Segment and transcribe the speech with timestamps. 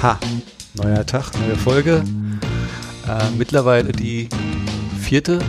[0.00, 0.16] Ha,
[0.74, 2.04] neuer Tag, neue Folge.
[3.08, 4.28] Äh, mittlerweile die
[5.00, 5.40] vierte,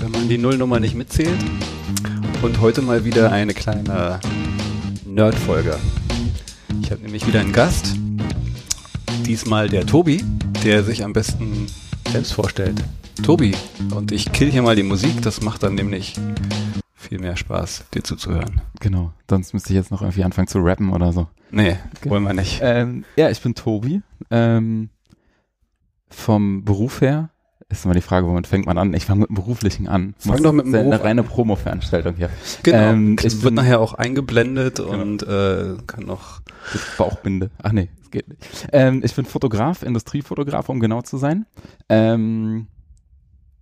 [0.00, 1.38] wenn man die Nullnummer nicht mitzählt.
[2.42, 4.18] Und heute mal wieder eine kleine
[5.06, 5.78] Nerd-Folge.
[6.82, 7.94] Ich habe nämlich wieder einen Gast.
[9.26, 10.24] Diesmal der Tobi,
[10.64, 11.68] der sich am besten
[12.10, 12.82] selbst vorstellt.
[13.22, 13.54] Tobi,
[13.94, 16.14] und ich kill hier mal die Musik, das macht dann nämlich
[17.04, 18.60] viel mehr Spaß, dir zuzuhören.
[18.80, 21.28] Genau, sonst müsste ich jetzt noch irgendwie anfangen zu rappen oder so.
[21.50, 22.60] Nee, wollen wir nicht.
[22.62, 24.02] Ähm, ja, ich bin Tobi.
[24.30, 24.90] Ähm,
[26.08, 27.30] vom Beruf her
[27.68, 28.92] ist immer die Frage, womit fängt man an?
[28.94, 30.14] Ich fange mit dem Beruflichen an.
[30.18, 32.28] Fang doch mit dem Beruf eine reine Promo-Veranstaltung hier.
[32.62, 36.40] Genau, Ähm, ich wird bin- nachher auch eingeblendet und äh, kann noch.
[36.98, 37.50] Bauchbinde.
[37.62, 38.68] Ach nee, das geht nicht.
[38.72, 41.46] Ähm, ich bin Fotograf, Industriefotograf, um genau zu sein.
[41.88, 42.68] Ähm,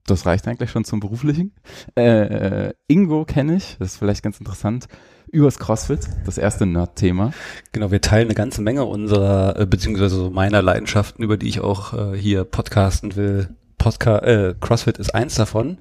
[0.06, 1.54] das reicht eigentlich schon zum Beruflichen.
[1.94, 4.88] Äh, Ingo kenne ich, das ist vielleicht ganz interessant,
[5.30, 7.32] übers CrossFit, das erste Nerd-Thema.
[7.72, 12.12] Genau, wir teilen eine ganze Menge unserer, äh, beziehungsweise meiner Leidenschaften, über die ich auch
[12.12, 13.48] äh, hier podcasten will.
[13.78, 15.78] Podca äh, CrossFit ist eins davon.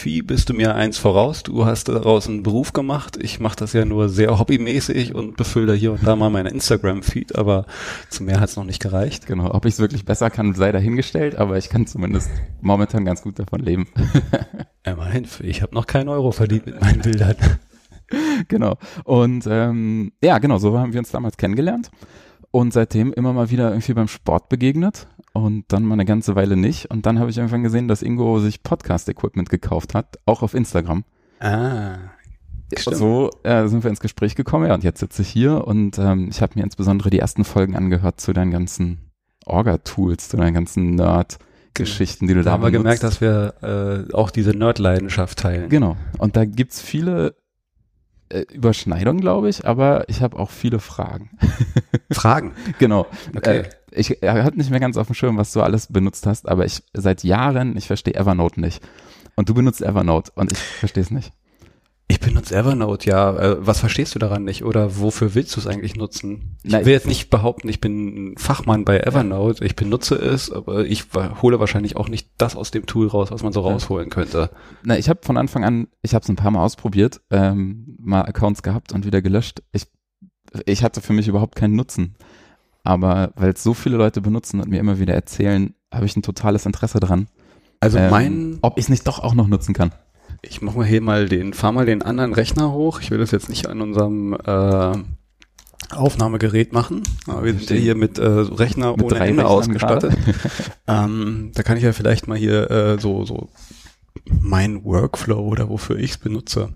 [0.00, 1.42] Fotografie bist du mir eins voraus.
[1.42, 3.18] Du hast daraus einen Beruf gemacht.
[3.20, 6.46] Ich mache das ja nur sehr hobbymäßig und befülle da hier und da mal meinen
[6.46, 7.66] Instagram-Feed, aber
[8.08, 9.26] zu mehr hat es noch nicht gereicht.
[9.26, 12.30] Genau, ob ich es wirklich besser kann, sei dahingestellt, aber ich kann zumindest
[12.62, 13.88] momentan ganz gut davon leben.
[14.84, 17.36] Immerhin, ich habe noch keinen Euro verdient mit meinen Bildern.
[18.48, 18.78] genau.
[19.04, 21.90] Und ähm, ja, genau, so haben wir uns damals kennengelernt
[22.50, 26.56] und seitdem immer mal wieder irgendwie beim Sport begegnet und dann mal eine ganze Weile
[26.56, 26.90] nicht.
[26.90, 31.04] Und dann habe ich irgendwann gesehen, dass Ingo sich Podcast-Equipment gekauft hat, auch auf Instagram.
[31.38, 31.96] Ah,
[32.76, 32.96] stimmt.
[32.96, 36.28] So äh, sind wir ins Gespräch gekommen, ja, und jetzt sitze ich hier und ähm,
[36.30, 39.10] ich habe mir insbesondere die ersten Folgen angehört zu deinen ganzen
[39.46, 44.12] Orga-Tools, zu deinen ganzen Nerd-Geschichten, die du Da da haben wir gemerkt, dass wir äh,
[44.14, 45.68] auch diese Nerd-Leidenschaft teilen.
[45.68, 45.96] Genau.
[46.18, 47.34] Und da gibt's viele
[48.28, 51.30] äh, Überschneidungen, glaube ich, aber ich habe auch viele Fragen.
[52.12, 52.52] Fragen.
[52.78, 53.06] genau.
[53.36, 53.58] Okay.
[53.58, 56.48] Äh, ich er hat nicht mehr ganz auf dem Schirm, was du alles benutzt hast,
[56.48, 58.82] aber ich seit Jahren, ich verstehe Evernote nicht.
[59.36, 61.32] Und du benutzt Evernote und ich verstehe es nicht.
[62.10, 63.36] Ich benutze Evernote, ja.
[63.36, 64.64] Äh, was verstehst du daran nicht?
[64.64, 66.56] Oder wofür willst du es eigentlich nutzen?
[66.64, 69.64] Ich will jetzt nicht behaupten, ich bin ein Fachmann bei Evernote.
[69.64, 71.04] Ich benutze es, aber ich
[71.40, 74.50] hole wahrscheinlich auch nicht das aus dem Tool raus, was man so rausholen könnte.
[74.82, 78.22] Na, ich habe von Anfang an, ich habe es ein paar Mal ausprobiert, ähm, mal
[78.22, 79.62] Accounts gehabt und wieder gelöscht.
[79.70, 79.86] Ich,
[80.66, 82.16] ich hatte für mich überhaupt keinen Nutzen.
[82.82, 86.22] Aber weil es so viele Leute benutzen und mir immer wieder erzählen, habe ich ein
[86.22, 87.28] totales Interesse dran.
[87.80, 89.92] Also ähm, mein, ob ich es nicht doch auch noch nutzen kann.
[90.42, 93.00] ich mach mal hier mal den, fahr mal den anderen Rechner hoch.
[93.00, 94.92] Ich will das jetzt nicht an unserem äh,
[95.94, 97.02] Aufnahmegerät machen.
[97.26, 100.16] Aber wir sind ja hier mit äh, Rechner Mit ohne drei Ende Rechnern ausgestattet.
[100.86, 103.48] ähm, da kann ich ja vielleicht mal hier äh, so, so
[104.24, 106.70] mein Workflow oder wofür ich es benutze.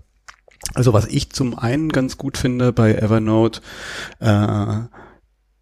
[0.73, 3.61] Also was ich zum einen ganz gut finde bei Evernote,
[4.19, 4.79] äh,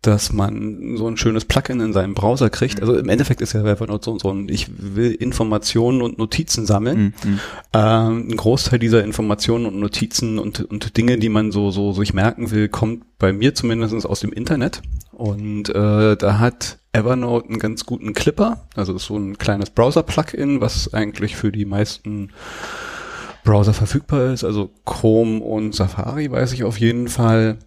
[0.03, 2.81] dass man so ein schönes Plugin in seinem Browser kriegt.
[2.81, 7.13] Also im Endeffekt ist ja Evernote so, so ein, ich will Informationen und Notizen sammeln.
[7.23, 7.39] Mhm.
[7.73, 12.13] Ähm, ein Großteil dieser Informationen und Notizen und, und Dinge, die man so, so sich
[12.13, 14.81] merken will, kommt bei mir zumindest aus dem Internet.
[15.13, 18.67] Und äh, da hat Evernote einen ganz guten Clipper.
[18.75, 22.31] Also ist so ein kleines Browser-Plugin, was eigentlich für die meisten
[23.43, 24.43] Browser verfügbar ist.
[24.43, 27.57] Also Chrome und Safari weiß ich auf jeden Fall.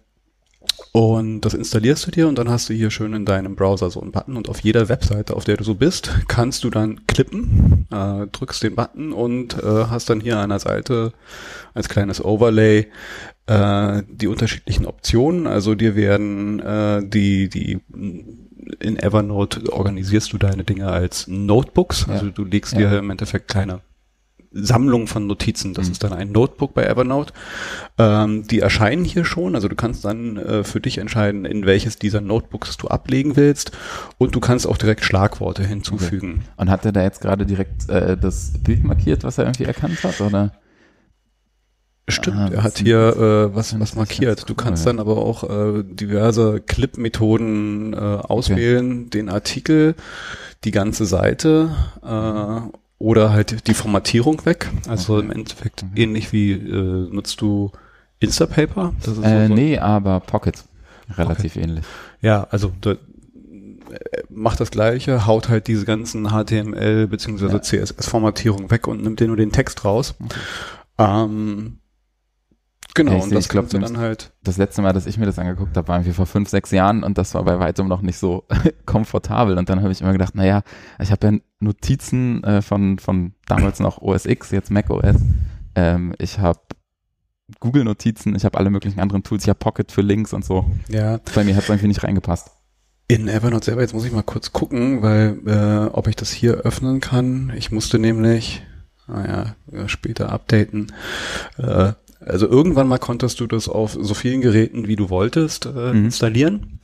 [0.97, 4.01] Und das installierst du dir und dann hast du hier schön in deinem Browser so
[4.01, 7.85] einen Button und auf jeder Webseite, auf der du so bist, kannst du dann klippen,
[7.91, 11.13] äh, drückst den Button und äh, hast dann hier an der Seite
[11.75, 12.87] als kleines Overlay
[13.45, 15.45] äh, die unterschiedlichen Optionen.
[15.45, 17.79] Also dir werden äh, die, die
[18.79, 22.09] in Evernote organisierst du deine Dinge als Notebooks.
[22.09, 22.31] Also Ja.
[22.31, 22.89] du legst Ja.
[22.89, 23.81] dir im Endeffekt kleine
[24.51, 25.73] Sammlung von Notizen.
[25.73, 25.91] Das Mhm.
[25.91, 27.33] ist dann ein Notebook bei Evernote.
[27.97, 29.55] Ähm, die erscheinen hier schon.
[29.55, 33.71] Also du kannst dann äh, für dich entscheiden, in welches dieser Notebooks du ablegen willst.
[34.17, 36.43] Und du kannst auch direkt Schlagworte hinzufügen.
[36.55, 40.03] Und hat er da jetzt gerade direkt äh, das Bild markiert, was er irgendwie erkannt
[40.03, 40.21] hat?
[40.21, 40.53] Oder?
[42.09, 44.43] Stimmt, Ah, er hat hier äh, was, was markiert.
[44.47, 44.93] Du cool, kannst ja.
[44.93, 49.93] dann aber auch äh, diverse Clip-Methoden äh, auswählen, den Artikel,
[50.63, 51.69] die ganze Seite
[52.01, 54.69] äh, oder halt die Formatierung weg.
[54.87, 56.03] Also im Endeffekt Okay.
[56.03, 57.71] ähnlich wie äh, nutzt du
[58.19, 58.93] Instapaper?
[59.03, 60.63] Das ist Äh, so- nee, aber Pocket.
[61.17, 61.85] Relativ ähnlich.
[62.21, 62.97] Ja, also da, äh,
[64.29, 67.47] macht das gleiche, haut halt diese ganzen HTML bzw.
[67.47, 67.61] Ja.
[67.61, 70.15] CSS-Formatierung weg und nimmt dir nur den Text raus.
[70.19, 70.39] Okay.
[70.97, 71.77] Ähm,
[72.97, 74.33] genau, Ja, ich und das ich glaub, dann halt.
[74.43, 77.03] Das letzte Mal, dass ich mir das angeguckt habe, war irgendwie vor fünf, sechs Jahren
[77.03, 78.43] und das war bei weitem noch nicht so
[78.85, 79.57] komfortabel.
[79.57, 80.63] Und dann habe ich immer gedacht, naja,
[80.99, 85.15] ich habe ja Notizen äh, von, von damals noch OS X, jetzt Mac OS.
[85.75, 86.59] Ähm, ich habe
[87.59, 90.65] Google-Notizen, ich habe alle möglichen anderen Tools, ich habe Pocket für Links und so.
[90.89, 92.51] Ja, Bei mir hat es irgendwie nicht reingepasst.
[93.07, 96.55] In Evernote selber, jetzt muss ich mal kurz gucken, weil äh, ob ich das hier
[96.55, 97.53] öffnen kann.
[97.55, 98.63] Ich musste nämlich,
[99.07, 99.55] naja,
[99.85, 100.91] später updaten.
[101.57, 105.93] Äh, also irgendwann mal konntest du das auf so vielen Geräten, wie du wolltest, äh,
[105.93, 106.05] mhm.
[106.05, 106.79] installieren.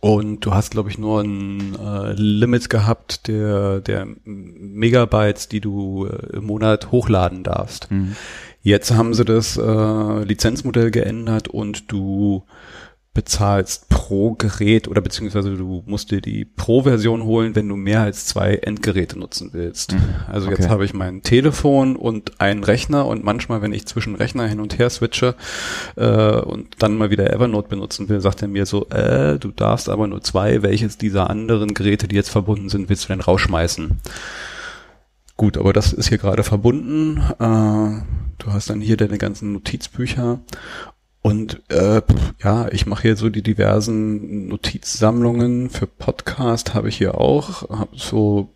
[0.00, 6.06] Und du hast, glaube ich, nur ein äh, Limit gehabt der, der Megabytes, die du
[6.06, 7.90] äh, im Monat hochladen darfst.
[7.90, 8.16] Mhm.
[8.62, 12.44] Jetzt haben sie das äh, Lizenzmodell geändert und du
[13.14, 18.24] bezahlst pro Gerät oder beziehungsweise du musst dir die Pro-Version holen, wenn du mehr als
[18.24, 19.92] zwei Endgeräte nutzen willst.
[19.92, 20.00] Mhm.
[20.28, 20.56] Also okay.
[20.56, 24.60] jetzt habe ich mein Telefon und einen Rechner und manchmal, wenn ich zwischen Rechner hin
[24.60, 25.34] und her switche
[25.96, 29.90] äh, und dann mal wieder Evernote benutzen will, sagt er mir so, äh, du darfst
[29.90, 34.00] aber nur zwei, welches dieser anderen Geräte, die jetzt verbunden sind, willst du denn rausschmeißen?
[35.36, 37.18] Gut, aber das ist hier gerade verbunden.
[37.38, 38.04] Äh,
[38.38, 40.40] du hast dann hier deine ganzen Notizbücher
[41.22, 42.02] und äh,
[42.42, 47.68] ja, ich mache hier so die diversen Notizsammlungen für Podcast habe ich hier auch.
[47.70, 48.52] Hab so,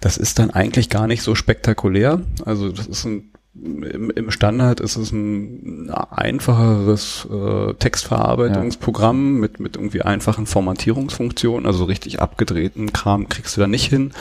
[0.00, 2.22] das ist dann eigentlich gar nicht so spektakulär.
[2.44, 9.40] Also das ist ein im, im Standard ist es ein einfacheres äh, Textverarbeitungsprogramm ja.
[9.42, 14.12] mit, mit irgendwie einfachen Formatierungsfunktionen, also richtig abgedrehten Kram kriegst du da nicht hin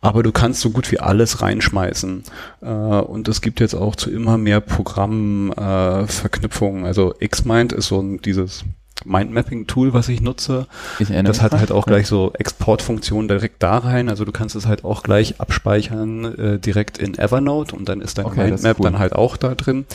[0.00, 2.22] aber du kannst so gut wie alles reinschmeißen.
[2.62, 6.84] Äh, und es gibt jetzt auch zu immer mehr Programmverknüpfungen.
[6.84, 8.64] Äh, also Xmind ist so ein, dieses
[9.04, 10.66] Mindmapping-Tool, was ich nutze.
[10.98, 14.08] Ich das hat halt auch gleich so Exportfunktionen direkt da rein.
[14.08, 18.18] Also du kannst es halt auch gleich abspeichern äh, direkt in Evernote und dann ist
[18.18, 18.84] dein okay, Mindmap cool.
[18.84, 19.86] dann halt auch da drin.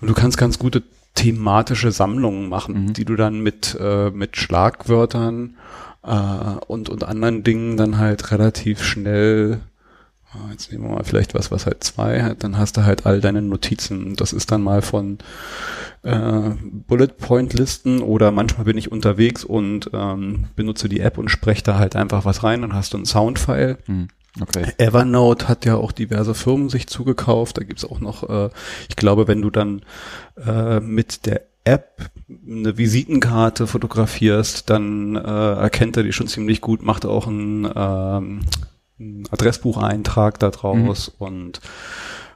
[0.00, 0.82] Und du kannst ganz gute
[1.14, 2.92] thematische Sammlungen machen, mhm.
[2.92, 5.56] die du dann mit, äh, mit Schlagwörtern
[6.02, 9.60] äh, und, und anderen Dingen dann halt relativ schnell
[10.32, 13.06] ah, Jetzt nehmen wir mal vielleicht was, was halt zwei hat, dann hast du halt
[13.06, 14.16] all deine Notizen.
[14.16, 15.18] Das ist dann mal von
[16.02, 21.28] äh, Bullet Point Listen oder manchmal bin ich unterwegs und ähm, benutze die App und
[21.30, 23.78] spreche da halt einfach was rein und hast du ein Soundfile.
[23.86, 24.08] Hm.
[24.40, 24.64] Okay.
[24.78, 27.58] Evernote hat ja auch diverse Firmen sich zugekauft.
[27.58, 28.50] Da gibt's auch noch, äh,
[28.88, 29.82] ich glaube, wenn du dann
[30.46, 36.82] äh, mit der App eine Visitenkarte fotografierst, dann äh, erkennt er die schon ziemlich gut,
[36.82, 38.40] macht auch einen, ähm,
[38.98, 41.26] einen Adressbucheintrag da draus mhm.
[41.26, 41.60] und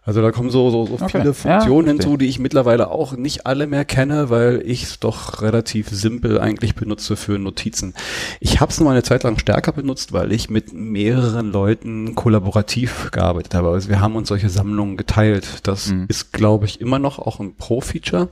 [0.06, 1.22] also da kommen so, so, so okay.
[1.22, 5.00] viele Funktionen ja, hinzu, die ich mittlerweile auch nicht alle mehr kenne, weil ich es
[5.00, 7.94] doch relativ simpel eigentlich benutze für Notizen.
[8.38, 13.10] Ich habe es nur eine Zeit lang stärker benutzt, weil ich mit mehreren Leuten kollaborativ
[13.12, 13.70] gearbeitet habe.
[13.70, 15.66] Also wir haben uns solche Sammlungen geteilt.
[15.66, 16.04] Das mhm.
[16.08, 18.28] ist, glaube ich, immer noch auch ein Pro-Feature.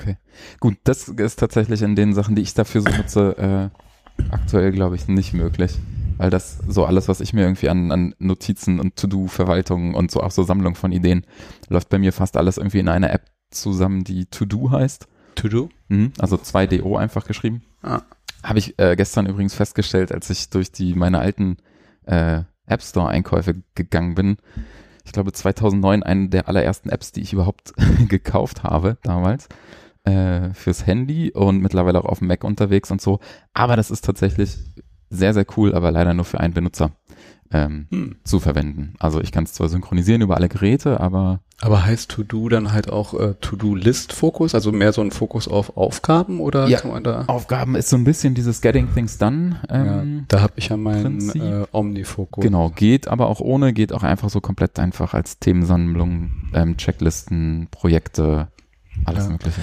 [0.00, 0.16] Okay.
[0.60, 3.70] Gut, das ist tatsächlich in den Sachen, die ich dafür so nutze,
[4.18, 5.72] äh, aktuell, glaube ich, nicht möglich
[6.16, 10.20] weil das so alles, was ich mir irgendwie an, an Notizen und To-Do-Verwaltung und so
[10.22, 11.26] auch so Sammlung von Ideen,
[11.68, 15.06] läuft bei mir fast alles irgendwie in einer App zusammen, die To-Do heißt.
[15.36, 15.68] To-Do?
[15.88, 17.62] Mhm, also 2DO einfach geschrieben.
[17.82, 18.02] Ah.
[18.42, 21.58] Habe ich äh, gestern übrigens festgestellt, als ich durch die meine alten
[22.06, 24.36] äh, App Store Einkäufe gegangen bin.
[25.04, 27.72] Ich glaube 2009 eine der allerersten Apps, die ich überhaupt
[28.08, 29.48] gekauft habe damals
[30.04, 33.20] äh, fürs Handy und mittlerweile auch auf dem Mac unterwegs und so.
[33.52, 34.56] Aber das ist tatsächlich
[35.10, 36.92] sehr, sehr cool, aber leider nur für einen Benutzer
[37.52, 38.16] ähm, hm.
[38.24, 38.94] zu verwenden.
[38.98, 42.90] Also ich kann es zwar synchronisieren über alle Geräte, aber aber heißt To-Do dann halt
[42.90, 47.24] auch äh, To-Do-List-Fokus, also mehr so ein Fokus auf Aufgaben oder ja, kann man da?
[47.28, 49.62] Aufgaben ist so ein bisschen dieses Getting Things Done.
[49.70, 52.42] Ähm, ja, da habe ich ja meinen äh, Omni-Fokus.
[52.42, 57.68] Genau, geht aber auch ohne, geht auch einfach so komplett einfach als Themensammlung, ähm, Checklisten,
[57.70, 58.48] Projekte,
[59.06, 59.30] alles ja.
[59.30, 59.62] Mögliche.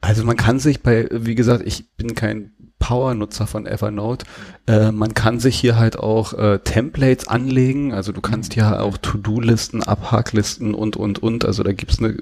[0.00, 4.24] Also man kann sich bei, wie gesagt, ich bin kein Power-Nutzer von Evernote.
[4.66, 7.92] Äh, man kann sich hier halt auch äh, Templates anlegen.
[7.92, 11.44] Also du kannst hier auch To-Do-Listen, Abhaklisten und, und, und.
[11.44, 12.16] Also da gibt's eine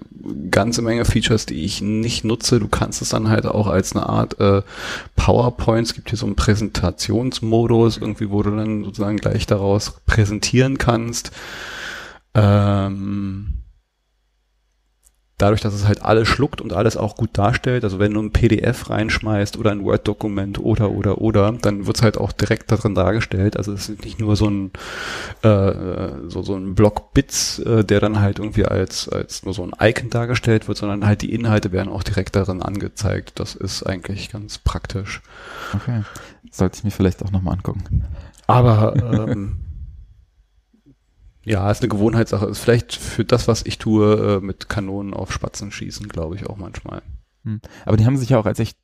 [0.50, 2.58] ganze Menge Features, die ich nicht nutze.
[2.58, 4.62] Du kannst es dann halt auch als eine Art äh,
[5.14, 5.86] PowerPoint.
[5.86, 11.32] Es gibt hier so einen Präsentationsmodus, irgendwie, wo du dann sozusagen gleich daraus präsentieren kannst.
[12.34, 13.58] Ähm,
[15.38, 18.32] dadurch, dass es halt alles schluckt und alles auch gut darstellt, also wenn du ein
[18.32, 23.56] PDF reinschmeißt oder ein Word-Dokument oder oder oder, dann wird's halt auch direkt darin dargestellt.
[23.56, 24.70] Also es ist nicht nur so ein
[25.42, 29.62] äh, so, so ein Block Bits, äh, der dann halt irgendwie als, als nur so
[29.64, 33.38] ein Icon dargestellt wird, sondern halt die Inhalte werden auch direkt darin angezeigt.
[33.38, 35.20] Das ist eigentlich ganz praktisch.
[35.74, 36.02] Okay.
[36.50, 38.04] Sollte ich mir vielleicht auch nochmal angucken.
[38.46, 39.58] Aber ähm,
[41.46, 42.46] Ja, ist eine Gewohnheitssache.
[42.46, 46.46] Ist vielleicht für das, was ich tue, äh, mit Kanonen auf Spatzen schießen, glaube ich
[46.46, 47.02] auch manchmal.
[47.44, 47.60] Hm.
[47.84, 48.76] Aber die haben sich ja auch als echt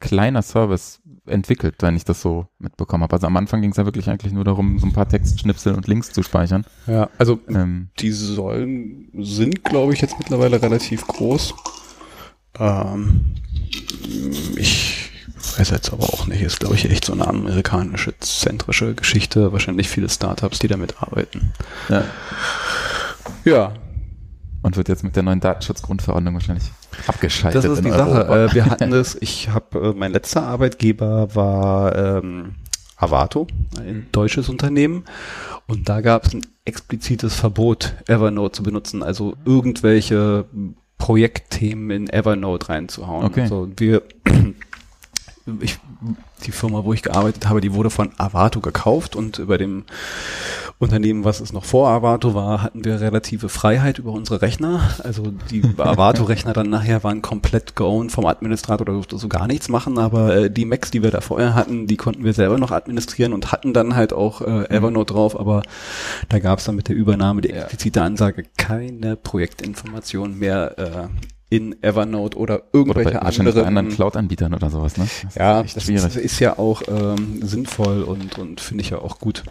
[0.00, 3.14] kleiner Service entwickelt, wenn ich das so mitbekommen habe.
[3.14, 5.88] Also am Anfang ging es ja wirklich eigentlich nur darum, so ein paar Textschnipsel und
[5.88, 6.66] Links zu speichern.
[6.86, 11.54] Ja, also ähm, die sollen sind, glaube ich, jetzt mittlerweile relativ groß.
[12.58, 13.34] Ähm,
[14.56, 15.09] ich
[15.58, 16.42] weiß jetzt aber auch nicht.
[16.42, 19.52] Ist, glaube ich, echt so eine amerikanische, zentrische Geschichte.
[19.52, 21.52] Wahrscheinlich viele Startups, die damit arbeiten.
[21.88, 22.04] Ja.
[23.44, 23.72] Ja,
[24.62, 26.70] Und wird jetzt mit der neuen Datenschutzgrundverordnung wahrscheinlich
[27.06, 27.64] abgeschaltet.
[27.64, 28.26] das ist in die Europa.
[28.26, 28.44] Sache.
[28.44, 32.56] Äh, wir hatten das, ich habe, äh, mein letzter Arbeitgeber war ähm,
[32.96, 33.46] Avato,
[33.78, 35.04] ein deutsches Unternehmen.
[35.66, 40.44] Und da gab es ein explizites Verbot, Evernote zu benutzen, also irgendwelche
[40.98, 43.24] Projektthemen in Evernote reinzuhauen.
[43.24, 43.42] Okay.
[43.42, 44.02] Also wir,
[45.60, 45.78] ich,
[46.44, 49.84] die Firma, wo ich gearbeitet habe, die wurde von Avato gekauft und über dem
[50.80, 54.80] Unternehmen, was es noch vor Avato war, hatten wir relative Freiheit über unsere Rechner.
[55.04, 59.68] Also die Avato-Rechner dann nachher waren komplett geowned vom Administrator, da durfte so gar nichts
[59.68, 62.70] machen, aber äh, die Macs, die wir da vorher hatten, die konnten wir selber noch
[62.70, 65.62] administrieren und hatten dann halt auch äh, Evernote drauf, aber
[66.30, 71.08] da gab es dann mit der Übernahme die explizite Ansage, keine Projektinformationen mehr äh,
[71.50, 75.06] in Evernote oder Oder irgendwelche wahrscheinlich bei anderen anderen Cloud-Anbietern oder sowas, ne?
[75.24, 78.98] Das ja, ist das ist, ist ja auch ähm, sinnvoll und, und finde ich ja
[78.98, 79.42] auch gut.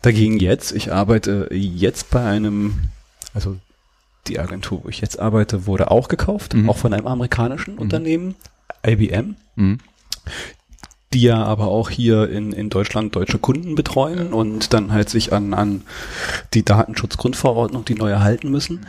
[0.00, 2.76] Dagegen jetzt, ich arbeite jetzt bei einem,
[3.34, 3.56] also
[4.28, 6.70] die Agentur, wo ich jetzt arbeite, wurde auch gekauft, Mhm.
[6.70, 8.34] auch von einem amerikanischen Unternehmen,
[8.86, 9.78] IBM, Mhm.
[11.12, 15.32] Die ja aber auch hier in, in Deutschland deutsche Kunden betreuen und dann halt sich
[15.32, 15.82] an, an
[16.54, 18.86] die Datenschutzgrundverordnung, die neu erhalten müssen.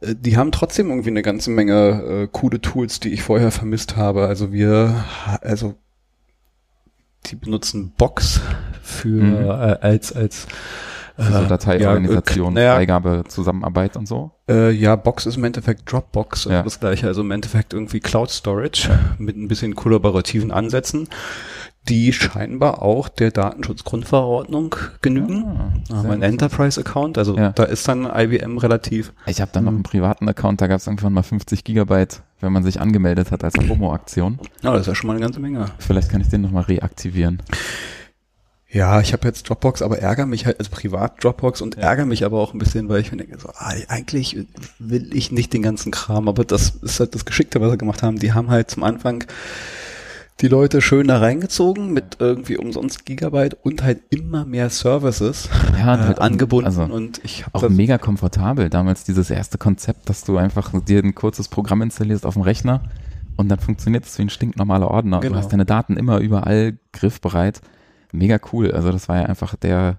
[0.00, 3.96] Äh, Die haben trotzdem irgendwie eine ganze Menge äh, coole Tools, die ich vorher vermisst
[3.96, 4.26] habe.
[4.26, 5.04] Also wir,
[5.42, 5.74] also
[7.26, 8.40] die benutzen Box
[8.82, 9.44] für Mhm.
[9.50, 10.46] äh, als als
[11.16, 14.30] Also Dateiorganisation, ja, äh, Freigabe, Zusammenarbeit und so.
[14.48, 16.62] äh, ja, Box ist im Endeffekt Dropbox, also Ja.
[16.62, 21.08] das gleiche, also im Endeffekt irgendwie Cloud Storage mit ein bisschen kollaborativen Ansätzen,
[21.88, 25.44] die scheinbar auch der Datenschutzgrundverordnung genügen.
[25.90, 27.50] Ah, haben einen Enterprise-Account, also Ja.
[27.50, 29.12] da ist dann IBM relativ.
[29.26, 32.52] Ich habe dann noch einen privaten Account, da gab es irgendwann mal 50 Gigabyte, wenn
[32.52, 34.38] man sich angemeldet hat als Promo-Aktion.
[34.62, 35.66] Ja, das ist ja schon mal eine ganze Menge.
[35.78, 37.42] Vielleicht kann ich den nochmal reaktivieren.
[38.70, 42.22] Ja, ich habe jetzt Dropbox, aber ärgere mich halt als privat Dropbox und ärgere mich
[42.26, 44.36] aber auch ein bisschen, weil ich mir denke, so, ah, eigentlich
[44.78, 48.02] will ich nicht den ganzen Kram, aber das ist halt das Geschickte, was sie gemacht
[48.02, 48.18] haben.
[48.18, 49.24] Die haben halt zum Anfang
[50.40, 55.94] die Leute schön da reingezogen mit irgendwie umsonst Gigabyte und halt immer mehr Services Ja,
[55.94, 58.70] und äh, halt auch- angebunden also und ich Auch mega komfortabel.
[58.70, 62.82] Damals dieses erste Konzept, dass du einfach dir ein kurzes Programm installierst auf dem Rechner
[63.36, 65.20] und dann funktioniert es wie ein stinknormaler Ordner.
[65.20, 65.34] Genau.
[65.34, 67.60] Du hast deine Daten immer überall griffbereit.
[68.12, 68.72] Mega cool.
[68.72, 69.98] Also das war ja einfach der,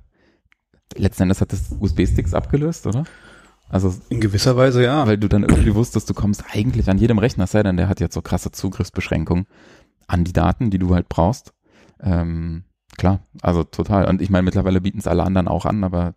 [0.96, 3.04] letzten Endes hat das USB-Sticks abgelöst, oder?
[3.72, 5.06] Also, in gewisser Weise ja.
[5.06, 8.00] weil du dann irgendwie wusstest, du kommst eigentlich an jedem Rechner, sei denn, der hat
[8.00, 9.46] jetzt so krasse Zugriffsbeschränkungen
[10.10, 11.54] an die Daten, die du halt brauchst.
[12.02, 12.64] Ähm,
[12.98, 14.08] klar, also total.
[14.10, 16.16] Und ich meine, mittlerweile bieten es alle anderen auch an, aber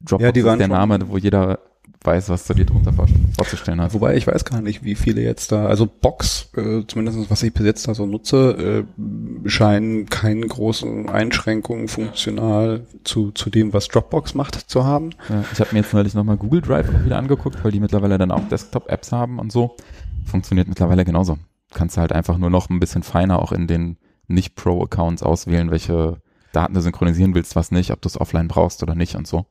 [0.00, 1.60] Dropbox Ja, ist der Name, wo jeder
[2.04, 3.06] weiß, was du dir drunter vor-
[3.36, 3.94] vorzustellen hast.
[3.94, 7.54] Wobei ich weiß gar nicht, wie viele jetzt da, also Box, äh, zumindest was ich
[7.54, 13.86] bis jetzt da so nutze, äh, scheinen keine großen Einschränkungen funktional zu, zu dem, was
[13.86, 15.10] Dropbox macht, zu haben.
[15.28, 18.18] Ja, ich habe mir jetzt neulich nochmal Google Drive auch wieder angeguckt, weil die mittlerweile
[18.18, 19.76] dann auch Desktop-Apps haben und so.
[20.24, 21.38] Funktioniert mittlerweile genauso.
[21.74, 23.96] Kannst halt einfach nur noch ein bisschen feiner auch in den
[24.28, 26.20] Nicht-Pro-Accounts auswählen, welche
[26.52, 29.46] Daten du synchronisieren willst, was nicht, ob du es offline brauchst oder nicht und so.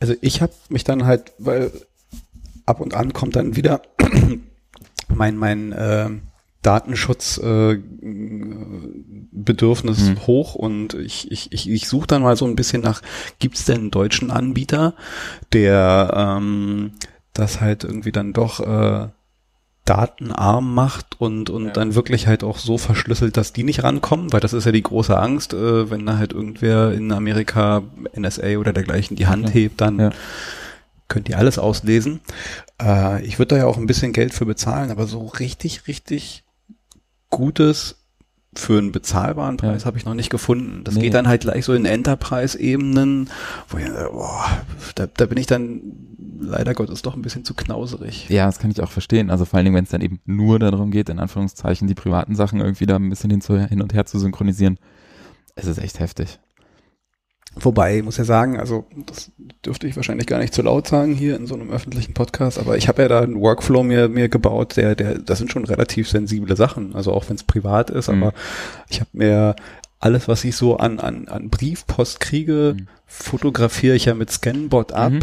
[0.00, 1.72] Also ich habe mich dann halt, weil
[2.66, 3.82] ab und an kommt dann wieder
[5.08, 6.08] mein mein äh,
[6.62, 7.78] Datenschutz äh,
[9.32, 10.26] Bedürfnis Hm.
[10.26, 13.02] hoch und ich ich ich, ich suche dann mal so ein bisschen nach
[13.38, 14.94] gibt's denn einen deutschen Anbieter,
[15.52, 16.92] der ähm,
[17.32, 19.08] das halt irgendwie dann doch äh,
[19.90, 21.72] datenarm macht und und Ja.
[21.72, 24.82] dann wirklich halt auch so verschlüsselt, dass die nicht rankommen, weil das ist ja die
[24.82, 27.82] große Angst, äh, wenn da halt irgendwer in Amerika
[28.14, 29.54] NSA oder dergleichen die Hand Ja.
[29.54, 30.10] hebt, dann Ja.
[31.08, 32.20] könnt ihr alles auslesen.
[32.80, 36.44] Äh, ich würde da ja auch ein bisschen Geld für bezahlen, aber so richtig, richtig
[37.30, 37.96] gutes
[38.54, 39.86] für einen bezahlbaren Preis Ja.
[39.86, 40.82] habe ich noch nicht gefunden.
[40.84, 41.02] Das Nee.
[41.02, 43.30] geht dann halt gleich so in Enterprise-Ebenen,
[43.68, 44.44] wo ich, boah,
[44.96, 45.80] da, da bin ich dann
[46.40, 48.28] leider Gottes doch ein bisschen zu knauserig.
[48.28, 49.30] Ja, das kann ich auch verstehen.
[49.30, 52.34] Also vor allen Dingen, wenn es dann eben nur darum geht, in Anführungszeichen die privaten
[52.34, 54.78] Sachen irgendwie da ein bisschen hin, zu, hin und her zu synchronisieren.
[55.54, 56.38] Es ist echt heftig.
[57.56, 59.32] Wobei, ich muss ja sagen, also das
[59.66, 62.76] dürfte ich wahrscheinlich gar nicht zu laut sagen hier in so einem öffentlichen Podcast, aber
[62.76, 66.08] ich habe ja da einen Workflow mir, mir gebaut, der, der, das sind schon relativ
[66.08, 68.22] sensible Sachen, also auch wenn es privat ist, Mhm.
[68.22, 68.34] aber
[68.88, 69.56] ich habe mir
[69.98, 72.86] alles, was ich so an, an, an Briefpost kriege, Mhm.
[73.06, 75.12] fotografiere ich ja mit Scanbot ab.
[75.12, 75.20] Mhm.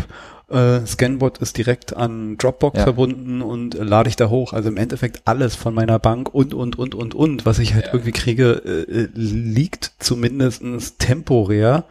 [0.49, 2.83] Äh, Scanbot ist direkt an Dropbox Ja.
[2.83, 4.53] verbunden und äh, lade ich da hoch.
[4.53, 7.89] Also im Endeffekt alles von meiner Bank und, und, und, und, und, was ich halt
[7.91, 11.85] irgendwie kriege, äh, äh, liegt zumindestens temporär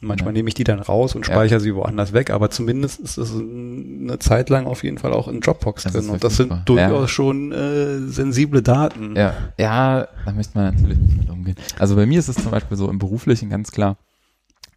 [0.00, 0.34] Manchmal ja.
[0.34, 1.60] nehme ich die dann raus und speichere ja.
[1.60, 5.40] sie woanders weg, aber zumindest ist es eine Zeit lang auf jeden Fall auch in
[5.40, 6.08] Dropbox das drin.
[6.08, 7.08] Und das sind durchaus ja.
[7.08, 9.16] schon äh, sensible Daten.
[9.16, 11.56] Ja, ja, da müsste man natürlich nicht mit umgehen.
[11.78, 13.96] Also bei mir ist es zum Beispiel so im Beruflichen ganz klar,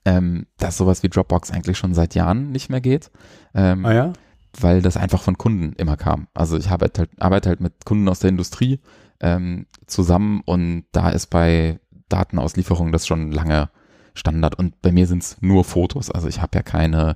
[0.06, 3.12] ähm, dass sowas wie Dropbox eigentlich schon seit Jahren nicht mehr geht.
[3.54, 4.14] Ähm, ah ja?
[4.60, 6.28] Weil das einfach von Kunden immer kam.
[6.34, 8.80] Also ich arbeite halt, arbeite halt mit Kunden aus der Industrie
[9.20, 11.80] ähm, zusammen und da ist bei
[12.10, 13.70] Datenauslieferung das schon lange
[14.14, 14.56] Standard.
[14.56, 16.12] Und bei mir sind es nur Fotos.
[16.12, 17.16] Also ich habe ja keine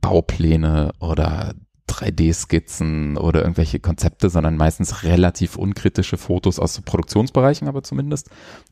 [0.00, 1.54] Baupläne oder
[1.88, 8.30] 3D-Skizzen oder irgendwelche Konzepte, sondern meistens relativ unkritische Fotos aus Produktionsbereichen, aber zumindest.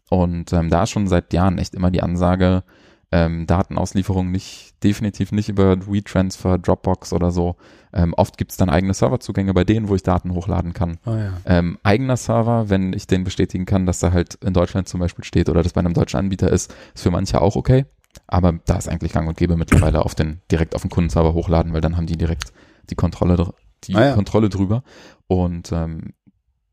[0.09, 2.62] Und ähm, da ist schon seit Jahren echt immer die Ansage,
[3.11, 7.57] ähm, Datenauslieferung nicht, definitiv nicht über WeTransfer, Dropbox oder so.
[7.93, 10.99] Ähm, oft gibt's dann eigene Serverzugänge bei denen, wo ich Daten hochladen kann.
[11.07, 11.33] Oh ja.
[11.47, 15.25] ähm, eigener Server, wenn ich den bestätigen kann, dass er halt in Deutschland zum Beispiel
[15.25, 17.87] steht oder das bei einem deutschen Anbieter ist, ist für manche auch okay.
[18.27, 21.73] Aber da ist eigentlich gang und gäbe mittlerweile auf den, direkt auf den Kundenserver hochladen,
[21.73, 22.53] weil dann haben die direkt
[22.91, 24.15] die Kontrolle, die ah ja.
[24.15, 24.83] Kontrolle drüber.
[25.27, 26.15] Und ähm,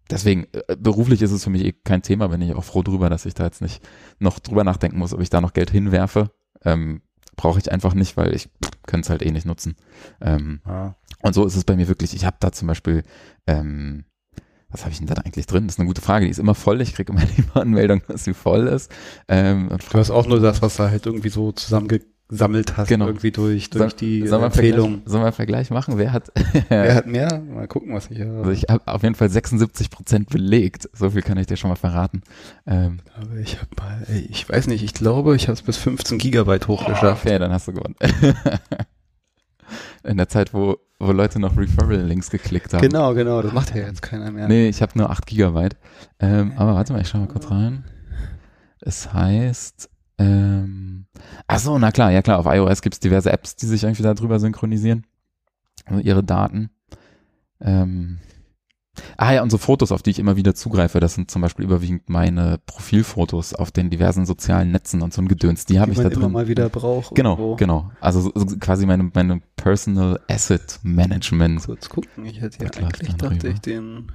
[0.10, 3.10] deswegen, äh, beruflich ist es für mich eh kein Thema, bin ich auch froh drüber,
[3.10, 3.82] dass ich da jetzt nicht
[4.20, 6.32] noch drüber nachdenken muss, ob ich da noch Geld hinwerfe.
[6.64, 7.02] Ähm,
[7.36, 8.50] Brauche ich einfach nicht, weil ich
[8.88, 9.76] könnte es halt eh nicht nutzen.
[10.22, 10.94] Ähm, ah.
[11.22, 12.14] Und so ist es bei mir wirklich.
[12.14, 13.04] Ich habe da zum Beispiel,
[13.46, 14.06] ähm,
[14.70, 15.68] was habe ich denn da eigentlich drin?
[15.68, 16.26] Das ist eine gute Frage.
[16.26, 16.80] Die ist immer voll.
[16.80, 18.90] Ich kriege immer die Anmeldung, dass sie voll ist.
[19.28, 23.06] Ähm, du hast auch nur das, was da halt irgendwie so zusammenge gesammelt hast, genau.
[23.06, 25.04] irgendwie durch, durch so, die sollen Empfehlung.
[25.06, 25.98] Sollen wir einen Vergleich machen?
[25.98, 26.32] Wer hat,
[26.70, 27.40] wer hat mehr?
[27.40, 28.38] Mal gucken, was ich habe.
[28.40, 30.90] Also ich habe auf jeden Fall 76 Prozent belegt.
[30.94, 32.24] So viel kann ich dir schon mal verraten.
[32.66, 36.18] Ähm, aber ich habe mal, ich weiß nicht, ich glaube, ich habe es bis 15
[36.18, 37.26] Gigabyte hochgeschafft.
[37.26, 37.96] Oh, okay, dann hast du gewonnen.
[40.04, 42.82] In der Zeit, wo, wo Leute noch Referral-Links geklickt haben.
[42.82, 44.48] Genau, genau, das macht ja jetzt keiner mehr.
[44.48, 45.76] Nee, ich habe nur 8 Gigabyte.
[46.20, 47.84] Ähm, aber warte mal, ich schau mal kurz rein.
[48.82, 51.06] Es heißt, ähm,
[51.48, 54.40] ach so, na klar, ja klar, auf iOS gibt's diverse Apps, die sich irgendwie darüber
[54.40, 55.06] synchronisieren.
[55.86, 56.70] Also ihre Daten.
[57.62, 58.20] Ähm,
[59.18, 62.10] ah ja, unsere Fotos, auf die ich immer wieder zugreife, das sind zum Beispiel überwiegend
[62.10, 65.66] meine Profilfotos auf den diversen sozialen Netzen und so ein Gedöns.
[65.66, 66.24] Die habe ich da drin.
[66.24, 67.16] Immer mal wieder braucht.
[67.16, 67.56] Genau, irgendwo.
[67.56, 67.92] genau.
[68.00, 71.66] Also so, so quasi meine, meine Personal Asset Management.
[71.66, 74.12] Kurz gucken, ich hätte ja eigentlich, dachte ich, den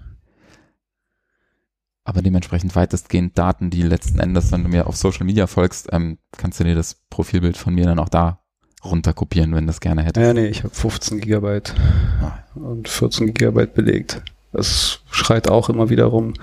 [2.11, 6.18] aber dementsprechend weitestgehend Daten, die letzten Endes, wenn du mir auf Social Media folgst, ähm,
[6.37, 8.40] kannst du dir das Profilbild von mir dann auch da
[8.85, 10.27] runterkopieren, wenn du das gerne hättest.
[10.27, 11.73] Ja, nee, ich habe 15 Gigabyte
[12.20, 12.33] ah.
[12.57, 14.23] und 14 Gigabyte belegt.
[14.53, 16.35] Das schreit auch immer wieder rum,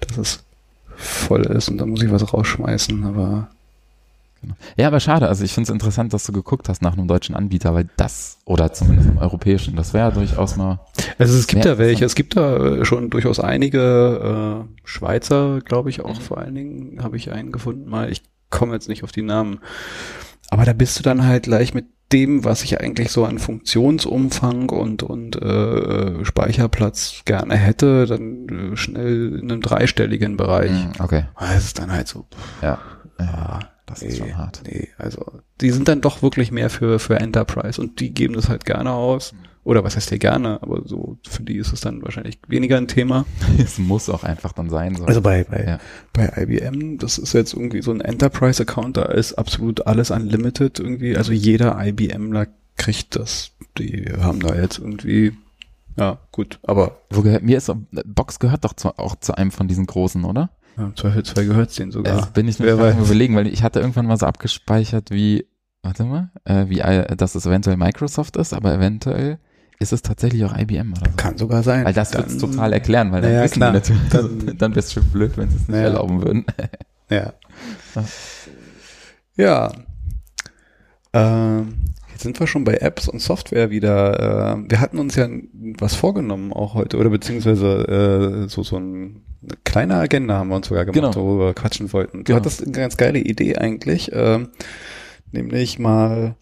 [0.00, 0.44] dass es
[0.96, 3.48] voll ist und da muss ich was rausschmeißen, aber
[4.46, 4.56] Genau.
[4.76, 5.28] Ja, aber schade.
[5.28, 8.38] Also ich finde es interessant, dass du geguckt hast nach einem deutschen Anbieter, weil das,
[8.44, 10.80] oder zumindest einem europäischen, das wäre ja durchaus mal.
[11.18, 15.90] Also es gibt da welche, es gibt da äh, schon durchaus einige äh, Schweizer, glaube
[15.90, 16.22] ich auch mhm.
[16.22, 18.10] vor allen Dingen, habe ich einen gefunden mal.
[18.10, 19.58] Ich komme jetzt nicht auf die Namen.
[20.50, 24.68] Aber da bist du dann halt gleich mit dem, was ich eigentlich so an Funktionsumfang
[24.70, 30.70] und und äh, Speicherplatz gerne hätte, dann äh, schnell in einem dreistelligen Bereich.
[30.70, 31.24] Mhm, okay.
[31.38, 32.26] Das ist dann halt so.
[32.62, 32.78] Ja.
[33.18, 33.58] ja.
[33.86, 34.62] Das nee, ist schon hart.
[34.66, 35.24] Nee, also
[35.60, 38.92] die sind dann doch wirklich mehr für, für Enterprise und die geben das halt gerne
[38.92, 39.32] aus.
[39.62, 42.86] Oder was heißt hier gerne, aber so für die ist es dann wahrscheinlich weniger ein
[42.86, 43.26] Thema.
[43.58, 44.94] es muss auch einfach dann sein.
[44.94, 45.04] So.
[45.04, 45.78] Also bei, bei, ja.
[46.12, 51.16] bei IBM, das ist jetzt irgendwie so ein Enterprise-Account, da ist absolut alles unlimited irgendwie.
[51.16, 52.46] Also jeder IBMler
[52.76, 53.52] kriegt das.
[53.78, 55.32] Die haben da jetzt irgendwie
[55.98, 57.00] ja, gut, aber.
[57.10, 57.72] Wo gehört, mir ist,
[58.04, 60.50] Box gehört doch zu, auch zu einem von diesen großen, oder?
[60.76, 62.16] Ja, Im Zweifelsfall gehört es denen sogar.
[62.16, 65.46] Das bin ich mir überlegen, weil ich hatte irgendwann mal so abgespeichert, wie,
[65.82, 69.38] warte mal, äh, wie, äh, dass es eventuell Microsoft ist, aber eventuell
[69.78, 71.16] ist es tatsächlich auch IBM oder so.
[71.16, 71.84] Kann sogar sein.
[71.84, 73.72] Weil das wird es total erklären, weil dann ja, wissen klar.
[73.72, 75.84] die natürlich, dann, dann wäre es schon blöd, wenn sie es nicht ja.
[75.84, 76.44] erlauben würden.
[77.10, 77.32] ja.
[79.36, 79.72] Ja.
[81.12, 81.74] Ähm,
[82.16, 84.56] Jetzt sind wir schon bei Apps und Software wieder.
[84.56, 85.28] Äh, wir hatten uns ja
[85.78, 90.56] was vorgenommen auch heute, oder beziehungsweise äh, so, so ein, eine kleine Agenda haben wir
[90.56, 91.14] uns sogar gemacht, genau.
[91.14, 92.18] worüber wir quatschen wollten.
[92.18, 92.38] Du genau.
[92.38, 94.46] hattest eine ganz geile Idee eigentlich, äh,
[95.32, 96.36] nämlich mal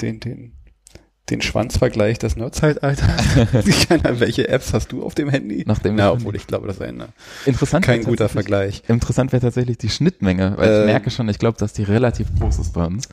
[0.00, 0.52] den, den,
[1.30, 3.08] den Schwanzvergleich des Nerdzeitalters.
[4.20, 5.64] welche Apps hast du auf dem Handy?
[5.66, 7.04] Nachdem ja, obwohl ich glaube, das ist ein
[7.46, 8.82] interessant kein guter Vergleich.
[8.88, 12.28] Interessant wäre tatsächlich die Schnittmenge, weil äh, ich merke schon, ich glaube, dass die relativ
[12.38, 13.08] groß ist bei uns.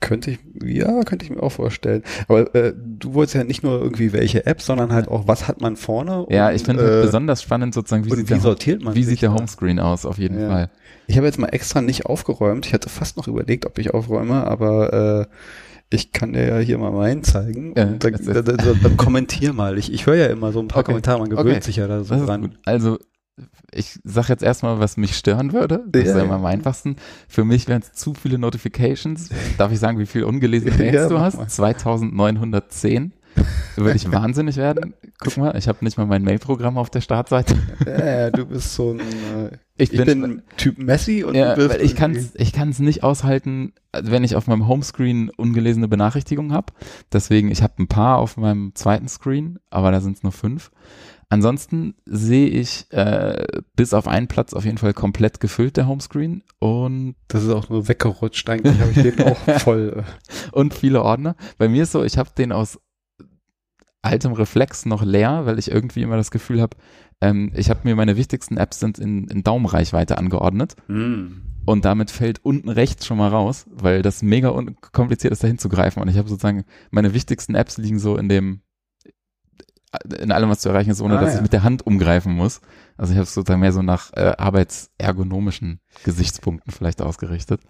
[0.00, 2.02] Könnte ich, ja, könnte ich mir auch vorstellen.
[2.28, 5.62] Aber äh, du wolltest ja nicht nur irgendwie welche App, sondern halt auch, was hat
[5.62, 6.26] man vorne?
[6.28, 9.32] Ja, ich finde äh, besonders spannend sozusagen, wie, sieht, wie sortiert man wie sieht der
[9.32, 10.48] Homescreen aus, auf jeden ja.
[10.48, 10.70] Fall.
[11.06, 12.66] Ich habe jetzt mal extra nicht aufgeräumt.
[12.66, 15.34] Ich hatte fast noch überlegt, ob ich aufräume, aber äh,
[15.88, 17.72] ich kann dir ja hier mal meinen zeigen.
[17.76, 19.78] Ja, und dann, dann, dann, dann kommentier mal.
[19.78, 20.92] Ich, ich höre ja immer so ein paar okay.
[20.92, 21.60] Kommentare, man gewöhnt okay.
[21.60, 22.58] sich ja da so dran.
[22.64, 22.98] Also
[23.72, 25.84] ich sag jetzt erstmal, was mich stören würde.
[25.88, 26.96] Das ja, ist ja immer am einfachsten.
[27.28, 29.30] Für mich wären es zu viele Notifications.
[29.58, 31.50] Darf ich sagen, wie viel ungelesene Mails ja, du hast?
[31.50, 33.12] 2910.
[33.76, 34.94] Würde ich wahnsinnig werden.
[35.18, 37.54] Guck mal, ich habe nicht mal mein Mail-Programm auf der Startseite.
[37.86, 41.68] Ja, du bist so ein äh, ich, ich bin, bin, Typ Messi und ja, du
[41.68, 46.52] bist ich kann es ich kann's nicht aushalten, wenn ich auf meinem Homescreen ungelesene Benachrichtigungen
[46.52, 46.72] habe.
[47.12, 50.70] Deswegen, ich habe ein paar auf meinem zweiten Screen, aber da sind es nur fünf.
[51.28, 56.44] Ansonsten sehe ich äh, bis auf einen Platz auf jeden Fall komplett gefüllt der Homescreen
[56.60, 58.48] und das ist auch nur weggerutscht.
[58.48, 60.04] Eigentlich habe ich den auch voll.
[60.04, 60.52] Äh.
[60.52, 61.34] und viele Ordner.
[61.58, 62.78] Bei mir ist so, ich habe den aus
[64.02, 66.76] altem Reflex noch leer, weil ich irgendwie immer das Gefühl habe,
[67.20, 70.76] ähm, ich habe mir meine wichtigsten Apps sind in, in Daumenreichweite angeordnet.
[70.86, 71.42] Mm.
[71.64, 74.54] Und damit fällt unten rechts schon mal raus, weil das mega
[74.92, 76.00] kompliziert ist, da hinzugreifen.
[76.00, 78.60] Und ich habe sozusagen, meine wichtigsten Apps liegen so in dem
[80.18, 81.36] in allem, was zu erreichen ist, ohne ah, dass ja.
[81.36, 82.60] ich mit der Hand umgreifen muss.
[82.96, 87.60] Also ich habe es sozusagen mehr so nach äh, arbeitsergonomischen Gesichtspunkten vielleicht ausgerichtet.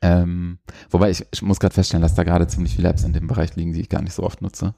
[0.00, 0.58] Ähm,
[0.90, 3.56] wobei ich, ich muss gerade feststellen, dass da gerade ziemlich viele Apps in dem Bereich
[3.56, 4.74] liegen, die ich gar nicht so oft nutze.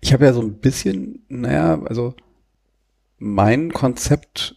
[0.00, 2.14] Ich habe ja so ein bisschen, naja, also
[3.18, 4.56] mein Konzept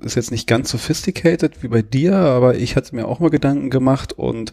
[0.00, 3.70] ist jetzt nicht ganz sophisticated wie bei dir, aber ich hatte mir auch mal Gedanken
[3.70, 4.52] gemacht und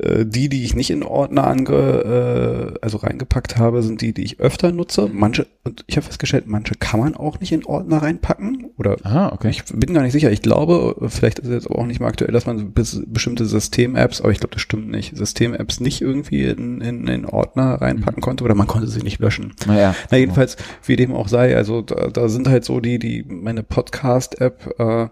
[0.00, 4.40] die, die ich nicht in Ordner ange, äh, also reingepackt habe, sind die, die ich
[4.40, 5.10] öfter nutze.
[5.12, 8.70] Manche, und ich habe festgestellt, manche kann man auch nicht in Ordner reinpacken.
[8.78, 9.50] Oder ah, okay.
[9.50, 10.32] ich bin gar nicht sicher.
[10.32, 13.44] Ich glaube, vielleicht ist es jetzt aber auch nicht mehr aktuell, dass man bis, bestimmte
[13.44, 18.20] System-Apps, aber ich glaube, das stimmt nicht, System-Apps nicht irgendwie in, in, in Ordner reinpacken
[18.20, 18.24] mhm.
[18.24, 19.52] konnte oder man konnte sie nicht löschen.
[19.66, 19.94] Naja.
[20.10, 23.62] Na jedenfalls, wie dem auch sei, also da, da sind halt so die, die meine
[23.62, 25.08] Podcast-App äh,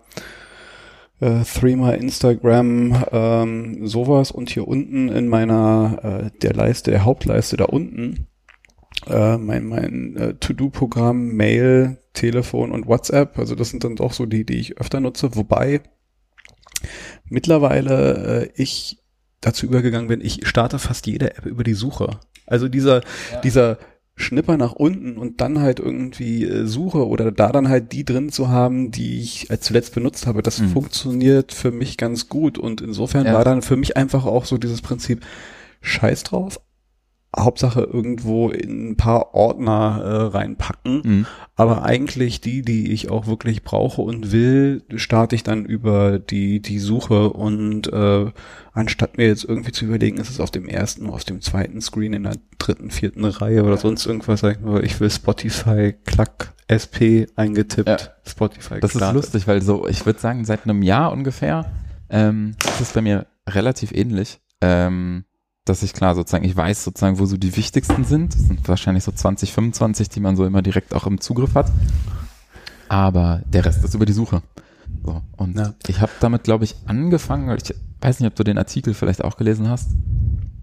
[1.20, 7.56] äh, Threema, Instagram, ähm, sowas und hier unten in meiner äh, der Leiste, der Hauptleiste
[7.56, 8.26] da unten
[9.06, 13.38] äh, mein, mein äh, To-Do-Programm, Mail, Telefon und WhatsApp.
[13.38, 15.80] Also das sind dann doch so die, die ich öfter nutze, wobei
[17.24, 18.98] mittlerweile äh, ich
[19.40, 22.18] dazu übergegangen bin, ich starte fast jede App über die Suche.
[22.46, 23.02] Also dieser,
[23.32, 23.40] ja.
[23.42, 23.78] dieser
[24.20, 28.30] Schnipper nach unten und dann halt irgendwie äh, suche oder da dann halt die drin
[28.30, 30.68] zu haben, die ich als zuletzt benutzt habe, das mhm.
[30.68, 33.34] funktioniert für mich ganz gut und insofern ja.
[33.34, 35.24] war dann für mich einfach auch so dieses Prinzip
[35.80, 36.60] Scheiß drauf,
[37.38, 41.02] Hauptsache irgendwo in ein paar Ordner äh, reinpacken.
[41.04, 41.26] Mhm.
[41.54, 46.60] Aber eigentlich die, die ich auch wirklich brauche und will, starte ich dann über die,
[46.60, 48.32] die Suche und äh,
[48.72, 52.14] anstatt mir jetzt irgendwie zu überlegen, ist es auf dem ersten, auf dem zweiten Screen,
[52.14, 56.54] in der dritten, vierten Reihe oder sonst irgendwas, sag ich nur, ich will Spotify, Klack,
[56.66, 57.98] SP eingetippt, ja.
[58.26, 58.80] Spotify.
[58.80, 61.70] Das ist lustig, weil so, ich würde sagen, seit einem Jahr ungefähr
[62.08, 64.40] ähm, ist es bei mir relativ ähnlich.
[64.60, 65.24] Ähm,
[65.64, 68.34] dass ich klar sozusagen, ich weiß sozusagen, wo so die wichtigsten sind.
[68.34, 71.70] Das sind wahrscheinlich so 20, 25, die man so immer direkt auch im Zugriff hat.
[72.88, 74.42] Aber der Rest ist über die Suche.
[75.04, 75.74] So, und ja.
[75.86, 79.36] ich habe damit, glaube ich, angefangen, ich weiß nicht, ob du den Artikel vielleicht auch
[79.36, 79.90] gelesen hast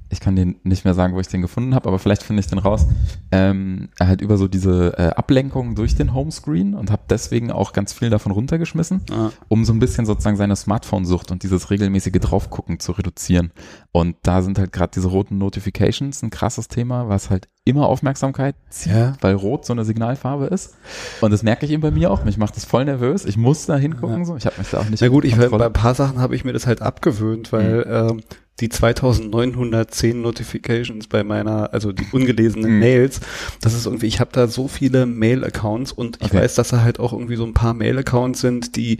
[0.09, 2.47] ich kann den nicht mehr sagen, wo ich den gefunden habe, aber vielleicht finde ich
[2.47, 2.87] den raus.
[3.31, 7.93] Ähm, halt über so diese äh, Ablenkung durch den Homescreen und habe deswegen auch ganz
[7.93, 9.31] viel davon runtergeschmissen, ah.
[9.49, 13.51] um so ein bisschen sozusagen seine Smartphone-Sucht und dieses regelmäßige Draufgucken zu reduzieren.
[13.91, 18.55] Und da sind halt gerade diese roten Notifications ein krasses Thema, was halt immer Aufmerksamkeit
[18.69, 19.13] zieht, ja.
[19.19, 20.75] weil Rot so eine Signalfarbe ist.
[21.19, 22.23] Und das merke ich eben bei mir auch.
[22.23, 23.25] Mich macht das voll nervös.
[23.25, 24.19] Ich muss da hingucken.
[24.19, 24.25] Ja.
[24.25, 24.37] So.
[24.37, 25.01] Ich habe mich da auch nicht.
[25.01, 28.19] Na gut, ich, bei ein paar Sachen habe ich mir das halt abgewöhnt, weil mhm.
[28.19, 28.21] ähm,
[28.59, 32.79] die 2910 Notifications bei meiner, also die ungelesenen mhm.
[32.79, 33.19] Mails,
[33.61, 36.37] das ist irgendwie, ich habe da so viele Mail-Accounts und ich okay.
[36.37, 38.99] weiß, dass da halt auch irgendwie so ein paar Mail-Accounts sind, die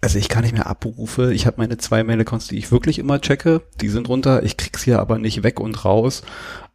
[0.00, 1.32] also ich kann nicht mehr abrufe.
[1.32, 4.42] Ich habe meine zwei Mail-Accounts, die ich wirklich immer checke, die sind runter.
[4.42, 6.22] Ich krieg's hier aber nicht weg und raus.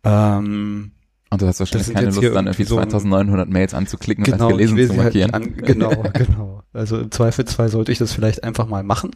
[0.05, 0.91] Ähm,
[1.29, 4.71] und du hast wahrscheinlich keine Lust, dann irgendwie so 2900 Mails anzuklicken genau, und als
[4.71, 5.31] gelesen zu halt markieren.
[5.33, 6.63] Halt an, genau, genau.
[6.71, 9.11] Also im Zweifelsfall sollte ich das vielleicht einfach mal machen.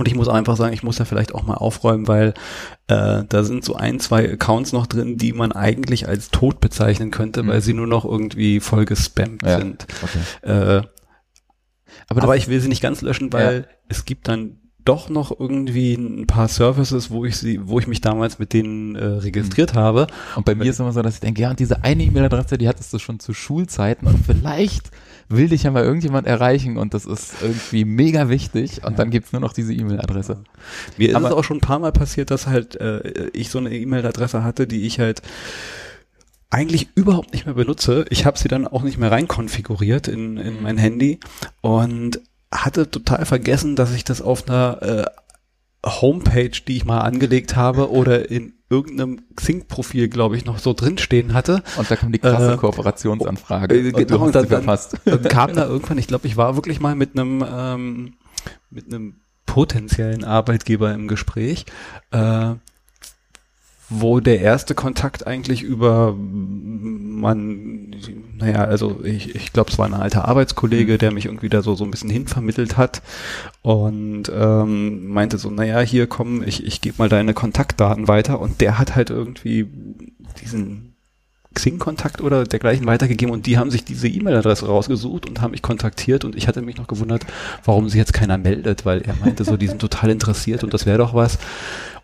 [0.00, 2.32] Und ich muss einfach sagen, ich muss da vielleicht auch mal aufräumen, weil
[2.86, 7.10] äh, da sind so ein, zwei Accounts noch drin, die man eigentlich als tot bezeichnen
[7.10, 7.48] könnte, mhm.
[7.48, 9.58] weil sie nur noch irgendwie voll gespammt ja.
[9.58, 9.86] sind.
[10.02, 10.50] Okay.
[10.50, 10.82] Äh,
[12.08, 13.76] aber, aber ich will sie nicht ganz löschen, weil ja.
[13.88, 18.00] es gibt dann doch noch irgendwie ein paar Services, wo ich sie, wo ich mich
[18.00, 19.80] damals mit denen äh, registriert mhm.
[19.80, 20.06] habe.
[20.34, 22.68] Und bei mir ist immer so, dass ich denke, ja, und diese eine E-Mail-Adresse, die
[22.68, 24.90] hattest du schon zu Schulzeiten und vielleicht
[25.30, 28.96] will dich ja mal irgendjemand erreichen und das ist irgendwie mega wichtig und ja.
[28.96, 30.42] dann gibt's nur noch diese E-Mail-Adresse.
[30.98, 33.58] Mir Aber ist es auch schon ein paar Mal passiert, dass halt äh, ich so
[33.58, 35.22] eine E-Mail-Adresse hatte, die ich halt
[36.50, 38.04] eigentlich überhaupt nicht mehr benutze.
[38.10, 41.20] Ich habe sie dann auch nicht mehr reinkonfiguriert in, in mein Handy
[41.60, 42.20] und
[42.52, 47.90] hatte total vergessen, dass ich das auf einer äh, Homepage, die ich mal angelegt habe
[47.90, 51.62] oder in irgendeinem Xing-Profil, glaube ich, noch so drinstehen hatte.
[51.76, 53.74] Und da kam die krasse äh, Kooperationsanfrage.
[53.74, 56.94] Äh, genau, und dann, dann, dann, kam da irgendwann, ich glaube, ich war wirklich mal
[56.94, 58.14] mit einem ähm,
[58.70, 61.66] mit einem potenziellen Arbeitgeber im Gespräch,
[62.12, 62.54] äh,
[63.90, 66.14] wo der erste Kontakt eigentlich über
[67.20, 67.94] man,
[68.38, 70.98] naja, also ich, ich glaube, es war ein alter Arbeitskollege, mhm.
[70.98, 73.02] der mich irgendwie da so, so ein bisschen hinvermittelt hat
[73.62, 78.60] und ähm, meinte so, naja, hier komm, ich, ich gebe mal deine Kontaktdaten weiter und
[78.60, 79.68] der hat halt irgendwie
[80.40, 80.89] diesen
[81.54, 86.24] Xing-Kontakt oder dergleichen weitergegeben und die haben sich diese E-Mail-Adresse rausgesucht und haben mich kontaktiert
[86.24, 87.26] und ich hatte mich noch gewundert,
[87.64, 90.86] warum sich jetzt keiner meldet, weil er meinte so, die sind total interessiert und das
[90.86, 91.38] wäre doch was.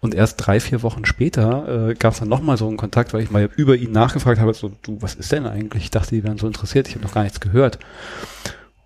[0.00, 3.22] Und erst drei, vier Wochen später äh, gab es dann nochmal so einen Kontakt, weil
[3.22, 5.84] ich mal über ihn nachgefragt habe, so, du, was ist denn eigentlich?
[5.84, 7.78] Ich dachte, die wären so interessiert, ich habe noch gar nichts gehört.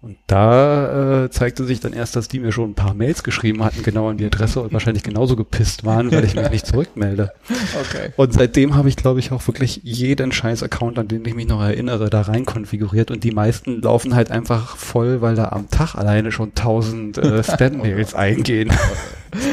[0.02, 3.62] Und da äh, zeigte sich dann erst, dass die mir schon ein paar Mails geschrieben
[3.62, 7.32] hatten, genau an die Adresse und wahrscheinlich genauso gepisst waren, weil ich mich nicht zurückmelde.
[7.80, 8.12] Okay.
[8.16, 11.46] Und seitdem habe ich, glaube ich, auch wirklich jeden scheiß Account, an den ich mich
[11.46, 15.70] noch erinnere, da rein konfiguriert und die meisten laufen halt einfach voll, weil da am
[15.70, 18.70] Tag alleine schon tausend äh, Spam-Mails eingehen.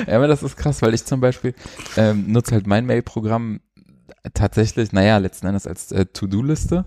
[0.08, 1.54] Ja, aber das ist krass, weil ich zum Beispiel
[1.96, 3.60] ähm, nutze halt mein Mail-Programm
[4.34, 6.86] tatsächlich, naja, letzten Endes als äh, To-Do-Liste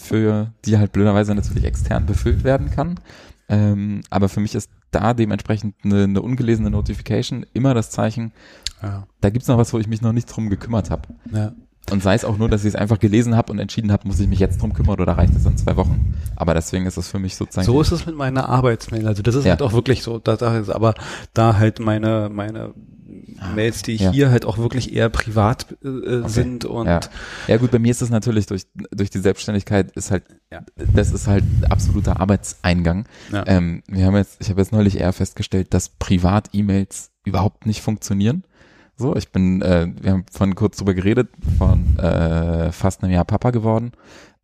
[0.00, 3.00] für die halt blöderweise natürlich extern befüllt werden kann.
[3.48, 8.32] Ähm, aber für mich ist da dementsprechend eine, eine ungelesene Notification immer das Zeichen,
[8.82, 9.06] ja.
[9.20, 11.08] da gibt's noch was, wo ich mich noch nicht drum gekümmert habe.
[11.32, 11.52] Ja.
[11.90, 14.20] Und sei es auch nur, dass ich es einfach gelesen habe und entschieden habe, muss
[14.20, 16.14] ich mich jetzt drum kümmern oder reicht es in zwei Wochen.
[16.36, 17.64] Aber deswegen ist es für mich sozusagen.
[17.64, 19.06] So ist es mit meiner Arbeitsmail.
[19.06, 19.52] Also das ist ja.
[19.52, 20.18] halt auch wirklich so.
[20.18, 20.94] Da, da ist aber
[21.32, 22.74] da halt meine, meine
[23.54, 24.10] Mails, die ja.
[24.10, 26.28] hier halt auch wirklich eher privat äh, okay.
[26.28, 27.00] sind und ja.
[27.46, 27.56] ja.
[27.56, 30.62] gut, bei mir ist es natürlich durch durch die Selbstständigkeit ist halt ja.
[30.94, 33.06] das ist halt absoluter Arbeitseingang.
[33.46, 38.44] Ähm, wir haben jetzt ich habe jetzt neulich eher festgestellt, dass Privat-E-Mails überhaupt nicht funktionieren.
[39.00, 43.24] So, ich bin, äh, wir haben von kurz drüber geredet, von äh, fast einem Jahr
[43.24, 43.92] Papa geworden.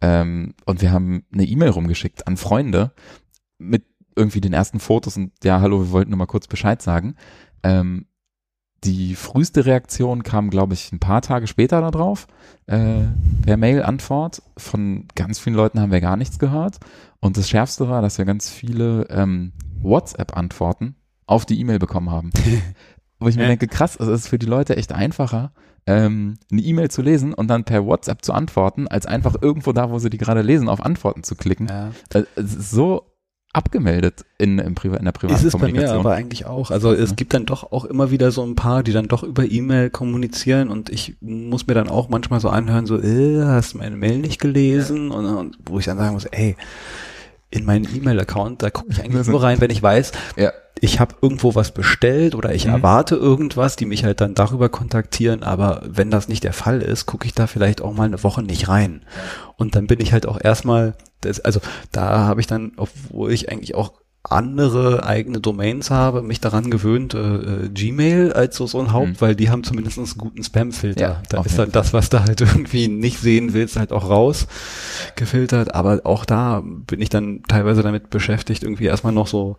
[0.00, 2.92] Ähm, und wir haben eine E-Mail rumgeschickt an Freunde
[3.58, 3.84] mit
[4.16, 7.16] irgendwie den ersten Fotos und ja, hallo, wir wollten nur mal kurz Bescheid sagen.
[7.64, 8.06] Ähm,
[8.84, 12.26] die früheste Reaktion kam, glaube ich, ein paar Tage später darauf.
[12.66, 13.02] Äh,
[13.44, 14.42] per Mail-Antwort.
[14.56, 16.78] Von ganz vielen Leuten haben wir gar nichts gehört.
[17.20, 22.30] Und das Schärfste war, dass wir ganz viele ähm, WhatsApp-Antworten auf die E-Mail bekommen haben.
[23.20, 25.52] Wo ich mir denke, krass, es ist für die Leute echt einfacher,
[25.86, 29.90] ähm, eine E-Mail zu lesen und dann per WhatsApp zu antworten, als einfach irgendwo da,
[29.90, 31.68] wo sie die gerade lesen, auf Antworten zu klicken.
[31.68, 31.90] Ja.
[32.12, 33.13] Äh, es ist so
[33.54, 36.70] abgemeldet in, im Priva in der privaten Ist es bei mir aber eigentlich auch.
[36.70, 37.16] Also es ja.
[37.16, 40.68] gibt dann doch auch immer wieder so ein paar, die dann doch über E-Mail kommunizieren
[40.68, 44.18] und ich muss mir dann auch manchmal so anhören, so, äh, hast du meine Mail
[44.18, 45.10] nicht gelesen?
[45.10, 46.56] Und, und wo ich dann sagen muss, ey,
[47.54, 50.52] in meinen E-Mail-Account, da gucke ich eigentlich nur rein, wenn ich weiß, ja.
[50.80, 52.72] ich habe irgendwo was bestellt oder ich mhm.
[52.72, 57.06] erwarte irgendwas, die mich halt dann darüber kontaktieren, aber wenn das nicht der Fall ist,
[57.06, 59.02] gucke ich da vielleicht auch mal eine Woche nicht rein.
[59.56, 61.60] Und dann bin ich halt auch erstmal, das, also
[61.92, 63.92] da habe ich dann, obwohl ich eigentlich auch
[64.24, 69.08] andere eigene Domains habe, mich daran gewöhnt, äh, äh, Gmail als so, so ein Haupt,
[69.08, 69.20] mhm.
[69.20, 71.00] weil die haben zumindest einen guten Spam-Filter.
[71.00, 74.46] Ja, da ist dann das, was du halt irgendwie nicht sehen willst, halt auch raus
[75.14, 75.74] gefiltert.
[75.74, 79.58] Aber auch da bin ich dann teilweise damit beschäftigt, irgendwie erstmal noch so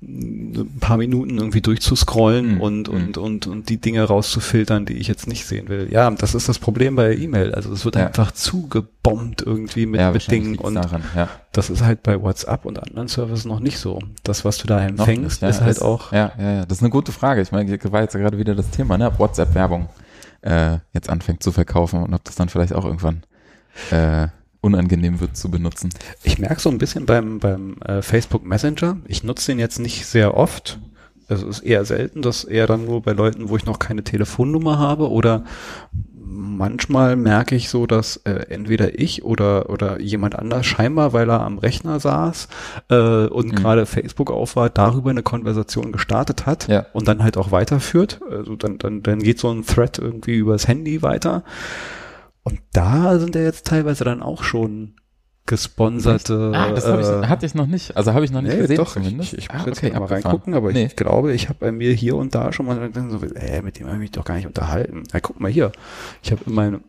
[0.00, 2.60] ein paar Minuten irgendwie durchzuscrollen mhm.
[2.60, 3.22] und, und, mhm.
[3.22, 5.88] und, und die Dinge rauszufiltern, die ich jetzt nicht sehen will.
[5.90, 7.52] Ja, das ist das Problem bei E-Mail.
[7.52, 8.06] Also es wird ja.
[8.06, 11.28] einfach zugebombt irgendwie mit, ja, mit Dingen und daran, ja.
[11.52, 13.98] das ist halt bei WhatsApp und anderen Services noch nicht so.
[14.22, 16.12] Das, was du da empfängst, ist halt das, auch.
[16.12, 17.40] Ja, ja, ja, das ist eine gute Frage.
[17.40, 19.08] Ich meine, war jetzt gerade wieder das Thema, ne?
[19.08, 19.88] Ob WhatsApp-Werbung
[20.42, 23.24] äh, jetzt anfängt zu verkaufen und ob das dann vielleicht auch irgendwann
[23.90, 24.28] äh,
[24.60, 25.90] unangenehm wird zu benutzen.
[26.22, 30.06] Ich merke so ein bisschen beim, beim äh, Facebook Messenger, ich nutze den jetzt nicht
[30.06, 30.78] sehr oft.
[31.28, 34.78] Es ist eher selten, dass eher dann nur bei Leuten, wo ich noch keine Telefonnummer
[34.78, 35.44] habe oder
[36.30, 41.40] manchmal merke ich so, dass äh, entweder ich oder oder jemand anders scheinbar, weil er
[41.42, 42.48] am Rechner saß
[42.90, 43.56] äh, und mhm.
[43.56, 46.86] gerade Facebook auf war, darüber eine Konversation gestartet hat ja.
[46.92, 48.20] und dann halt auch weiterführt.
[48.30, 51.44] Also dann dann dann geht so ein Thread irgendwie übers Handy weiter
[52.48, 54.94] und da sind ja jetzt teilweise dann auch schon
[55.46, 56.52] gesponserte.
[56.54, 57.96] Ah, das hab ich, äh, hatte ich noch nicht.
[57.96, 58.76] Also habe ich noch nicht nee, gesehen.
[58.76, 59.32] Doch, zumindest.
[59.32, 60.86] Ich, ich muss ah, jetzt okay, mal reingucken, aber nee.
[60.86, 63.86] ich glaube, ich habe bei mir hier und da schon mal so, äh, mit dem
[63.86, 65.04] habe ich mich doch gar nicht unterhalten.
[65.12, 65.72] Ja, guck mal hier.
[66.22, 66.80] Ich habe in meinem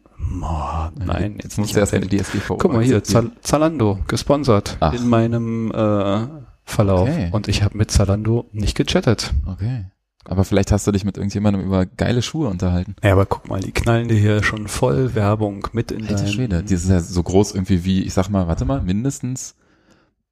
[0.42, 2.58] Oh, nein, jetzt muss erst in die DSGVO.
[2.58, 4.94] Guck mal hier, Zal Zalando, gesponsert Ach.
[4.94, 6.28] in meinem äh,
[6.66, 7.08] Verlauf.
[7.08, 7.30] Okay.
[7.32, 9.34] Und ich habe mit Zalando nicht gechattet.
[9.46, 9.86] Okay.
[10.26, 12.96] Aber vielleicht hast du dich mit irgendjemandem über geile Schuhe unterhalten.
[13.04, 16.62] Ja, aber guck mal, die knallen dir hier schon voll Werbung mit in Alter Schwede,
[16.64, 19.56] die ist ja so groß irgendwie wie, ich sag mal, warte mal, mindestens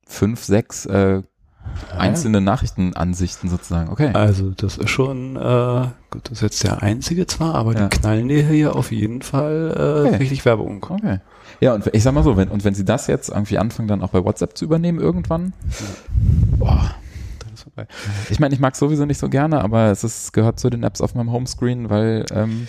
[0.06, 1.22] fünf, sechs äh,
[1.98, 3.90] einzelne Nachrichtenansichten sozusagen.
[3.90, 4.12] Okay.
[4.14, 7.88] Also das ist schon, äh, gut, das ist jetzt der einzige zwar, aber Ja.
[7.88, 10.16] die knallen dir hier auf jeden Fall äh, Okay.
[10.18, 10.86] richtig Werbung.
[10.88, 11.20] Okay.
[11.60, 14.02] Ja, und ich sag mal so, wenn, und wenn sie das jetzt irgendwie anfangen, dann
[14.04, 15.54] auch bei WhatsApp zu übernehmen irgendwann,
[16.58, 16.92] boah,
[17.78, 17.88] Vorbei.
[18.30, 21.02] ich meine, ich mag sowieso nicht so gerne, aber es ist, gehört zu den Apps
[21.02, 22.68] auf meinem Homescreen, weil ähm,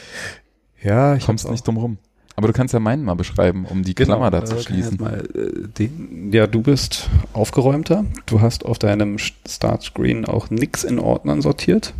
[0.82, 1.98] Ja, ich kommst nicht drum rum.
[2.36, 4.98] Aber du kannst ja meinen mal beschreiben, um die Klammer da zu kann ich schließen.
[5.00, 8.04] Mal, äh, den, ja, du bist aufgeräumter.
[8.26, 11.94] Du hast auf deinem Startscreen auch nix in Ordnern sortiert.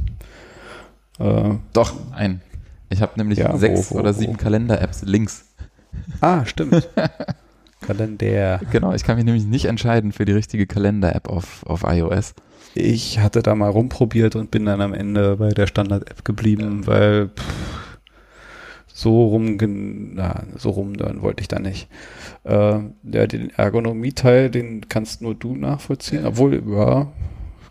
[1.19, 2.41] Äh, Doch, ein.
[2.89, 4.19] Ich habe nämlich Ja, sechs wo, oder wo?
[4.21, 5.45] sieben Kalender-Apps links.
[6.21, 6.89] ah, stimmt.
[7.81, 8.61] Kalender.
[8.71, 12.35] Genau, ich kann mich nämlich nicht entscheiden für die richtige Kalender-App auf, auf iOS.
[12.81, 17.29] Ich hatte da mal rumprobiert und bin dann am Ende bei der Standard-App geblieben, weil
[17.29, 17.99] pff,
[18.87, 19.59] so rum,
[20.15, 21.89] na, so rum dann wollte ich da nicht.
[22.45, 27.09] Äh, ja, den Ergonomie-Teil, den kannst nur du nachvollziehen, obwohl, ja,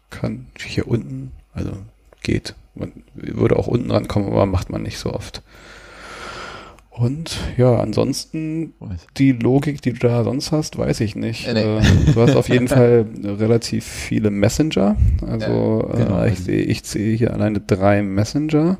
[0.09, 1.71] kann hier unten, also
[2.21, 2.55] geht.
[2.75, 5.41] Man würde auch unten rankommen, aber macht man nicht so oft.
[6.99, 8.73] Und ja, ansonsten
[9.17, 11.47] die Logik, die du da sonst hast, weiß ich nicht.
[11.47, 11.77] Äh, nee.
[11.77, 14.95] Äh, Du hast auf jeden Fall relativ viele Messenger.
[15.27, 16.21] Also Ja, genau.
[16.23, 18.77] äh, ich sehe ich sehe hier alleine drei Messenger.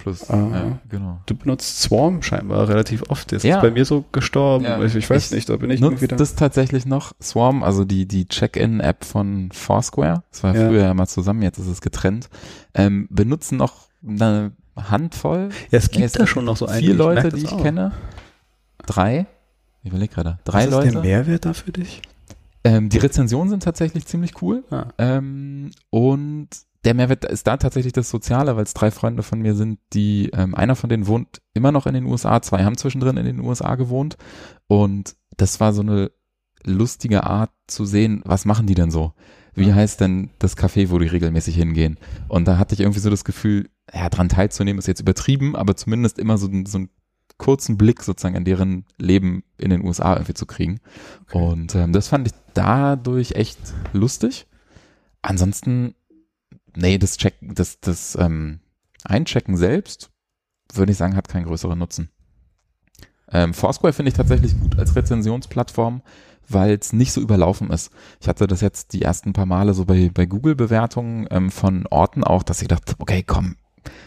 [0.00, 0.36] Plus, Ah.
[0.52, 1.18] ja, genau.
[1.26, 3.32] Du benutzt Swarm scheinbar relativ oft.
[3.32, 3.56] Das Ja.
[3.56, 4.64] ist bei mir so gestorben.
[4.64, 4.80] Ja.
[4.84, 6.14] Ich, ich weiß Ich nicht, da bin ich irgendwie da.
[6.16, 10.22] das tatsächlich noch Swarm, also die, die Check-in-App von Foursquare.
[10.30, 10.68] Das war Ja.
[10.68, 12.28] früher ja mal zusammen, jetzt ist es getrennt.
[12.74, 16.86] Ähm, benutzen noch eine Handvoll, Ja, es gibt es da schon noch so einige.
[16.88, 17.62] vier Leute, die ich auch.
[17.62, 17.92] kenne.
[18.86, 19.26] Drei.
[19.82, 20.38] Ich überlege gerade.
[20.44, 20.90] Drei Was ist Leute.
[20.92, 22.02] der Mehrwert da für dich?
[22.64, 24.64] Ähm, die Rezensionen sind tatsächlich ziemlich cool.
[24.70, 24.86] Ah.
[24.98, 26.48] Ähm, und
[26.84, 30.30] der Mehrwert ist da tatsächlich das Soziale, weil es drei Freunde von mir sind, die,
[30.32, 33.40] ähm, einer von denen wohnt immer noch in den USA, zwei haben zwischendrin in den
[33.40, 34.16] USA gewohnt.
[34.68, 36.10] Und das war so eine
[36.64, 39.12] lustige Art zu sehen, was machen die denn so?
[39.54, 41.98] Wie heißt denn das Café, wo die regelmäßig hingehen?
[42.28, 45.76] Und da hatte ich irgendwie so das Gefühl, ja, dran teilzunehmen ist jetzt übertrieben, aber
[45.76, 46.90] zumindest immer so, einen- so einen
[47.38, 50.80] kurzen Blick sozusagen in deren Leben in den USA irgendwie zu kriegen.
[51.28, 51.38] Okay.
[51.38, 53.58] Und ähm, das fand ich dadurch echt
[53.92, 54.46] lustig.
[55.22, 55.94] Ansonsten,
[56.74, 58.60] nee, das Check, das, das ähm,
[59.04, 60.10] Einchecken selbst,
[60.72, 62.10] würde ich sagen, hat keinen größeren Nutzen.
[63.30, 66.02] Ähm, Foursquare finde ich tatsächlich gut als Rezensionsplattform,
[66.48, 67.90] weil es nicht so überlaufen ist.
[68.20, 72.22] Ich hatte das jetzt die ersten paar Male so bei, bei Google-Bewertungen ähm, von Orten
[72.24, 73.56] auch, dass ich dachte, okay, komm,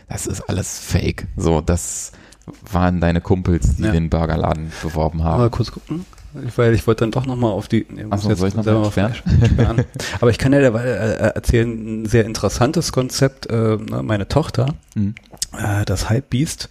[0.07, 1.27] das ist alles Fake.
[1.37, 2.11] So, das
[2.71, 3.91] waren deine Kumpels, die Ja.
[3.91, 5.39] den Burgerladen beworben haben.
[5.41, 6.05] Mal kurz gucken.
[6.55, 7.87] Weil ich wollte dann doch nochmal auf die.
[7.89, 9.85] Nee, Achso, soll ich noch selber mal mal sperren?
[10.21, 13.47] Aber ich kann ja dabei äh, erzählen, ein sehr interessantes Konzept.
[13.47, 15.15] Äh, ne, meine Tochter, Mhm.
[15.57, 16.69] äh, das Hypebeast,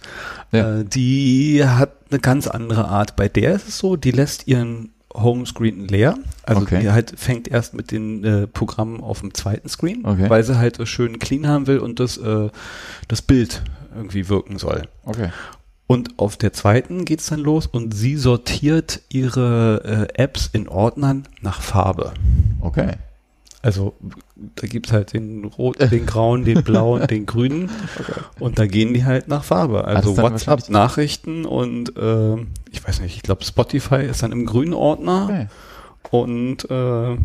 [0.53, 0.79] Ja.
[0.79, 3.17] äh, die hat eine ganz andere Art.
[3.17, 6.17] Bei der ist es so, die lässt ihren Homescreen leer.
[6.43, 6.81] Also Okay.
[6.81, 10.29] die halt fängt erst mit den äh, Programmen auf dem zweiten Screen, Okay.
[10.29, 12.49] weil sie halt es schön clean haben will und das, äh,
[13.07, 13.63] das Bild
[13.95, 14.83] irgendwie wirken soll.
[15.05, 15.29] Okay.
[15.87, 21.27] Und auf der zweiten geht's dann los und sie sortiert ihre äh, Apps in Ordnern
[21.41, 22.13] nach Farbe.
[22.61, 22.93] Okay.
[23.61, 23.95] Also
[24.55, 27.69] da gibt's halt den roten, den grauen, den blauen, den grünen
[28.39, 29.83] und da gehen die halt nach Farbe.
[29.83, 32.35] Also WhatsApp, Nachrichten und äh,
[32.71, 35.47] ich weiß nicht, ich glaube Spotify ist dann im grünen Ordner okay.
[36.11, 37.17] und äh,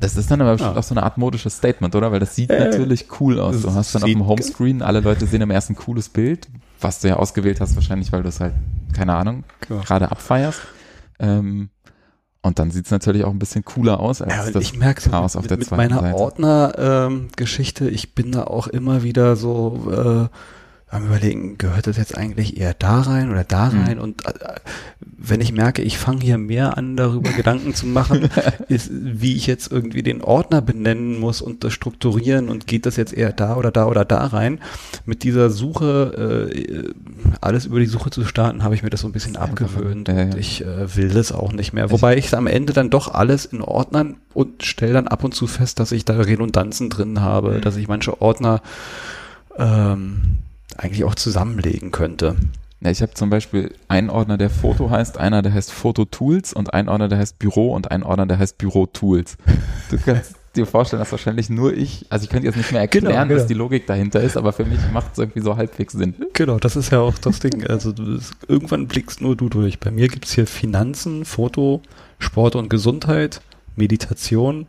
[0.00, 0.80] Das ist dann aber bestimmt Ja.
[0.80, 2.10] auch so eine Art modisches Statement, oder?
[2.10, 3.60] Weil das sieht Äh, natürlich cool aus.
[3.60, 6.48] Du es hast dann auf dem Homescreen, alle Leute sehen im ersten cooles Bild,
[6.80, 8.54] was du ja ausgewählt hast, wahrscheinlich, weil du es halt,
[8.96, 9.80] keine Ahnung, Ja.
[9.82, 10.60] gerade abfeierst.
[11.18, 11.68] Ähm,
[12.42, 15.08] und dann sieht es natürlich auch ein bisschen cooler aus als Ja, das ich merke
[15.08, 16.16] Chaos auf mit, der mit zweiten meiner Seite.
[16.16, 20.36] Ordner-Geschichte, ich bin da auch immer wieder so äh,
[20.92, 23.82] am überlegen, gehört das jetzt eigentlich eher da rein oder da Mhm.
[23.84, 23.98] rein?
[23.98, 24.32] Und äh,
[25.00, 28.28] wenn ich merke, ich fange hier mehr an, darüber Gedanken zu machen,
[28.68, 32.96] ist, wie ich jetzt irgendwie den Ordner benennen muss und das strukturieren und geht das
[32.96, 34.60] jetzt eher da oder da oder da rein?
[35.06, 36.90] Mit dieser Suche, äh,
[37.40, 40.08] alles über die Suche zu starten, habe ich mir das so ein bisschen abgewöhnt.
[40.08, 40.36] Ja, ja.
[40.36, 41.90] Ich äh, will das auch nicht mehr.
[41.90, 45.46] Wobei ich am Ende dann doch alles in Ordnern und stelle dann ab und zu
[45.46, 47.60] fest, dass ich da Redundanzen drin habe, Mhm.
[47.62, 48.60] dass ich manche Ordner
[49.58, 50.38] ähm,
[50.78, 52.36] eigentlich auch zusammenlegen könnte.
[52.80, 56.52] Ja, ich habe zum Beispiel einen Ordner, der Foto heißt, einer, der heißt Foto Tools
[56.52, 59.36] und einen Ordner, der heißt Büro und einen Ordner, der heißt Büro Tools.
[59.90, 63.06] Du kannst dir vorstellen, dass wahrscheinlich nur ich, also ich könnte jetzt nicht mehr erklären,
[63.06, 63.36] Genau, genau.
[63.36, 66.14] was die Logik dahinter ist, aber für mich macht es irgendwie so halbwegs Sinn.
[66.32, 67.64] Genau, das ist ja auch das Ding.
[67.66, 69.78] Also das, irgendwann blickst nur du durch.
[69.78, 71.82] Bei mir gibt's hier Finanzen, Foto,
[72.18, 73.40] Sport und Gesundheit,
[73.76, 74.66] Meditation,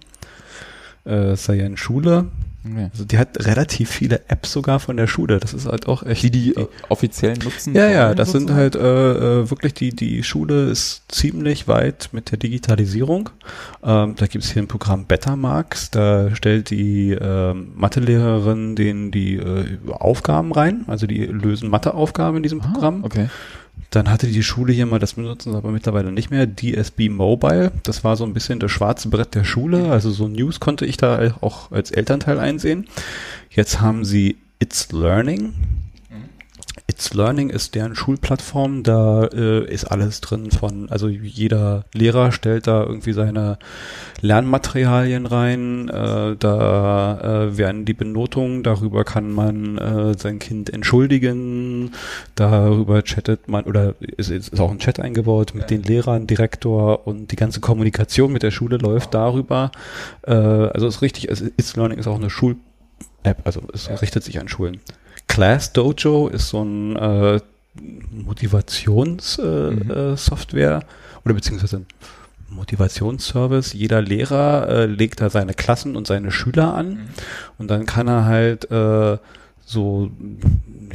[1.06, 2.28] äh, sei ja in Schule,
[2.66, 2.90] Okay.
[2.92, 5.40] Also die hat relativ viele Apps sogar von der Schule.
[5.40, 6.24] Das ist halt auch echt.
[6.24, 7.76] Die, die äh, offiziell nutzen?
[7.76, 8.62] Ja, ja, das sind sozusagen?
[8.62, 13.30] halt äh, äh, wirklich die, die Schule ist ziemlich weit mit der Digitalisierung.
[13.84, 19.78] Ähm, da gibt's hier ein Programm Bettermarks, da stellt die ähm, Mathelehrerin denen die äh,
[19.90, 23.04] Aufgaben rein, also die lösen Matheaufgaben in diesem Ah, Programm.
[23.04, 23.28] Okay.
[23.90, 27.72] Dann hatte die Schule hier mal, das benutzen sie aber mittlerweile nicht mehr, DSB Mobile.
[27.84, 29.92] Das war so ein bisschen das schwarze Brett der Schule.
[29.92, 32.88] Also so News konnte ich da auch als Elternteil einsehen.
[33.52, 35.54] Jetzt haben sie It's Learning.
[36.86, 38.84] It's Learning ist deren Schulplattform.
[38.84, 43.58] Da äh, ist alles drin von, also jeder Lehrer stellt da irgendwie seine
[44.20, 45.88] Lernmaterialien rein.
[45.88, 51.94] Äh, da äh, werden die Benotungen, darüber kann man äh, sein Kind entschuldigen.
[52.36, 57.32] Darüber chattet man, oder ist, ist auch ein Chat eingebaut mit den Lehrern, Direktor und
[57.32, 59.72] die ganze Kommunikation mit der Schule läuft darüber.
[60.24, 64.50] Äh, also ist richtig, It's Learning ist auch eine Schul-App, also es richtet sich an
[64.50, 64.82] Schulen.
[65.34, 67.40] Class Dojo ist so ein äh,
[68.12, 70.84] Motivationssoftware Mhm.
[71.26, 71.88] oder beziehungsweise ein
[72.50, 73.74] Motivationsservice.
[73.74, 77.10] Jeder Lehrer äh, legt da seine Klassen und seine Schüler an
[77.58, 79.18] und dann kann er halt äh,
[79.66, 80.12] so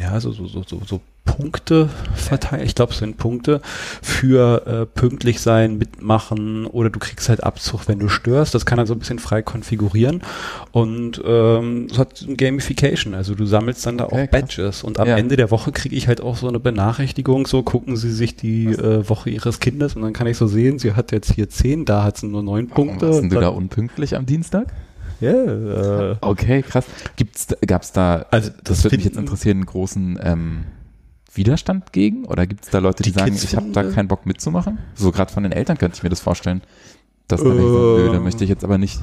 [0.01, 1.01] ja so so so, so
[1.37, 2.65] Punkte verteilen.
[2.65, 3.61] Ich glaube, es sind Punkte
[4.03, 8.55] für äh, pünktlich sein, mitmachen oder du kriegst halt Abzug, wenn du störst.
[8.55, 10.23] Das kann er so ein bisschen frei konfigurieren
[10.73, 13.15] und ähm, es hat Gamification.
[13.15, 14.31] Also du sammelst dann da Okay, auch.
[14.31, 15.17] Badges und am Ja.
[15.19, 17.47] Ende der Woche kriege ich halt auch so eine Benachrichtigung.
[17.47, 20.79] So gucken Sie sich die äh, Woche Ihres Kindes und dann kann ich so sehen,
[20.79, 23.09] sie hat jetzt hier zehn, da hat sie nur neun Punkte.
[23.11, 24.73] Warum warst du da unpünktlich am Dienstag?
[25.21, 26.87] Ja, äh, Okay, krass.
[27.17, 30.65] Gibt's, gab's da, Also, das, das würde mich jetzt interessieren, einen großen ähm,
[31.39, 32.27] Widerstand gegen?
[32.27, 34.77] Oder gibt's da Leute, die, Die sagen, Kids ich habe da äh, keinen Bock mitzumachen?
[34.95, 36.61] So gerade von den Eltern könnte ich mir das vorstellen.
[37.29, 39.01] Dass denken, so, nö, da möchte ich jetzt aber nicht.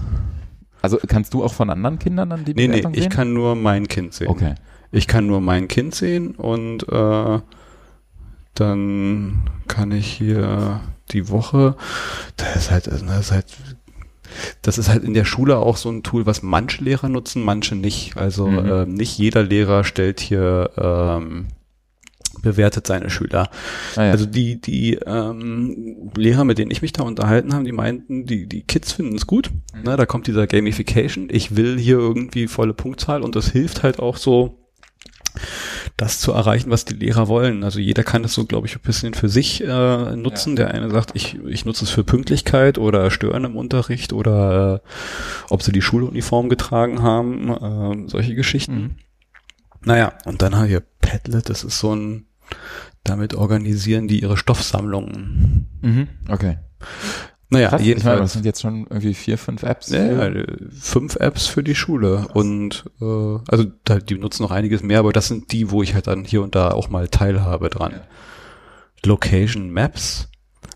[0.81, 3.09] Also kannst du auch von anderen Kindern dann die nee, nee, Bewertung ich sehen?
[3.09, 4.27] kann nur mein Kind sehen.
[4.27, 4.53] Okay.
[4.91, 7.39] Ich kann nur mein Kind sehen und äh,
[8.53, 10.79] dann kann ich hier
[11.11, 11.75] die Woche,
[12.37, 13.45] das ist halt, das ist halt,
[14.61, 17.75] das ist halt in der Schule auch so ein Tool, was manche Lehrer nutzen, manche
[17.75, 18.17] nicht.
[18.17, 18.65] Also Mhm.
[18.71, 21.47] ähm, nicht jeder Lehrer stellt hier ähm,
[22.45, 23.49] bewertet seine Schüler.
[23.95, 24.11] Ah, ja.
[24.11, 28.47] Also die, die ähm, Lehrer, mit denen ich mich da unterhalten habe, die meinten, die,
[28.47, 29.49] die Kids finden es gut.
[29.83, 31.27] Ne, da kommt dieser Gamification.
[31.29, 34.57] Ich will hier irgendwie volle Punktzahl und das hilft halt auch so,
[35.97, 37.63] das zu erreichen, was die Lehrer wollen.
[37.63, 40.55] Also jeder kann das so, glaube ich, ein bisschen für sich äh, nutzen.
[40.55, 44.87] Der eine sagt, ich, ich nutze es für Pünktlichkeit oder Stören im Unterricht oder äh,
[45.49, 48.75] ob sie die Schuluniform getragen haben, äh, solche Geschichten.
[48.75, 48.95] Mhm.
[49.85, 52.25] Naja, und dann haben wir Padlet, das ist so ein,
[53.03, 55.67] damit organisieren die ihre Stoffsammlungen.
[55.81, 56.07] Mhm.
[56.29, 56.57] Okay.
[57.49, 58.33] Naja, Krass, ich meine, das jedenfalls.
[58.33, 59.89] sind jetzt schon irgendwie vier, fünf Apps.
[59.89, 63.05] Ja, ja, äh, fünf Apps für die Schule und äh,
[63.47, 66.41] also die nutzen noch einiges mehr, aber das sind die, wo ich halt dann hier
[66.41, 68.01] und da auch mal teilhabe dran.
[69.05, 70.27] Location Maps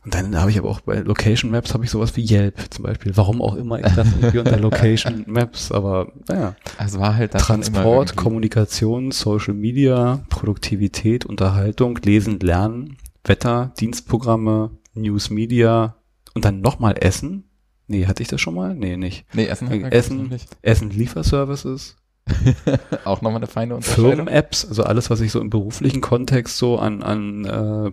[0.10, 2.84] und dann habe ich aber auch bei Location Maps habe ich sowas wie Yelp zum
[2.84, 3.16] Beispiel.
[3.16, 6.56] Warum auch immer ich das irgendwie unter Location Maps, aber naja.
[6.84, 13.72] Es war halt da schon immer Transport, Kommunikation, Social Media, Produktivität, Unterhaltung, Lesen, Lernen, Wetter,
[13.80, 15.98] Dienstprogramme, News Media
[16.34, 17.44] und dann nochmal Essen.
[17.86, 18.74] Nee, hatte ich das schon mal?
[18.74, 19.26] Nee, nicht.
[19.34, 20.36] Nee, Essen, ich, Essen.
[20.64, 21.98] Essen, Lieferservices,
[23.06, 24.12] Auch nochmal eine feine Unterscheidung.
[24.12, 27.92] Firmen-Apps, also alles, was ich so im beruflichen Kontext so an, an äh,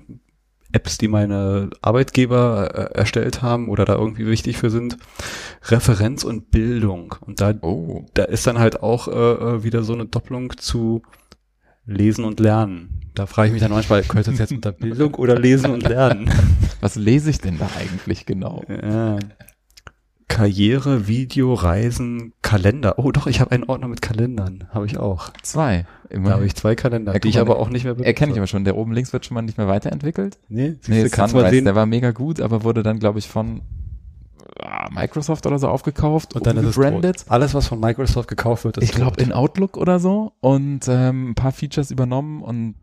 [0.77, 4.99] Apps, die meine Arbeitgeber äh, erstellt haben oder da irgendwie wichtig für sind.
[5.65, 7.15] Referenz und Bildung.
[7.23, 8.05] Und da Oh.
[8.15, 11.03] da ist dann halt auch äh, äh, wieder so eine Doppelung zu
[11.87, 13.01] Lesen und Lernen.
[13.15, 16.31] Da frage ich mich dann manchmal, gehört das jetzt unter Bildung oder Lesen und Lernen?
[16.81, 18.63] Was lese ich denn da eigentlich genau?
[18.69, 19.19] Ja.
[20.29, 22.99] Karriere, Video, Reisen, Kalender.
[22.99, 24.65] Oh doch, ich habe einen Ordner mit Kalendern.
[24.71, 25.31] Habe ich auch.
[25.43, 25.87] Zwei.
[26.09, 26.33] Da Immerhin.
[26.35, 28.07] habe ich zwei Kalender, Ja, die ich aber auch nicht mehr benutze.
[28.09, 28.65] Erkenne ich aber schon.
[28.65, 30.39] Der oben links wird schon mal nicht mehr weiterentwickelt.
[30.49, 31.65] Nee, Nee, kannst du mal Sunrise, sehen.
[31.65, 33.63] der war mega gut, aber wurde dann, glaube ich, von
[34.61, 37.25] ah, Microsoft oder so aufgekauft und dann ist es gebrandet.
[37.29, 41.31] Alles, was von Microsoft gekauft wird, ist Ich glaube in Outlook oder so und ähm,
[41.31, 42.75] ein paar Features übernommen und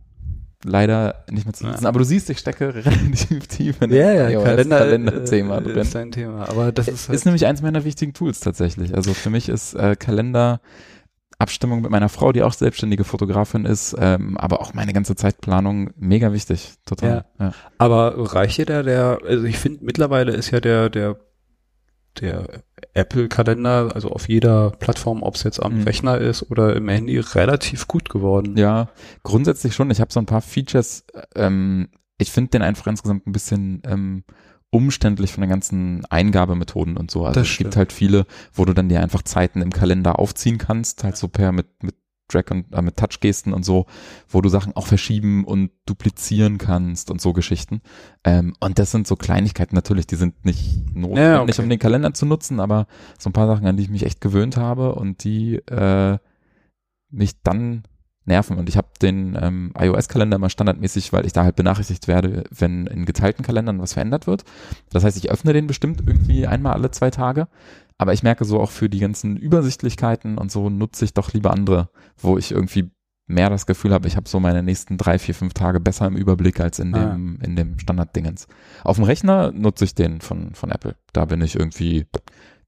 [0.64, 1.84] leider nicht mehr zu nutzen.
[1.84, 1.89] Ja.
[1.89, 5.78] Aber du siehst, ich stecke relativ tief in ja, ja, iOS Kalender, Kalender-Thema äh, drin.
[5.78, 6.49] ist ein Thema.
[6.49, 8.95] Aber das ist, ist, halt, nämlich eins meiner wichtigen Tools tatsächlich.
[8.95, 10.61] Also für mich ist äh, Kalender
[11.39, 15.91] Abstimmung mit meiner Frau, die auch selbstständige Fotografin ist, ähm, aber auch meine ganze Zeitplanung
[15.97, 16.74] mega wichtig.
[16.86, 17.26] Total.
[17.39, 17.51] Ja.
[17.78, 21.18] Aber reicht dir der, der, also ich finde mittlerweile ist ja der, der,
[22.22, 25.84] der Apple-Kalender, also auf jeder Plattform, ob es jetzt am Mhm.
[25.84, 28.57] Rechner ist oder im Handy, relativ gut geworden.
[28.57, 28.89] Ja,
[29.24, 29.91] grundsätzlich schon.
[29.91, 31.05] Ich habe so ein paar Features.
[31.36, 34.24] Ähm, ich finde den einfach insgesamt ein bisschen ähm,
[34.70, 37.26] umständlich von den ganzen Eingabemethoden und so.
[37.26, 37.76] Also Das es gibt stimmt.
[37.78, 41.51] halt viele, wo du dann dir einfach Zeiten im Kalender aufziehen kannst, halt so per
[41.51, 41.95] mit, mit
[42.34, 43.86] Drag und äh, mit Touchgesten und so,
[44.29, 47.81] wo du Sachen auch verschieben und duplizieren kannst und so Geschichten.
[48.23, 51.61] Ähm, und das sind so Kleinigkeiten natürlich, die sind nicht notwendig, Ja, okay.
[51.61, 52.88] um den Kalender zu nutzen, aber
[53.19, 56.17] so ein paar Sachen, an die ich mich echt gewöhnt habe und die äh,
[57.09, 57.84] mich dann
[58.25, 58.57] nerven.
[58.57, 62.88] Und ich habe den ähm, iOS-Kalender immer standardmäßig, weil ich da halt benachrichtigt werde, wenn
[62.88, 64.45] in geteilten Kalendern was verändert wird.
[64.91, 67.47] Das heißt, ich öffne den bestimmt irgendwie einmal alle zwei Tage.
[67.97, 71.51] Aber ich merke so auch für die ganzen Übersichtlichkeiten und so nutze ich doch lieber
[71.51, 72.91] andere, wo ich irgendwie
[73.27, 76.17] mehr das Gefühl habe, ich habe so meine nächsten drei, vier, fünf Tage besser im
[76.17, 77.11] Überblick als in Ah.
[77.13, 78.47] dem, in dem Standarddingens.
[78.83, 80.95] Auf dem Rechner nutze ich den von, von Apple.
[81.13, 82.05] Da bin ich irgendwie,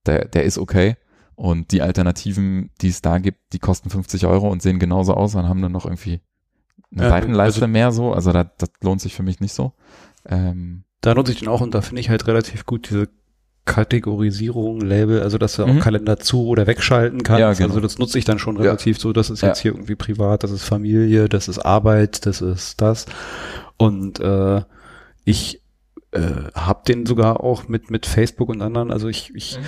[0.06, 0.96] der, der ist okay.
[1.36, 5.36] Und die Alternativen, die es da gibt, die kosten 50 Euro und sehen genauso aus
[5.36, 6.22] und haben dann noch irgendwie
[6.94, 8.14] eine Ja, Seitenleiste also- mehr so.
[8.14, 9.74] Also da, das lohnt sich für mich nicht so.
[10.26, 13.10] Ähm, Da nutze ich den auch und da finde ich halt relativ gut diese
[13.66, 15.78] Kategorisierung, Label, also dass du Mhm.
[15.80, 17.40] auch Kalender zu oder wegschalten kannst.
[17.40, 17.70] Ja, genau.
[17.70, 19.50] Also das nutze ich dann schon relativ so, das ist Ja.
[19.50, 23.06] jetzt hier irgendwie privat, das ist Familie, das ist Arbeit, das ist das.
[23.78, 24.62] Und äh,
[25.26, 25.62] ich
[26.16, 28.92] äh, habe den sogar auch mit mit Facebook und anderen.
[28.92, 29.60] Also ich ich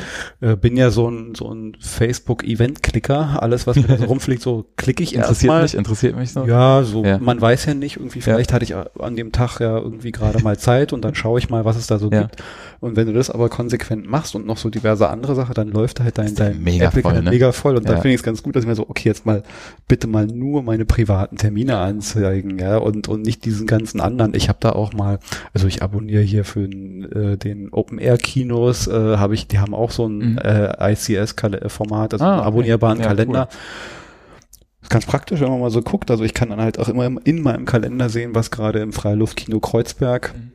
[0.42, 3.42] äh, bin ja so ein so ein Facebook Event Klicker.
[3.42, 5.62] Alles was mir da so rumfliegt, so klicke ich interessiert erstmal.
[5.64, 6.46] mich, interessiert mich so.
[6.46, 7.18] Ja, so, Ja.
[7.20, 10.58] man weiß ja nicht, irgendwie, vielleicht hatte ich an dem Tag ja irgendwie gerade mal
[10.58, 12.24] Zeit und dann schaue ich mal, was es da so Ja.
[12.24, 12.42] gibt.
[12.80, 16.00] Und wenn du das aber konsequent machst und noch so diverse andere Sachen, dann läuft
[16.00, 17.32] halt dein, dein mega Apple-Kalender voll, ne?
[17.32, 17.76] mega voll.
[17.78, 17.92] Und Ja.
[17.94, 19.44] dann finde ich es ganz gut, dass ich mir so, okay, jetzt mal
[19.88, 24.34] bitte mal nur meine privaten Termine anzeigen, ja, und, und nicht diesen ganzen anderen.
[24.36, 25.20] Ich habe da auch mal,
[25.54, 29.74] also ich abonniere hier für äh, den Open Air Kinos, äh, habe ich, die haben
[29.74, 30.38] auch so ein Mhm.
[30.40, 32.48] äh, ICS-Format, also Ah, einen okay.
[32.48, 33.50] abonnierbaren Ja, Kalender.
[34.82, 36.10] Ist ganz praktisch, wenn man mal so guckt.
[36.12, 38.94] Also ich kann dann halt auch immer im- in meinem Kalender sehen, was gerade im
[38.94, 40.52] Freiluftkino Kreuzberg Mhm.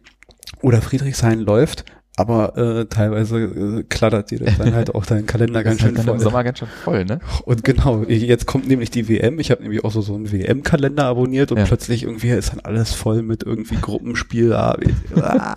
[0.63, 1.85] oder Friedrichshain läuft.
[2.17, 5.99] Aber äh, teilweise äh, klattert dir das dann halt auch deinen Kalender ganz schön halt
[5.99, 6.21] dann im voll.
[6.21, 7.21] Sommer ganz schön voll, ne?
[7.45, 9.39] Und genau, jetzt kommt nämlich die WM.
[9.39, 11.65] Ich habe nämlich auch so, so einen WM-Kalender abonniert und Ja.
[11.65, 14.53] plötzlich irgendwie ist dann alles voll mit irgendwie Gruppenspiel.
[14.53, 14.77] Ah,
[15.17, 15.55] ah.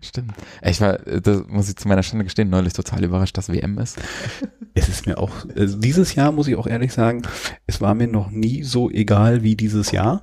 [0.00, 0.32] Stimmt.
[0.62, 3.78] Ich war, äh, das muss ich zu meiner Stelle gestehen, neulich total überrascht, dass WM
[3.78, 3.98] ist.
[4.74, 7.22] Es ist mir auch, also dieses Jahr muss ich auch ehrlich sagen,
[7.66, 10.22] es war mir noch nie so egal wie dieses Jahr.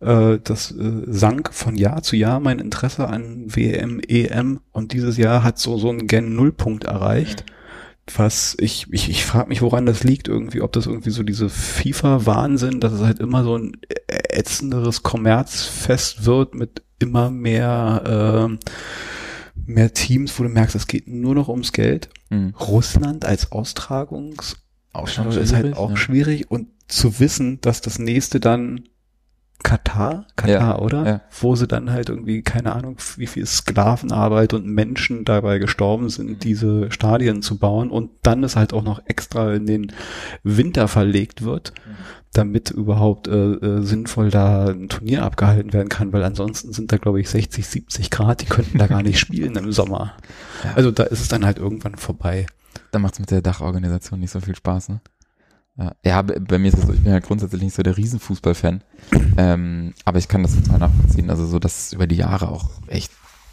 [0.00, 5.16] Äh, das äh, sank von Jahr zu Jahr mein Interesse an WM, EM und dieses
[5.16, 7.44] Jahr hat so so einen Gen Nullpunkt erreicht.
[8.14, 11.48] Was ich, ich, ich frage mich, woran das liegt, irgendwie, ob das irgendwie so diese
[11.48, 18.02] FIFA-Wahnsinn, dass es halt immer so ein ätzenderes Kommerzfest wird mit immer mehr,
[18.46, 18.58] ähm,
[19.66, 22.10] mehr Teams, wo du merkst, es geht nur noch ums Geld.
[22.30, 22.54] Mhm.
[22.60, 25.96] Russland als Austragungsausstatter Schon ist halt auch ja.
[25.96, 28.84] schwierig und zu wissen, dass das nächste dann
[29.62, 31.06] Katar, Katar, Ja, oder?
[31.06, 31.20] ja.
[31.40, 36.44] Wo sie dann halt irgendwie, keine Ahnung, wie viel Sklavenarbeit und Menschen dabei gestorben sind,
[36.44, 39.92] diese Stadien zu bauen und dann es halt auch noch extra in den
[40.44, 41.72] Winter verlegt wird,
[42.32, 46.98] damit überhaupt äh, äh, sinnvoll da ein Turnier abgehalten werden kann, weil ansonsten sind da,
[46.98, 50.12] glaube ich, 60, 70 Grad, die könnten da gar nicht spielen im Sommer.
[50.62, 50.74] Ja.
[50.74, 52.46] Also da ist es dann halt irgendwann vorbei.
[52.92, 55.00] Dann macht es mit der Dachorganisation nicht so viel Spaß, ne?
[56.04, 58.82] Ja, bei mir ist es so, ich bin ja grundsätzlich nicht so der Riesenfußballfan,
[59.36, 62.70] ähm, aber ich kann das total nachvollziehen, also so, dass es über die Jahre auch
[62.86, 63.12] echt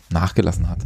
[0.10, 0.80] nachgelassen hat.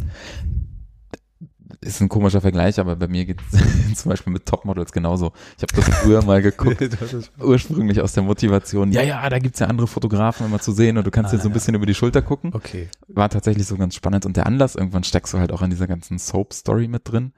[1.81, 5.31] Ist ein komischer Vergleich, aber bei mir geht es zum Beispiel mit Topmodels genauso.
[5.57, 6.81] Ich habe das früher mal geguckt,
[7.39, 11.05] ursprünglich aus der Motivation, ja, ja, da gibt's ja andere Fotografen immer zu sehen und
[11.05, 11.53] du kannst Ah, dir so ein ja.
[11.53, 12.89] bisschen über die Schulter gucken Okay.
[13.09, 15.85] war tatsächlich so ganz spannend und der Anlass, irgendwann steckst du halt auch in dieser
[15.87, 17.33] ganzen Soap-Story mit drin.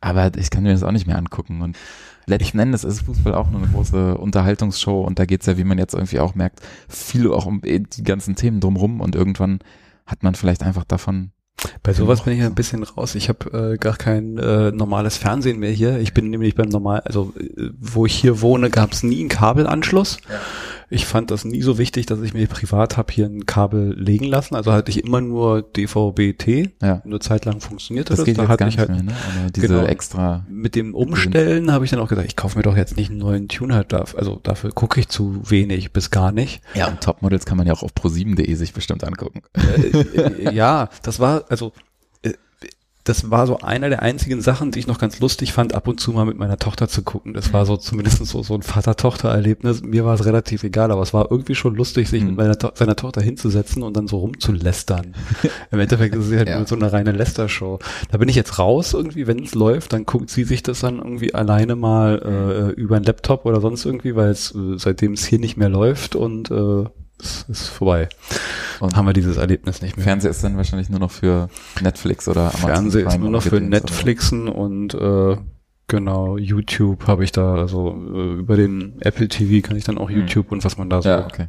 [0.00, 1.62] Aber ich kann mir das auch nicht mehr angucken.
[1.62, 1.78] Und
[2.26, 5.78] letzten Endes ist Fußball auch nur eine große Unterhaltungsshow und da geht's ja, wie man
[5.78, 9.60] jetzt irgendwie auch merkt, viel auch um die ganzen Themen drumrum und irgendwann
[10.06, 11.30] hat man vielleicht einfach davon.
[11.82, 13.14] Bei sowas bin ich ja ein bisschen raus.
[13.14, 15.98] Ich habe äh, gar kein äh, normales Fernsehen mehr hier.
[15.98, 19.28] Ich bin nämlich beim normal, also äh, wo ich hier wohne, gab es nie einen
[19.28, 20.18] Kabelanschluss.
[20.94, 24.26] Ich fand das nie so wichtig, dass ich mir privat habe hier ein Kabel legen
[24.26, 24.54] lassen.
[24.54, 26.70] Also hatte ich immer nur DVB-T.
[26.82, 27.02] Ja.
[27.04, 28.24] Eine Zeit lang funktionierte Das das.
[28.26, 29.12] geht da jetzt hatte gar ich nicht halt mehr, ne?
[29.12, 29.84] Aber diese Genau.
[29.86, 30.46] extra.
[30.48, 33.18] mit dem Umstellen habe ich dann auch gesagt, ich kaufe mir doch jetzt nicht einen
[33.18, 34.14] neuen Tuner darf.
[34.16, 36.62] Also dafür gucke ich zu wenig bis gar nicht.
[36.74, 39.42] Ja, und Topmodels kann man ja auch auf pro7.de sich bestimmt angucken.
[39.54, 39.88] äh,
[40.48, 41.72] äh, ja, das war, also
[43.04, 46.00] das war so einer der einzigen Sachen, die ich noch ganz lustig fand, ab und
[46.00, 47.34] zu mal mit meiner Tochter zu gucken.
[47.34, 49.82] Das war so zumindest so, so ein Vater-Tochter-Erlebnis.
[49.82, 52.28] Mir war es relativ egal, aber es war irgendwie schon lustig, sich Mhm.
[52.28, 55.14] mit meiner seiner Tochter hinzusetzen und dann so rumzulästern.
[55.70, 56.56] Im Endeffekt ist es halt Ja.
[56.58, 57.78] nur so eine reine Lästershow.
[58.10, 60.96] Da bin ich jetzt raus irgendwie, wenn es läuft, dann guckt sie sich das dann
[60.98, 65.26] irgendwie alleine mal äh, über einen Laptop oder sonst irgendwie, weil es äh, seitdem es
[65.26, 66.84] hier nicht mehr läuft und äh,
[67.20, 68.08] es ist vorbei.
[68.80, 70.04] Und haben wir dieses Erlebnis nicht mehr.
[70.04, 71.48] Fernseher ist dann wahrscheinlich nur noch für
[71.80, 75.36] Netflix oder Amazon Fernseher ist nur noch für Gedöns oder- Netflixen und äh,
[75.86, 80.08] genau, YouTube habe ich da, also äh, über den Apple TV kann ich dann auch
[80.10, 80.20] Hm.
[80.20, 81.08] YouTube und was man da so.
[81.08, 81.48] Ja, okay.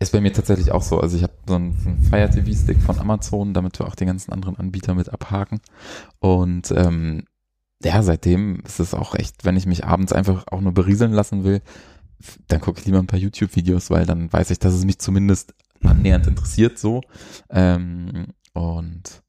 [0.00, 1.00] Ist bei mir tatsächlich auch so.
[1.00, 1.74] Also ich habe so einen,
[2.10, 5.60] Fire TV Stick von Amazon, damit wir auch die ganzen anderen Anbieter mit abhaken.
[6.18, 7.24] Und ähm,
[7.82, 11.44] ja, seitdem ist es auch echt, wenn ich mich abends einfach auch nur berieseln lassen
[11.44, 11.62] will,
[12.48, 15.54] dann gucke ich lieber ein paar YouTube-Videos, weil dann weiß ich, dass es mich zumindest
[15.82, 17.02] annähernd interessiert so.
[17.50, 19.22] Ähm, und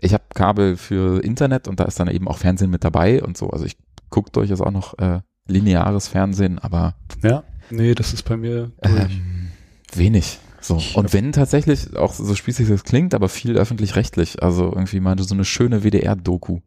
[0.00, 3.36] ich habe Kabel für Internet und da ist dann eben auch Fernsehen mit dabei und
[3.36, 3.50] so.
[3.50, 3.76] Also ich
[4.10, 9.50] gucke durchaus auch noch äh, lineares Fernsehen, aber Ja, nee, das ist bei mir ähm,
[9.92, 10.38] wenig.
[10.60, 10.80] So.
[10.94, 15.34] Und wenn tatsächlich, auch so spießig das klingt, aber viel öffentlich-rechtlich, also irgendwie mal so
[15.34, 16.60] eine schöne WDR-Doku.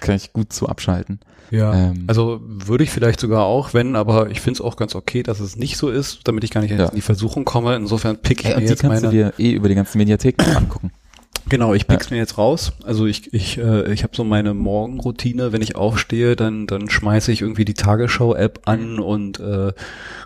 [0.00, 1.20] Kann ich gut zu abschalten.
[1.50, 1.74] Ja.
[1.74, 5.22] Ähm, Also würde ich vielleicht sogar auch, wenn, aber ich finde es auch ganz okay,
[5.22, 6.86] dass es nicht so ist, damit ich gar nicht Ja.
[6.86, 7.76] in die Versuchung komme.
[7.76, 9.14] Insofern pick ich ey, mir und die jetzt kannst meine.
[9.14, 10.90] du dir eh über die ganzen Mediatheken angucken.
[11.48, 12.72] Genau, ich pick's mir jetzt raus.
[12.84, 17.32] Also ich ich äh, ich habe so meine Morgenroutine, wenn ich aufstehe, dann dann schmeiße
[17.32, 19.72] ich irgendwie die Tagesschau App an und äh,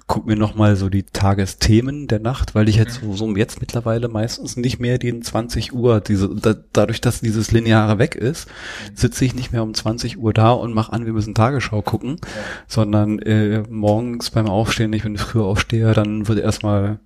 [0.06, 3.60] guck mir noch mal so die Tagesthemen der Nacht, weil ich jetzt so, so jetzt
[3.60, 8.48] mittlerweile meistens nicht mehr den 20 Uhr diese da, dadurch, dass dieses lineare weg ist,
[8.94, 12.16] sitze ich nicht mehr um 20 Uhr da und mach an, wir müssen Tagesschau gucken,
[12.66, 17.00] sondern äh, morgens beim Aufstehen, ich bin früher Aufsteher, dann wird erstmal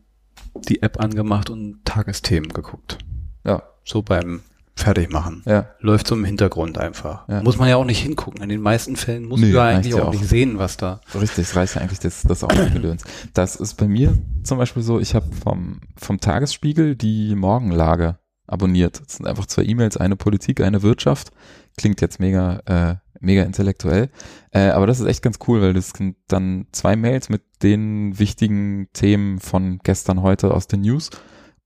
[0.69, 2.99] die App angemacht und Tagesthemen geguckt.
[3.45, 4.43] Ja, so beim
[4.77, 5.43] Fertigmachen.
[5.45, 5.67] ja.
[5.81, 7.29] Läuft so im Hintergrund einfach.
[7.29, 7.43] Ja.
[7.43, 8.43] Muss man ja auch nicht hingucken.
[8.43, 10.13] In den meisten Fällen muss man ja eigentlich auch, auch.
[10.13, 11.01] nicht sehen, was da.
[11.15, 13.03] Richtig, es reicht ja eigentlich das, das Audiogedöns.
[13.35, 19.03] Das ist bei mir zum Beispiel so, ich habe vom, vom Tagesspiegel die Morgenlage abonniert.
[19.05, 21.33] Das sind einfach zwei E-Mails, eine Politik, eine Wirtschaft.
[21.77, 24.11] Klingt jetzt mega, äh, mega intellektuell.
[24.53, 28.17] Äh, aber das ist echt ganz cool, weil das sind dann zwei Mails mit den
[28.19, 31.11] wichtigen Themen von gestern, heute aus den News.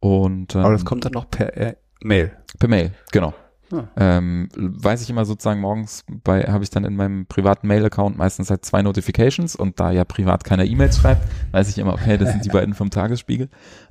[0.01, 2.33] Und ähm, Aber das kommt dann noch per äh, Mail.
[2.59, 3.35] per Mail, genau.
[3.73, 3.89] Ah.
[3.97, 8.51] Ähm, weiß ich immer sozusagen morgens bei, habe ich dann in meinem privaten Mail-Account meistens
[8.51, 12.31] halt zwei Notifications und da ja privat keiner E-Mails schreibt, weiß ich immer, okay, das
[12.33, 13.49] sind die beiden vom Tagesspiegel.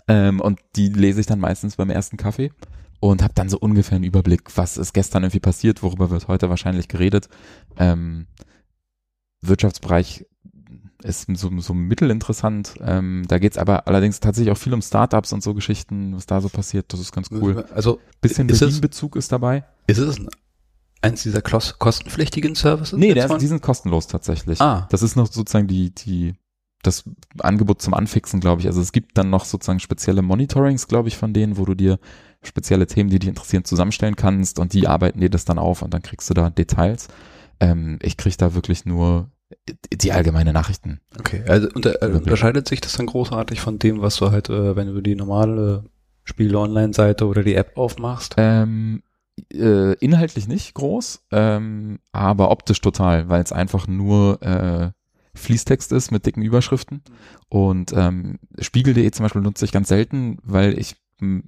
[0.08, 2.52] Ähm, und die lese ich dann meistens beim ersten Kaffee
[3.00, 6.50] und habe dann so ungefähr einen Überblick, was ist gestern irgendwie passiert, worüber wird heute
[6.50, 7.28] wahrscheinlich geredet.
[7.78, 8.28] Ähm,
[9.42, 10.28] Wirtschaftsbereich
[11.04, 12.76] ist so, so mittelinteressant.
[12.82, 16.42] Ähm, da geht's aber allerdings tatsächlich auch viel um Startups und so Geschichten, was da
[16.42, 16.92] so passiert.
[16.94, 17.66] Das ist ganz cool.
[17.74, 19.64] Also Bisschen Ist es- Berlin-Bezug ist dabei.
[19.88, 20.28] ist es ein,
[21.02, 22.98] eins dieser kostenpflichtigen Services?
[22.98, 23.40] Nee, der, von?
[23.40, 24.62] die sind kostenlos tatsächlich.
[24.62, 24.88] Ah.
[24.92, 26.34] Das ist noch sozusagen die, die,
[26.84, 27.04] das
[27.40, 28.68] Angebot zum Anfixen, glaube ich.
[28.68, 32.00] Also es gibt dann noch sozusagen spezielle Monitorings, glaube ich, von denen, wo du dir
[32.44, 35.94] spezielle Themen, die dich interessieren, zusammenstellen kannst und die arbeiten dir das dann auf und
[35.94, 37.08] dann kriegst du da Details.
[37.60, 39.30] Ähm, ich krieg da wirklich nur
[39.94, 41.00] die allgemeine Nachrichten.
[41.20, 44.76] Okay, also unter, äh, unterscheidet sich das dann großartig von dem, was du halt, äh,
[44.76, 45.86] wenn du die normale
[46.24, 48.36] Spiele-Online-Seite oder die App aufmachst?
[48.38, 49.04] Ähm,
[49.54, 54.92] äh, inhaltlich nicht groß, ähm, aber optisch total, weil es einfach nur äh,
[55.34, 57.04] Fließtext ist mit dicken Überschriften.
[57.50, 60.96] Und ähm, Spiegel.de zum Beispiel nutze ich ganz selten, weil ich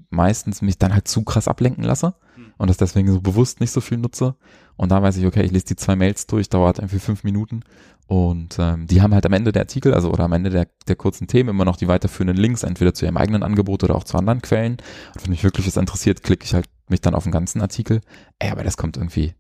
[0.10, 2.54] meistens mich dann halt zu krass ablenken lasse Hm.
[2.58, 4.36] und das deswegen so bewusst nicht so viel nutze.
[4.76, 7.62] Und da weiß ich, okay, ich lese die zwei Mails durch, dauert irgendwie fünf Minuten.
[8.08, 10.96] Und ähm, die haben halt am Ende der Artikel, also oder am Ende der, der
[10.96, 14.18] kurzen Themen immer noch die weiterführenden Links, entweder zu ihrem eigenen Angebot oder auch zu
[14.18, 14.78] anderen Quellen.
[15.16, 18.02] Und wenn mich wirklich was interessiert, klicke ich halt mich dann auf den ganzen Artikel.
[18.40, 19.34] Ey, aber das kommt irgendwie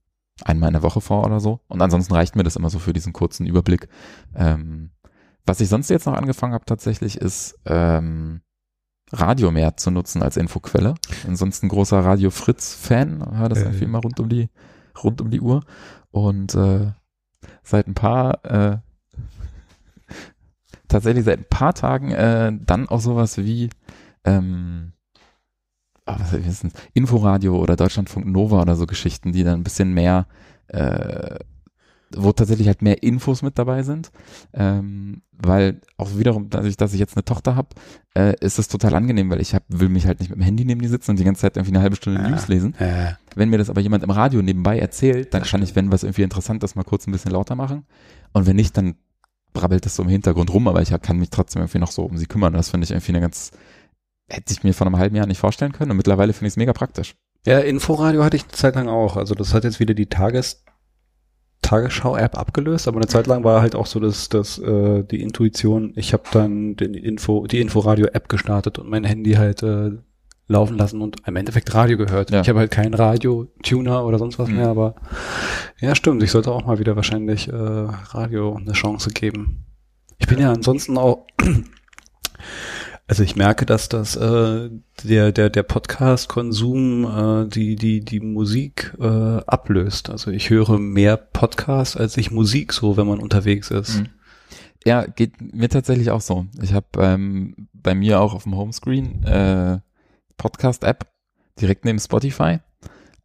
[0.44, 1.60] einmal in der Woche vor oder so.
[1.68, 3.88] Und ansonsten reicht mir das immer so für diesen kurzen Überblick.
[4.36, 4.92] Ähm,
[5.46, 8.42] was ich sonst jetzt noch angefangen habe tatsächlich ist ähm,
[9.12, 10.96] Radio mehr zu nutzen als Infoquelle.
[11.28, 13.64] Ansonsten großer Radio Fritz Fan, höre das Äh.
[13.64, 14.50] irgendwie immer rund um die
[15.04, 15.64] rund um die Uhr
[16.12, 16.92] und äh,
[17.64, 18.78] seit ein paar äh,
[20.88, 23.70] tatsächlich seit ein paar Tagen äh, dann auch sowas wie
[24.26, 24.94] ähm,
[26.06, 29.94] ah, was ist denn, Inforadio oder Deutschlandfunk Nova oder so Geschichten, die dann ein bisschen
[29.94, 30.28] mehr
[30.68, 31.40] äh,
[32.18, 34.12] wo tatsächlich halt mehr Infos mit dabei sind,
[34.54, 37.70] ähm, weil auch wiederum, dadurch, dass ich jetzt eine Tochter habe,
[38.18, 40.66] äh, ist es total angenehm, weil ich hab, will mich halt nicht mit dem Handy
[40.66, 42.30] neben die sitzen und die ganze Zeit irgendwie eine halbe Stunde Ja.
[42.30, 42.76] News lesen.
[42.80, 45.92] Äh, Wenn mir das aber jemand im Radio nebenbei erzählt, dann Das kann ich, wenn
[45.92, 47.86] was irgendwie interessant ist, mal kurz ein bisschen lauter machen.
[48.32, 48.96] Und wenn nicht, dann
[49.54, 52.18] brabbelt das so im Hintergrund rum, aber ich kann mich trotzdem irgendwie noch so um
[52.18, 52.54] sie kümmern.
[52.54, 53.52] Das finde ich irgendwie eine ganz,
[54.30, 55.92] hätte ich mir vor einem halben Jahr nicht vorstellen können.
[55.92, 57.16] Und mittlerweile finde ich es mega praktisch.
[57.46, 59.18] Ja, Inforadio hatte ich eine Zeit lang auch.
[59.18, 60.64] Also das hat jetzt wieder die Tages
[61.64, 65.94] Tagesschau-App abgelöst, aber eine Zeit lang war halt auch so, dass, dass äh, die Intuition,
[65.96, 69.92] ich habe dann den Info, die Inforadio-App gestartet und mein Handy halt äh,
[70.48, 72.30] laufen lassen und im Endeffekt Radio gehört.
[72.30, 72.42] Ja.
[72.42, 74.56] Ich habe halt keinen Radio-Tuner oder sonst was Mhm.
[74.58, 74.96] mehr, aber
[75.80, 79.66] ja, stimmt, ich sollte auch mal wieder wahrscheinlich äh, Radio eine Chance geben.
[80.20, 81.26] Ich bin ja ansonsten auch
[83.06, 84.70] Also ich merke, dass das äh,
[85.04, 89.06] der der der Podcast-Konsum äh, die die die Musik äh,
[89.46, 90.10] ablöst.
[90.10, 94.00] Also ich höre mehr Podcast als ich Musik so, wenn man unterwegs ist.
[94.00, 94.10] Mhm.
[94.86, 96.46] Ja, geht mir tatsächlich auch so.
[96.62, 99.80] Ich habe ähm, bei mir auch auf dem Homescreen äh,
[100.38, 101.08] Podcast-App
[101.60, 102.60] direkt neben Spotify.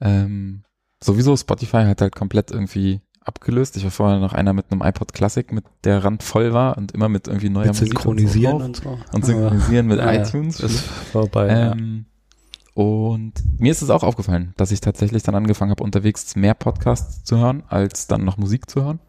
[0.01, 0.65] Ähm,
[1.03, 3.77] sowieso Spotify hat halt komplett irgendwie abgelöst.
[3.77, 6.93] Ich war vorher noch einer mit einem iPod Classic, mit der Rand voll war und
[6.93, 8.89] immer mit irgendwie neuer mit Musik synchronisieren und so.
[8.89, 9.17] Und, so.
[9.17, 10.59] und synchronisieren mit ja, iTunes.
[10.59, 12.83] Das war bei, ähm, ja.
[12.83, 17.25] Und mir ist es auch aufgefallen, dass ich tatsächlich dann angefangen habe, unterwegs mehr Podcasts
[17.25, 19.01] zu hören, als dann noch Musik zu hören.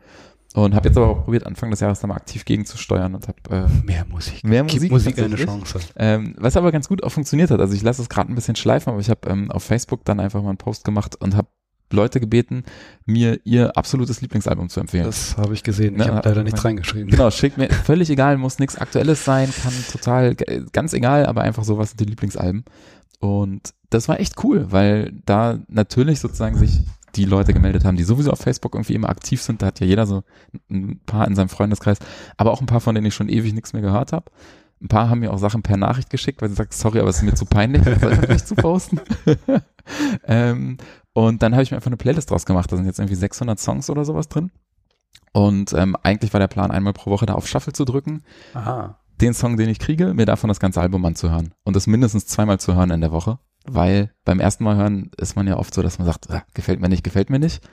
[0.55, 3.37] Und habe jetzt aber auch probiert, Anfang des Jahres da mal aktiv gegenzusteuern und habe
[3.51, 4.43] äh, mehr Musik.
[4.43, 5.79] Mehr Musik, Gib Musik eine Chance.
[5.95, 7.59] Ähm, was aber ganz gut auch funktioniert hat.
[7.59, 10.19] Also ich lasse es gerade ein bisschen schleifen, aber ich habe ähm, auf Facebook dann
[10.19, 11.49] einfach mal einen Post gemacht und habe
[11.91, 12.63] Leute gebeten,
[13.05, 15.05] mir ihr absolutes Lieblingsalbum zu empfehlen.
[15.05, 15.99] Das habe ich gesehen.
[15.99, 17.09] Ich ne, habe leider nichts reingeschrieben.
[17.09, 20.35] Genau, schickt mir völlig egal, muss nichts Aktuelles sein, kann total
[20.71, 22.65] ganz egal, aber einfach so was sind die Lieblingsalben.
[23.19, 26.79] Und das war echt cool, weil da natürlich sozusagen sich
[27.15, 29.61] die Leute gemeldet haben, die sowieso auf Facebook irgendwie immer aktiv sind.
[29.61, 30.23] Da hat ja jeder so
[30.69, 31.97] ein paar in seinem Freundeskreis,
[32.37, 34.31] aber auch ein paar, von denen ich schon ewig nichts mehr gehört habe.
[34.81, 37.17] Ein paar haben mir auch Sachen per Nachricht geschickt, weil sie sagt, sorry, aber es
[37.17, 39.01] ist mir zu peinlich, das zu posten.
[40.23, 40.77] ähm,
[41.19, 42.71] und dann habe ich mir einfach eine Playlist draus gemacht.
[42.71, 44.51] Da sind jetzt irgendwie 600 Songs oder sowas drin.
[45.33, 48.23] Und ähm, eigentlich war der Plan, einmal pro Woche da auf Shuffle zu drücken.
[48.53, 48.97] Aha.
[49.19, 51.53] Den Song, den ich kriege, mir davon das ganze Album anzuhören.
[51.65, 53.37] Und das mindestens zweimal zu hören in der Woche.
[53.65, 56.79] Weil beim ersten Mal hören ist man ja oft so, dass man sagt, ah, gefällt
[56.79, 57.67] mir nicht, gefällt mir nicht.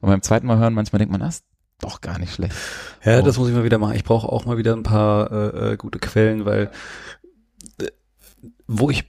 [0.00, 1.44] Und beim zweiten Mal hören, manchmal denkt man, das ist
[1.78, 2.54] doch gar nicht schlecht.
[3.02, 3.22] Ja, oh.
[3.22, 3.96] das muss ich mal wieder machen.
[3.96, 6.70] Ich brauche auch mal wieder ein paar äh, äh gute Quellen, weil
[7.80, 7.86] äh,
[8.66, 9.06] wo ich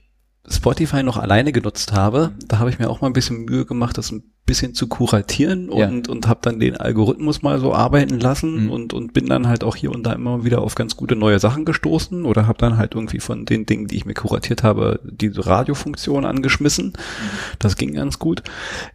[0.48, 3.96] Spotify noch alleine genutzt habe, da habe ich mir auch mal ein bisschen Mühe gemacht,
[3.96, 6.12] das ein bisschen zu kuratieren und, ja.
[6.12, 8.70] und habe dann den Algorithmus mal so arbeiten lassen mhm.
[8.70, 11.38] und, und bin dann halt auch hier und da immer wieder auf ganz gute neue
[11.38, 14.98] Sachen gestoßen oder habe dann halt irgendwie von den Dingen, die ich mir kuratiert habe,
[15.04, 16.86] diese Radiofunktion angeschmissen.
[16.86, 17.56] Mhm.
[17.60, 18.42] Das ging ganz gut.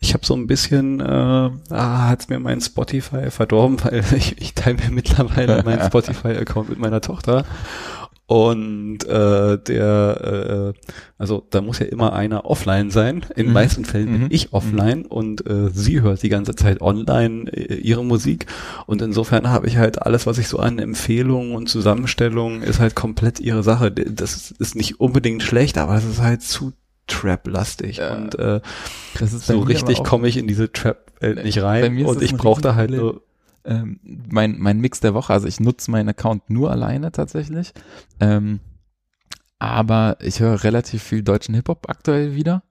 [0.01, 1.03] Ich habe so ein bisschen, äh,
[1.69, 6.79] ah, hat mir mein Spotify verdorben, weil ich, ich teile mir mittlerweile meinen Spotify-Account mit
[6.79, 7.45] meiner Tochter
[8.27, 10.79] und äh, der, äh,
[11.17, 13.25] also da muss ja immer einer offline sein.
[13.29, 13.53] In den mhm.
[13.53, 14.27] meisten Fällen bin mhm.
[14.31, 15.05] ich offline mhm.
[15.05, 18.45] und äh, sie hört die ganze Zeit online äh, ihre Musik.
[18.85, 22.95] Und insofern habe ich halt alles, was ich so an Empfehlungen und Zusammenstellungen, ist halt
[22.95, 23.91] komplett ihre Sache.
[23.91, 26.73] Das ist nicht unbedingt schlecht, aber es ist halt zu
[27.07, 27.97] Trap-lastig.
[27.97, 28.13] Ja.
[28.13, 28.59] Und äh,
[29.23, 32.05] so richtig komme ich in diese Trap-Welt nicht rein.
[32.05, 33.21] Und ich brauche da halt nur
[33.67, 33.99] ähm,
[34.29, 35.33] mein, mein Mix der Woche.
[35.33, 37.73] Also ich nutze meinen Account nur alleine tatsächlich.
[38.19, 38.59] Ähm,
[39.59, 42.63] aber ich höre relativ viel deutschen Hip-Hop aktuell wieder.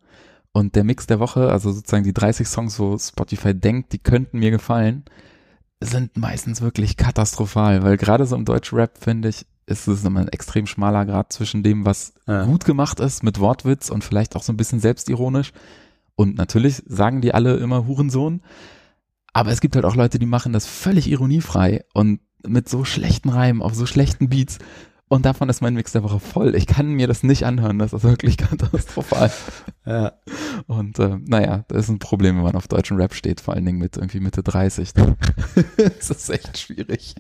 [0.53, 4.39] Und der Mix der Woche, also sozusagen die 30 Songs, wo Spotify denkt, die könnten
[4.39, 5.05] mir gefallen,
[5.81, 10.29] sind meistens wirklich katastrophal, weil gerade so im Deutsch-Rap, finde ich, ist es immer ein
[10.29, 12.45] extrem schmaler Grad zwischen dem, was ja.
[12.45, 15.53] gut gemacht ist mit Wortwitz und vielleicht auch so ein bisschen selbstironisch.
[16.15, 18.41] Und natürlich sagen die alle immer Hurensohn,
[19.37, 23.29] aber es gibt halt auch Leute, die machen das völlig ironiefrei und mit so schlechten
[23.29, 24.57] Reimen auf so schlechten Beats.
[25.09, 26.57] Und davon ist mein Mix der Woche voll.
[26.57, 29.31] Ich kann mir das nicht anhören, das ist wirklich katastrophal.
[29.85, 30.15] Ja.
[30.67, 33.65] Und äh, naja, das ist ein Problem, wenn man auf deutschen Rap steht, vor allen
[33.65, 34.95] Dingen mit irgendwie Mitte 30.
[35.77, 37.15] das ist echt schwierig.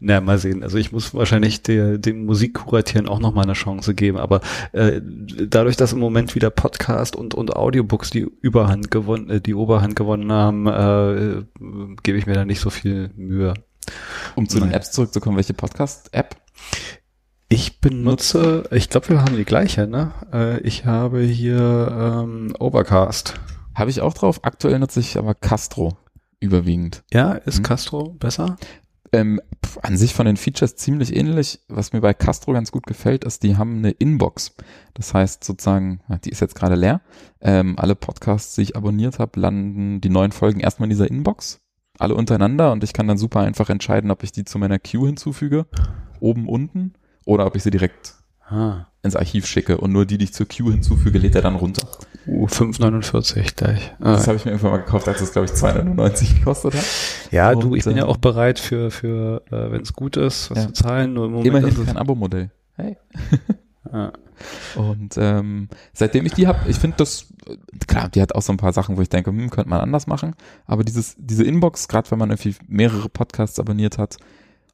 [0.00, 0.64] Na, mal sehen.
[0.64, 4.18] Also ich muss wahrscheinlich der, dem Musikkuratieren auch nochmal eine Chance geben.
[4.18, 4.40] Aber
[4.72, 9.54] äh, dadurch, dass im Moment wieder Podcast und, und Audiobooks die Überhand gewonnen, äh, die
[9.54, 11.44] Oberhand gewonnen haben, äh,
[12.02, 13.54] gebe ich mir da nicht so viel Mühe.
[14.34, 14.70] Um zu Nein.
[14.70, 16.36] den Apps zurückzukommen, welche Podcast-App?
[17.48, 20.12] Ich benutze, ich glaube, wir haben die gleiche, ne?
[20.32, 23.34] Äh, ich habe hier ähm, Overcast.
[23.74, 24.40] Habe ich auch drauf.
[24.42, 25.96] Aktuell nutze ich aber Castro
[26.40, 27.04] überwiegend.
[27.10, 27.62] Ja, ist hm.
[27.62, 28.56] Castro besser?
[29.12, 29.40] Ähm,
[29.82, 31.60] an sich von den Features ziemlich ähnlich.
[31.68, 34.54] Was mir bei Castro ganz gut gefällt, ist, die haben eine Inbox.
[34.92, 37.00] Das heißt sozusagen, die ist jetzt gerade leer.
[37.40, 41.60] Ähm, alle Podcasts, die ich abonniert habe, landen die neuen Folgen erstmal in dieser Inbox.
[41.98, 45.06] Alle untereinander und ich kann dann super einfach entscheiden, ob ich die zu meiner Queue
[45.06, 45.66] hinzufüge.
[46.20, 46.94] Oben, unten
[47.24, 48.14] oder ob ich sie direkt
[48.48, 48.86] ah.
[49.02, 51.86] ins Archiv schicke und nur die, die ich zur Queue hinzufüge, lädt er dann runter.
[52.26, 53.92] Uh, 5,49 gleich.
[54.00, 54.12] Ah.
[54.12, 56.84] Das habe ich mir irgendwann mal gekauft, als es, glaube ich, 2,99 gekostet hat.
[57.30, 60.16] Ja, und, du, ich bin ja äh, auch bereit für, für äh, wenn es gut
[60.16, 60.66] ist, was ja.
[60.66, 61.14] zu zahlen.
[61.14, 62.50] Nur im Moment Immerhin kein Abo-Modell.
[62.76, 62.96] Hey.
[63.92, 64.12] ja.
[64.76, 67.32] Und ähm, seitdem ich die habe, ich finde das,
[67.86, 70.06] klar, die hat auch so ein paar Sachen, wo ich denke, hm, könnte man anders
[70.06, 70.34] machen.
[70.66, 74.16] Aber dieses, diese Inbox, gerade wenn man irgendwie mehrere Podcasts abonniert hat,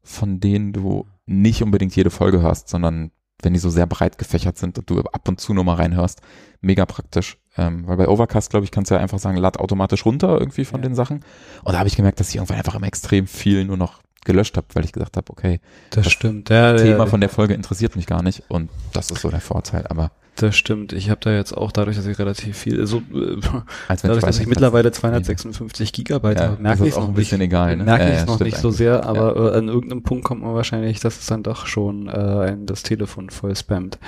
[0.02, 3.10] von denen du nicht unbedingt jede Folge hörst, sondern
[3.42, 6.20] wenn die so sehr breit gefächert sind und du ab und zu nur mal reinhörst,
[6.60, 7.38] mega praktisch.
[7.56, 10.64] Ähm, weil bei Overcast, glaube ich, kannst du ja einfach sagen, lad automatisch runter irgendwie
[10.64, 10.88] von ja.
[10.88, 11.24] den Sachen.
[11.62, 14.56] Und da habe ich gemerkt, dass ich irgendwann einfach immer extrem viel nur noch gelöscht
[14.56, 16.50] habe, weil ich gesagt habe, okay, das, das stimmt.
[16.50, 19.40] Ja, Thema ja, von der Folge interessiert mich gar nicht und das ist so der
[19.40, 20.92] Vorteil, aber das stimmt.
[20.92, 23.36] Ich habe da jetzt auch dadurch, dass ich relativ viel, so äh,
[24.02, 27.48] dadurch, dass ich mittlerweile 256 Gigabyte ja, habe, merke ich es noch ein bisschen nicht,
[27.48, 27.76] egal.
[27.76, 27.84] Ne?
[27.84, 29.52] Merke ich es noch nicht so sehr, aber ja.
[29.52, 32.82] äh, an irgendeinem Punkt kommt man wahrscheinlich, dass es dann doch schon äh, ein, das
[32.82, 33.98] Telefon voll spammt.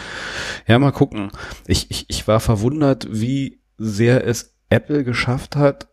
[0.67, 1.31] Ja, mal gucken.
[1.67, 5.89] Ich, ich, ich war verwundert, wie sehr es Apple geschafft hat,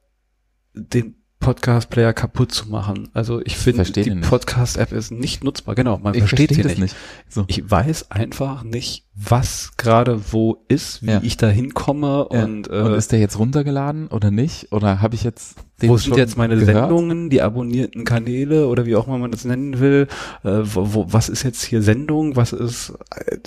[0.74, 3.10] den Podcast-Player kaputt zu machen.
[3.14, 5.76] Also ich finde, die Podcast-App ist nicht nutzbar.
[5.76, 6.80] Genau, man ich versteht sie nicht.
[6.80, 6.96] nicht.
[7.28, 7.44] So.
[7.48, 11.20] Ich weiß einfach nicht, was gerade wo ist, wie ja.
[11.22, 12.44] ich da hinkomme ja.
[12.44, 14.72] und, äh, und ist der jetzt runtergeladen oder nicht?
[14.72, 16.88] Oder habe ich jetzt den Wo sind jetzt meine gehört?
[16.88, 20.08] Sendungen, die abonnierten Kanäle oder wie auch immer man das nennen will?
[20.44, 22.38] Äh, wo, wo, was ist jetzt hier Sendung?
[22.38, 22.94] Was ist?
[23.16, 23.38] Äh,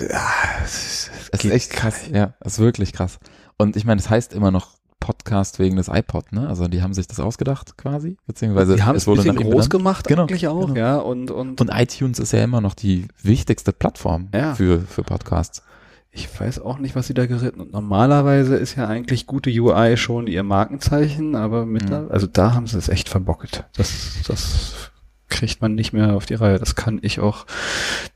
[0.65, 2.11] es ist echt krass.
[2.13, 3.19] Ja, es ist wirklich krass.
[3.57, 6.49] Und ich meine, es heißt immer noch Podcast wegen des iPod, ne?
[6.49, 9.71] Also die haben sich das ausgedacht quasi, beziehungsweise die haben es wurde ein groß benannt.
[9.71, 10.79] gemacht genau, eigentlich auch, genau.
[10.79, 14.55] ja und und und iTunes ist ja immer noch die wichtigste Plattform ja.
[14.55, 15.63] für für Podcasts.
[16.11, 17.61] Ich weiß auch nicht, was sie da geritten.
[17.61, 22.13] Und normalerweise ist ja eigentlich gute UI schon ihr Markenzeichen, aber mittlerweile, mhm.
[22.13, 23.65] also da haben sie es echt verbockelt.
[23.77, 24.91] Das das
[25.29, 26.59] kriegt man nicht mehr auf die Reihe.
[26.59, 27.47] Das kann ich auch.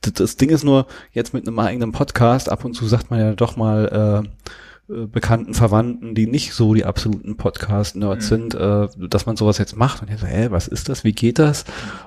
[0.00, 3.20] Das, das Ding ist nur, jetzt mit einem eigenen Podcast, ab und zu sagt man
[3.20, 4.48] ja doch mal, äh,
[5.06, 8.28] bekannten Verwandten, die nicht so die absoluten Podcast-Nerds mhm.
[8.28, 10.02] sind, äh, dass man sowas jetzt macht.
[10.02, 11.04] Und ich so, hä, was ist das?
[11.04, 11.64] Wie geht das?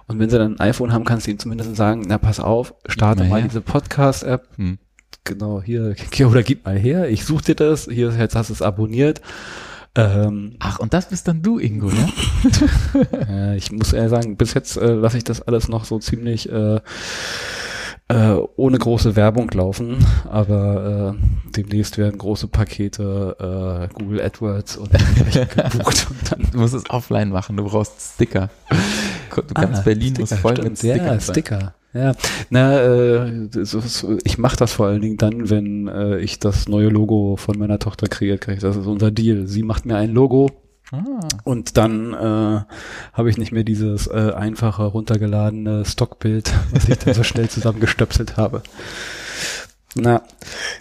[0.08, 2.74] Und wenn sie dann ein iPhone haben, kannst du ihnen zumindest sagen, na pass auf,
[2.88, 4.48] starte mal diese Podcast-App.
[4.58, 4.80] Mhm.
[5.24, 5.96] Genau, hier,
[6.28, 9.22] oder gib mal her, ich such dir das, hier, jetzt hast du es abonniert.
[9.96, 12.10] Ähm, Ach, und das bist dann du, Ingo, ne?
[13.30, 16.52] ja, ich muss eher sagen, bis jetzt äh, lasse ich das alles noch so ziemlich
[16.52, 16.82] äh,
[18.14, 19.98] äh, ohne große Werbung laufen,
[20.30, 24.92] aber äh, demnächst werden große Pakete äh, Google AdWords und
[25.32, 26.08] gebucht.
[26.10, 28.50] Und dann du musst es offline machen, du brauchst Sticker.
[29.36, 31.06] Du kannst ah, Berlin Sticker, muss voll stimmt, mit Sticker.
[31.06, 31.74] Ja, Sticker.
[31.94, 32.14] Ja,
[32.50, 33.50] na, äh,
[34.24, 37.78] ich mache das vor allen Dingen dann, wenn äh, ich das neue Logo von meiner
[37.78, 38.60] Tochter kreiert kriege.
[38.60, 39.46] Das ist unser Deal.
[39.46, 40.50] Sie macht mir ein Logo,
[40.92, 41.28] Ah.
[41.44, 42.62] Und dann äh,
[43.14, 48.38] habe ich nicht mehr dieses äh, einfache runtergeladene Stockbild, was ich dann so schnell zusammengestöpselt
[48.38, 48.64] habe.
[49.96, 50.24] Na,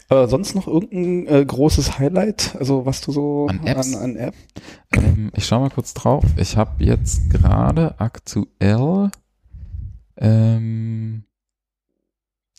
[0.08, 3.94] aber sonst noch irgendein äh, großes Highlight, also was du so an, Apps?
[3.94, 4.34] an, an App?
[4.94, 6.24] Ähm, ich schau mal kurz drauf.
[6.36, 9.10] Ich habe jetzt gerade aktuell
[10.16, 11.24] ähm,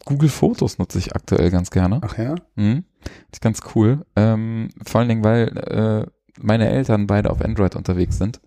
[0.06, 2.02] Google Fotos nutze ich aktuell ganz gerne.
[2.04, 2.36] Ach ja?
[2.56, 2.84] Mhm.
[3.32, 4.06] ist ganz cool.
[4.16, 6.06] Ähm, vor allen Dingen, weil äh,
[6.40, 8.42] meine Eltern beide auf Android unterwegs sind.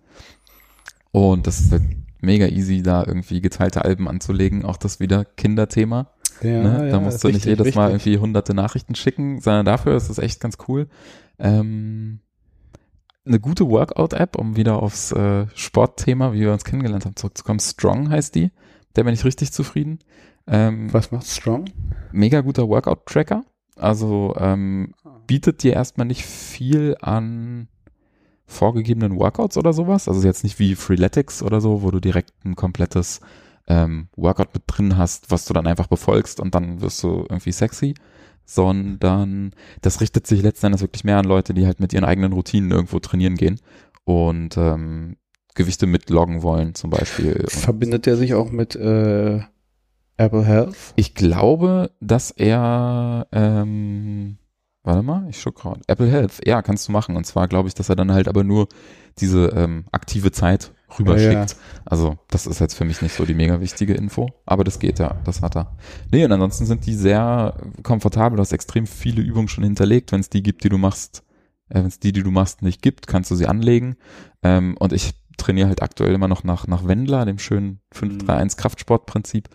[1.11, 1.83] Und das ist halt
[2.21, 4.65] mega easy, da irgendwie geteilte Alben anzulegen.
[4.65, 6.11] Auch das wieder Kinderthema.
[6.41, 6.77] Ja, ne?
[6.79, 7.75] Da ja, musst du nicht jedes richtig.
[7.75, 10.87] Mal irgendwie hunderte Nachrichten schicken, sondern dafür ist es echt ganz cool.
[11.39, 12.19] Ähm,
[13.25, 17.59] eine gute Workout-App, um wieder aufs äh, Sportthema, wie wir uns kennengelernt haben, zurückzukommen.
[17.59, 18.51] Strong heißt die.
[18.95, 19.99] Der bin ich richtig zufrieden.
[20.47, 21.65] Ähm, Was macht Strong?
[22.11, 23.43] Mega guter Workout-Tracker.
[23.75, 24.93] Also ähm,
[25.27, 27.67] bietet dir erstmal nicht viel an
[28.47, 30.07] vorgegebenen Workouts oder sowas.
[30.07, 33.19] Also jetzt nicht wie Freeletics oder so, wo du direkt ein komplettes
[33.67, 37.51] ähm, Workout mit drin hast, was du dann einfach befolgst und dann wirst du irgendwie
[37.51, 37.93] sexy,
[38.45, 42.31] sondern das richtet sich letzten Endes wirklich mehr an Leute, die halt mit ihren eigenen
[42.31, 43.59] Routinen irgendwo trainieren gehen
[44.05, 45.17] und ähm,
[45.53, 47.43] Gewichte mitloggen wollen zum Beispiel.
[47.47, 49.41] Verbindet er sich auch mit äh,
[50.15, 50.77] Apple Health?
[50.95, 54.37] Ich glaube, dass er ähm,
[54.87, 55.81] Warte mal, ich schaue gerade.
[55.87, 57.17] Apple Health, ja, kannst du machen.
[57.17, 58.69] Und zwar glaube ich, dass er dann halt aber nur
[59.19, 61.33] diese ähm, aktive Zeit rüberschickt.
[61.33, 61.81] Ja, ja.
[61.83, 64.99] Also das ist jetzt für mich nicht so die mega wichtige Info, aber das geht
[64.99, 65.75] ja, das hat er.
[66.09, 70.21] Nee, und ansonsten sind die sehr komfortabel, du hast extrem viele Übungen schon hinterlegt, wenn
[70.21, 71.25] es die gibt, die du machst,
[71.67, 73.97] äh, wenn es die, die du machst, nicht gibt, kannst du sie anlegen.
[74.41, 78.47] Ähm, und ich trainiere halt aktuell immer noch nach, nach Wendler, dem schönen 5-3-1 mhm.
[78.55, 79.49] Kraftsportprinzip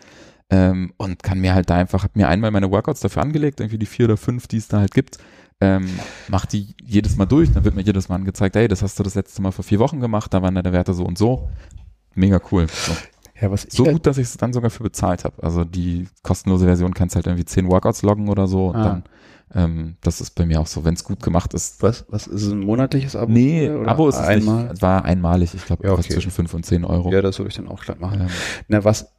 [0.52, 3.78] ähm, und kann mir halt da einfach, hab mir einmal meine Workouts dafür angelegt, irgendwie
[3.78, 5.18] die vier oder fünf, die es da halt gibt,
[5.60, 5.88] ähm,
[6.28, 9.02] mach die jedes Mal durch, dann wird mir jedes Mal angezeigt, hey, das hast du
[9.02, 11.48] das letzte Mal vor vier Wochen gemacht, da waren deine Werte so und so.
[12.14, 12.66] Mega cool.
[12.68, 12.92] So.
[13.40, 15.42] Ja, was so halt gut, dass ich es dann sogar für bezahlt habe.
[15.42, 18.68] Also die kostenlose Version kannst halt irgendwie zehn Workouts loggen oder so.
[18.68, 18.84] Und ah.
[18.84, 19.04] dann,
[19.54, 21.82] ähm, das ist bei mir auch so, wenn es gut gemacht ist.
[21.82, 22.04] Was?
[22.08, 23.32] Was ist ein monatliches Abo?
[23.32, 24.68] Nee, oder Abo ist einmal?
[24.68, 25.54] Nicht, war einmalig.
[25.54, 26.12] Ich glaube, ja, okay.
[26.12, 27.10] zwischen fünf und zehn Euro.
[27.10, 28.22] Ja, das würde ich dann auch glatt machen.
[28.22, 28.28] Ähm,
[28.68, 29.11] Na, was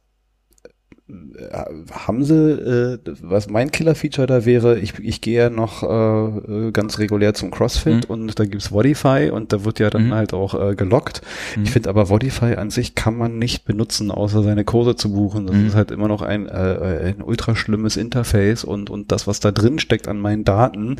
[1.92, 6.98] haben sie, äh, was mein Killer-Feature da wäre, ich, ich gehe ja noch äh, ganz
[6.98, 8.14] regulär zum CrossFit mhm.
[8.14, 10.14] und da gibt's Vodify und da wird ja dann mhm.
[10.14, 11.20] halt auch äh, gelockt.
[11.56, 11.64] Mhm.
[11.64, 15.46] Ich finde aber Vodify an sich kann man nicht benutzen, außer seine Kurse zu buchen.
[15.46, 15.66] Das mhm.
[15.66, 19.52] ist halt immer noch ein, äh, ein ultra schlimmes Interface und, und das, was da
[19.52, 20.96] drin steckt an meinen Daten,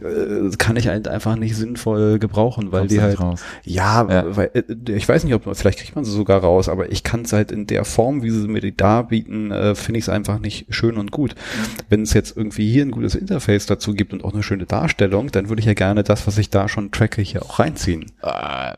[0.00, 0.06] mhm.
[0.06, 3.18] äh, kann ich halt einfach nicht sinnvoll gebrauchen, weil Kommst die halt,
[3.64, 6.68] ja, ja, weil, äh, ich weiß nicht, ob man, vielleicht kriegt man sie sogar raus,
[6.68, 9.98] aber ich kann es halt in der Form, wie sie mir die darbieten, äh, finde
[9.98, 11.34] ich es einfach nicht schön und gut.
[11.88, 15.30] Wenn es jetzt irgendwie hier ein gutes Interface dazu gibt und auch eine schöne Darstellung,
[15.30, 18.12] dann würde ich ja gerne das, was ich da schon tracke, hier auch reinziehen.
[18.22, 18.74] Äh,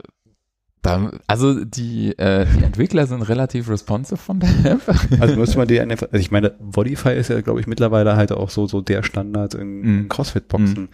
[0.83, 4.81] da, also die, äh, die Entwickler sind relativ responsive von der App.
[5.21, 8.51] Also müsste man die, also ich meine, Vodify ist ja, glaube ich, mittlerweile halt auch
[8.51, 10.09] so so der Standard in mm.
[10.09, 10.89] CrossFit-Boxen, mm.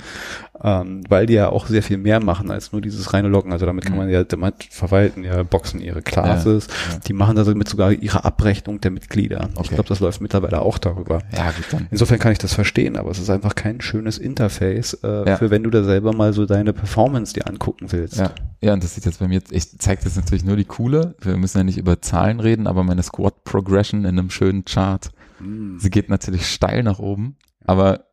[0.63, 3.53] ähm, weil die ja auch sehr viel mehr machen als nur dieses reine Loggen.
[3.53, 3.99] Also damit kann mm.
[3.99, 7.01] man ja, damit verwalten ja Boxen ihre Classes, ja, ja.
[7.07, 9.51] die machen damit sogar ihre Abrechnung der Mitglieder.
[9.55, 9.61] Okay.
[9.63, 11.21] Ich glaube, das läuft mittlerweile auch darüber.
[11.37, 11.89] Ja, gut dann.
[11.91, 15.37] Insofern kann ich das verstehen, aber es ist einfach kein schönes Interface, äh, ja.
[15.37, 18.17] für wenn du da selber mal so deine Performance dir angucken willst.
[18.17, 18.31] Ja,
[18.65, 21.15] ja und das sieht jetzt bei mir, ich zeigt jetzt natürlich nur die coole.
[21.21, 25.11] Wir müssen ja nicht über Zahlen reden, aber meine Squat Progression in einem schönen Chart.
[25.39, 25.79] Mm.
[25.79, 28.07] Sie geht natürlich steil nach oben, aber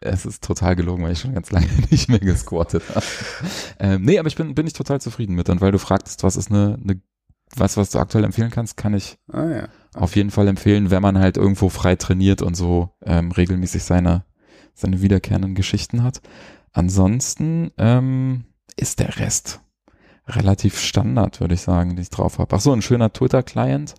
[0.00, 3.06] es ist total gelogen, weil ich schon ganz lange nicht mehr gesquattet habe.
[3.78, 5.48] ähm, nee, aber ich bin, bin ich total zufrieden mit.
[5.48, 7.00] Und weil du fragtest, was ist eine, eine
[7.56, 9.68] was, was du aktuell empfehlen kannst, kann ich ah, ja.
[9.94, 14.24] auf jeden Fall empfehlen, wenn man halt irgendwo frei trainiert und so ähm, regelmäßig seine,
[14.74, 16.20] seine wiederkehrenden Geschichten hat.
[16.72, 18.44] Ansonsten ähm,
[18.76, 19.63] ist der Rest
[20.26, 22.54] relativ Standard, würde ich sagen, die ich drauf habe.
[22.56, 23.94] Ach so, ein schöner Twitter-Client,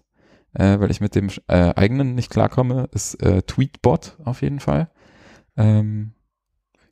[0.53, 4.89] äh, weil ich mit dem äh, eigenen nicht klarkomme, ist äh, Tweetbot auf jeden Fall.
[5.57, 6.13] Ähm,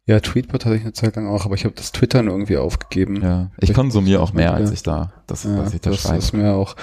[0.06, 3.22] ja, Tweetbot hatte ich eine Zeit lang auch, aber ich habe das Twittern irgendwie aufgegeben.
[3.22, 6.02] Ja, ich, ich konsumiere auch mehr, als ich da, das, ja, was ich da das
[6.02, 6.18] schreibe.
[6.18, 6.76] ist mir auch,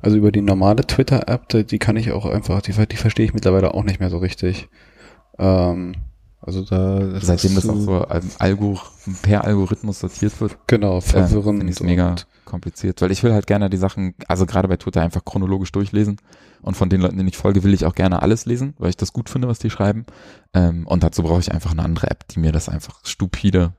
[0.00, 3.74] also über die normale Twitter-App, die kann ich auch einfach, die, die verstehe ich mittlerweile
[3.74, 4.68] auch nicht mehr so richtig.
[5.40, 5.96] Ähm,
[6.48, 8.06] also da seitdem das auch so
[8.38, 8.82] Algor
[9.20, 10.56] per Algorithmus sortiert wird.
[10.66, 11.62] Genau, verwirrend.
[11.62, 15.02] Äh, ist mega kompliziert, weil ich will halt gerne die Sachen, also gerade bei Twitter
[15.02, 16.16] einfach chronologisch durchlesen
[16.62, 18.96] und von den Leuten, denen ich folge, will ich auch gerne alles lesen, weil ich
[18.96, 20.06] das gut finde, was die schreiben.
[20.54, 23.74] Ähm, und dazu brauche ich einfach eine andere App, die mir das einfach stupide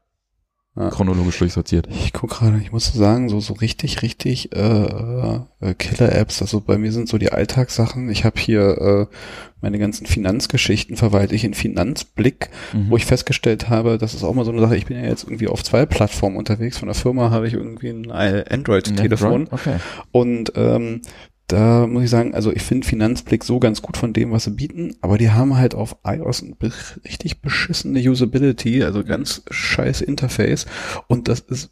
[0.75, 0.89] ja.
[0.89, 1.87] chronologisch durchsortiert.
[1.91, 6.77] Ich guck gerade, ich muss sagen, so so richtig, richtig äh, äh, Killer-Apps, also bei
[6.77, 8.09] mir sind so die Alltagssachen.
[8.09, 9.15] Ich habe hier äh,
[9.61, 12.89] meine ganzen Finanzgeschichten verwalte ich in Finanzblick, mhm.
[12.89, 15.23] wo ich festgestellt habe, das ist auch mal so eine Sache, ich bin ja jetzt
[15.23, 16.77] irgendwie auf zwei Plattformen unterwegs.
[16.77, 19.47] Von der Firma habe ich irgendwie ein Android-Telefon.
[19.47, 19.53] Android?
[19.53, 19.75] Okay.
[20.11, 21.01] Und ähm,
[21.49, 24.51] da muss ich sagen, also ich finde Finanzblick so ganz gut von dem, was sie
[24.51, 26.55] bieten, aber die haben halt auf iOS ein
[27.03, 30.67] richtig beschissene Usability, also ganz scheiß Interface
[31.07, 31.71] und das ist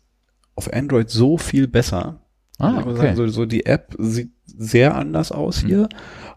[0.56, 2.22] auf Android so viel besser.
[2.58, 2.96] Ah, okay.
[2.96, 5.88] Sagen, so, so die App sieht sehr anders aus hier mhm.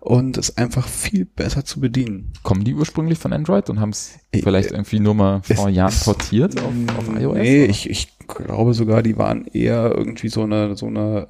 [0.00, 2.32] und ist einfach viel besser zu bedienen.
[2.42, 6.60] Kommen die ursprünglich von Android und haben es vielleicht irgendwie nur mal vor Jahren portiert
[6.60, 7.38] auf, auf iOS?
[7.38, 11.26] Nee, ich, ich glaube sogar, die waren eher irgendwie so eine so eine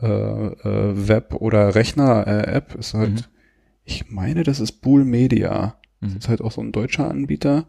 [0.65, 2.75] äh, äh, Web- oder Rechner-App.
[2.75, 3.25] Ist halt, mhm.
[3.85, 5.77] ich meine, das ist Bool Media.
[6.01, 6.07] Mhm.
[6.09, 7.67] Das ist halt auch so ein deutscher Anbieter.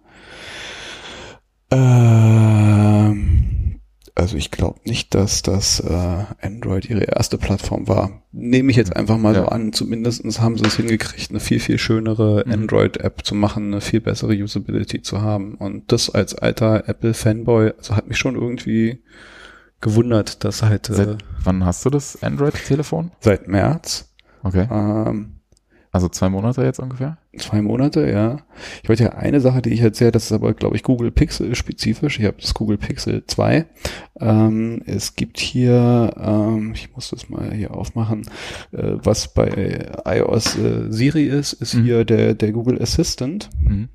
[4.32, 8.22] Also ich glaube nicht, dass das äh, Android ihre erste Plattform war.
[8.32, 9.42] Nehme ich jetzt einfach mal ja.
[9.42, 9.74] so an.
[9.74, 12.54] Zumindestens haben sie es hingekriegt, eine viel, viel schönere mhm.
[12.54, 15.56] Android-App zu machen, eine viel bessere Usability zu haben.
[15.56, 19.04] Und das als alter Apple-Fanboy, also hat mich schon irgendwie
[19.82, 20.86] gewundert, dass halt.
[20.86, 23.12] Seit äh, wann hast du das Android-Telefon?
[23.20, 24.14] Seit März.
[24.44, 24.66] Okay.
[24.72, 25.42] Ähm,
[25.92, 27.18] also zwei Monate jetzt ungefähr?
[27.38, 28.40] Zwei Monate, ja.
[28.84, 31.56] Ich wollte ja eine Sache, die ich erzähle, das ist aber, glaube ich, Google Pixel
[31.56, 32.20] spezifisch.
[32.20, 33.66] Ich habe das Google Pixel 2.
[34.20, 38.30] Ähm, es gibt hier, ähm, ich muss das mal hier aufmachen,
[38.74, 41.84] äh, was bei iOS äh, Siri ist, ist mhm.
[41.84, 43.50] hier der, der Google Assistant.
[43.64, 43.88] Mhm.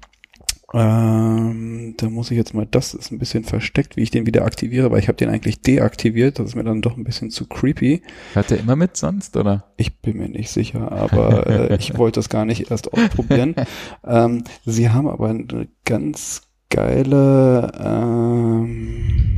[0.75, 4.45] Ähm, da muss ich jetzt mal, das ist ein bisschen versteckt, wie ich den wieder
[4.45, 6.39] aktiviere, weil ich habe den eigentlich deaktiviert.
[6.39, 8.03] Das ist mir dann doch ein bisschen zu creepy.
[8.35, 9.65] Hört der immer mit sonst, oder?
[9.77, 13.55] Ich bin mir nicht sicher, aber äh, ich wollte das gar nicht erst ausprobieren.
[14.05, 19.37] ähm, sie haben aber eine ganz geile, ähm,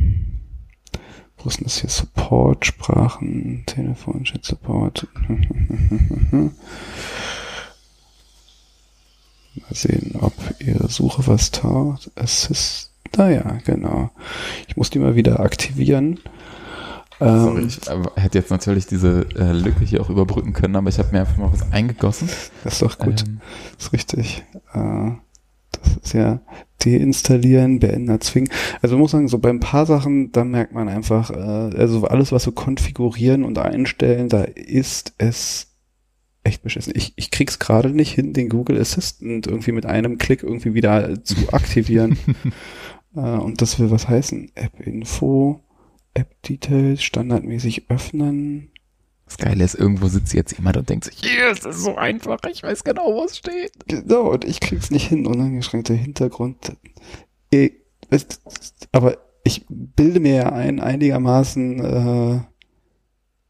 [1.37, 1.91] wo ist denn das hier?
[1.91, 5.07] Support, Sprachen, Telefon, Chat Support.
[9.61, 12.11] Mal sehen, ob ihre Suche was taucht.
[12.15, 12.91] Assist.
[13.17, 14.11] Naja, genau.
[14.67, 16.19] Ich muss die mal wieder aktivieren.
[17.19, 17.79] Sorry, ähm, ich
[18.23, 21.37] hätte jetzt natürlich diese äh, Lücke hier auch überbrücken können, aber ich habe mir einfach
[21.37, 22.29] mal was eingegossen.
[22.63, 23.25] Das ist doch gut.
[23.27, 23.41] Ähm,
[23.75, 24.43] das ist richtig.
[24.73, 25.11] Äh,
[25.71, 26.39] das ist ja
[26.83, 28.49] deinstallieren, beenden, zwingen.
[28.81, 31.33] Also man muss sagen, so bei ein paar Sachen, da merkt man einfach, äh,
[31.77, 35.67] also alles, was so konfigurieren und einstellen, da ist es
[36.43, 36.93] echt beschissen.
[36.95, 41.23] Ich, ich krieg's gerade nicht hin, den Google Assistant irgendwie mit einem Klick irgendwie wieder
[41.23, 42.17] zu aktivieren.
[43.15, 44.51] äh, und das will was heißen.
[44.55, 45.61] App Info,
[46.13, 48.71] App Details, standardmäßig öffnen.
[49.25, 52.63] Das Geile ist, irgendwo sitzt jetzt jemand und denkt sich, das ist so einfach, ich
[52.63, 53.71] weiß genau, wo es steht.
[53.87, 55.27] Genau, und ich krieg's nicht hin.
[55.27, 56.75] Uneingeschränkter Hintergrund.
[57.51, 57.69] Eh,
[58.09, 58.41] ist-
[58.91, 62.39] Aber ich bilde mir ja ein, einigermaßen, äh,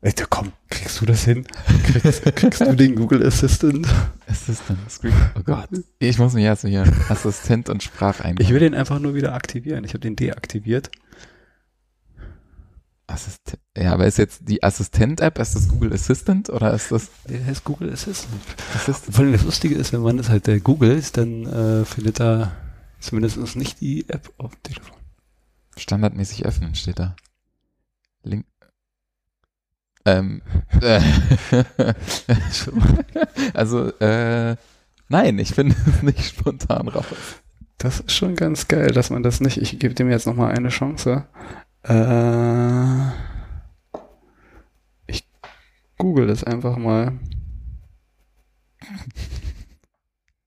[0.01, 1.45] Alter, komm, kriegst du das hin?
[1.83, 3.85] Kriegst, kriegst du den Google Assistant?
[4.27, 5.13] Assistant, Screen.
[5.37, 5.67] Oh Gott.
[5.99, 8.45] Ich muss mich erst hier Assistent und Spracheingeben.
[8.45, 9.83] Ich will den einfach nur wieder aktivieren.
[9.83, 10.89] Ich habe den deaktiviert.
[13.07, 13.59] Assistent.
[13.75, 17.65] Ja, aber ist jetzt die Assistent-App, ist das Google Assistant oder ist das Der heißt
[17.65, 18.41] Google Assistant.
[18.75, 19.15] Assistant?
[19.15, 22.55] Vor allem das Lustige ist, wenn man das halt der googelt, dann äh, findet er
[23.01, 24.95] zumindest nicht die App auf dem Telefon.
[25.75, 27.15] Standardmäßig öffnen steht da.
[28.23, 28.45] Link.
[30.05, 30.41] Ähm,
[30.81, 31.01] äh,
[33.53, 34.55] also, äh,
[35.09, 37.05] nein, ich finde es nicht spontan raus.
[37.77, 39.57] Das ist schon ganz geil, dass man das nicht.
[39.57, 41.25] Ich gebe dem jetzt noch mal eine Chance.
[41.83, 43.11] Äh,
[45.07, 45.25] ich
[45.97, 47.13] google das einfach mal.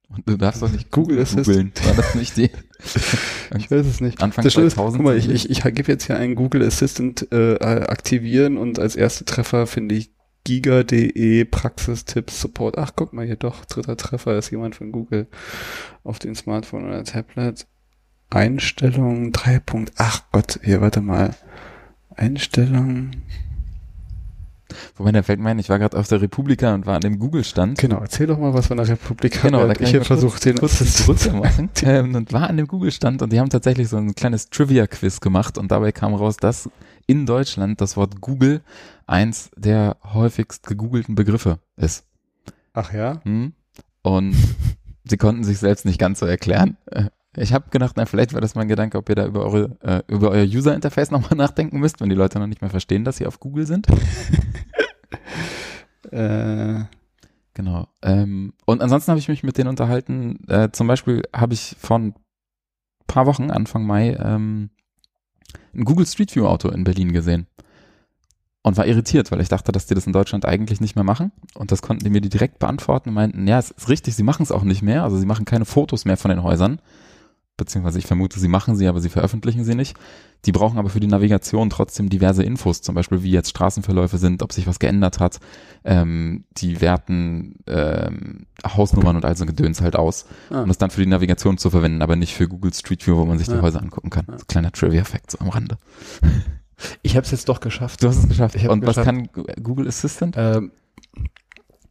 [0.09, 1.71] Und du darfst doch nicht Google googeln.
[1.85, 2.51] War das nicht die?
[3.57, 4.21] Ich weiß es nicht.
[4.23, 6.63] Anfang das Schlimme ist, 2000 guck mal, ich, ich, ich gebe jetzt hier einen Google
[6.63, 10.11] Assistant äh, aktivieren und als erste Treffer finde ich
[10.43, 12.77] giga.de Praxistipps Support.
[12.77, 15.27] Ach, guck mal hier doch, dritter Treffer ist jemand von Google
[16.03, 17.67] auf dem Smartphone oder Tablet.
[18.29, 19.61] Einstellungen 3.
[19.97, 21.35] Ach Gott, hier, warte mal.
[22.15, 23.23] Einstellungen.
[24.95, 27.19] Wobei, da fällt mir ein, ich war gerade auf der Republika und war an dem
[27.19, 27.77] Google-Stand.
[27.77, 29.41] Genau, erzähl doch mal was von der Republik.
[29.41, 31.69] Genau, da kann ich hier versuche, den kurz die Assistant Brücke machen.
[31.83, 35.57] ähm, und war an dem Google-Stand und die haben tatsächlich so ein kleines Trivia-Quiz gemacht
[35.57, 36.69] und dabei kam raus, dass
[37.07, 38.61] in Deutschland das Wort Google
[39.07, 42.05] eins der häufigst gegoogelten Begriffe ist.
[42.73, 43.21] Ach ja?
[43.23, 43.53] Hm?
[44.01, 44.35] Und
[45.03, 46.77] sie konnten sich selbst nicht ganz so erklären.
[47.35, 49.77] Ich habe gedacht, na, vielleicht wäre das mal ein Gedanke, ob ihr da über eure
[49.81, 53.17] äh, über euer User-Interface nochmal nachdenken müsst, wenn die Leute noch nicht mehr verstehen, dass
[53.17, 53.87] sie auf Google sind.
[56.11, 56.83] Äh,
[57.53, 57.87] Genau.
[58.01, 60.39] Ähm, und ansonsten habe ich mich mit denen unterhalten.
[60.47, 62.15] Äh, zum Beispiel habe ich vor ein
[63.05, 64.71] paar Wochen, Anfang Mai, ähm,
[65.73, 67.47] ein Google Street View Auto in Berlin gesehen.
[68.63, 71.31] Und war irritiert, weil ich dachte, dass die das in Deutschland eigentlich nicht mehr machen.
[71.53, 74.23] Und das konnten die mir die direkt beantworten und meinten, ja, es ist richtig, sie
[74.23, 75.03] machen es auch nicht mehr.
[75.03, 76.79] Also sie machen keine Fotos mehr von den Häusern.
[77.55, 79.95] Beziehungsweise ich vermute, sie machen sie, aber sie veröffentlichen sie nicht.
[80.45, 84.41] Die brauchen aber für die Navigation trotzdem diverse Infos, zum Beispiel wie jetzt Straßenverläufe sind,
[84.41, 85.39] ob sich was geändert hat.
[85.83, 90.63] Ähm, die werten ähm, Hausnummern und all so ein Gedöns halt aus, ah.
[90.63, 93.25] um das dann für die Navigation zu verwenden, aber nicht für Google Street View, wo
[93.25, 93.61] man sich die Ja.
[93.61, 94.25] Häuser angucken kann.
[94.35, 95.77] So kleiner Trivia-Fact so am Rande.
[97.03, 98.01] Ich habe es jetzt doch geschafft.
[98.03, 98.55] Du hast es geschafft.
[98.67, 99.05] Und was geschafft.
[99.05, 100.35] kann Gu- Google Assistant?
[100.37, 100.71] Ähm,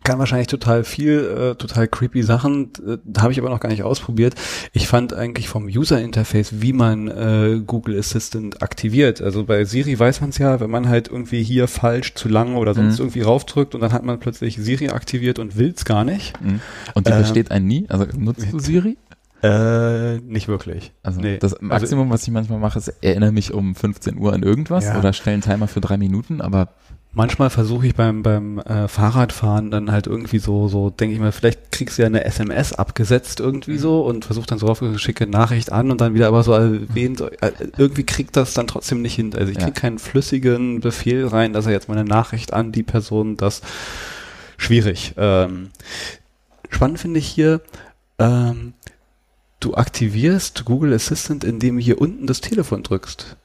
[0.05, 2.70] kann wahrscheinlich total viel, äh, total creepy Sachen.
[2.86, 4.34] Äh, habe ich aber noch gar nicht ausprobiert.
[4.72, 9.20] Ich fand eigentlich vom User-Interface, wie man äh, Google Assistant aktiviert.
[9.22, 12.57] Also bei Siri weiß man es ja, wenn man halt irgendwie hier falsch zu lang
[12.57, 13.05] oder sonst Mhm.
[13.07, 16.40] irgendwie raufdrückt und dann hat man plötzlich Siri aktiviert und will's gar nicht.
[16.42, 16.61] Mhm.
[16.94, 17.86] Und die Ähm, versteht einen nie?
[17.88, 18.96] Also nutzt du Siri?
[19.42, 20.92] Äh, nicht wirklich.
[21.03, 21.38] Also Nee.
[21.38, 24.98] das Maximum, was ich manchmal mache, ist, erinnere mich um 15 Uhr an irgendwas Ja.
[24.98, 26.68] oder stelle einen Timer für drei Minuten, aber
[27.15, 31.31] Manchmal versuche ich beim beim äh, Fahrradfahren dann halt irgendwie so so denke ich mal,
[31.31, 35.27] vielleicht kriegst du ja eine SMS abgesetzt irgendwie so und versuch dann so drauf schicke
[35.27, 39.03] Nachricht an und dann wieder aber so erwähnt so, äh, irgendwie kriegt das dann trotzdem
[39.03, 39.35] nicht hin.
[39.35, 39.65] Also ich Ja.
[39.65, 43.61] krieg keinen flüssigen Befehl rein, dass er jetzt meine Nachricht an die Person das
[44.57, 45.13] schwierig.
[45.19, 45.69] Ähm,
[46.71, 47.61] spannend finde ich hier
[48.19, 48.73] ähm,
[49.61, 53.37] du aktivierst Google Assistant, indem du hier unten das Telefon drückst.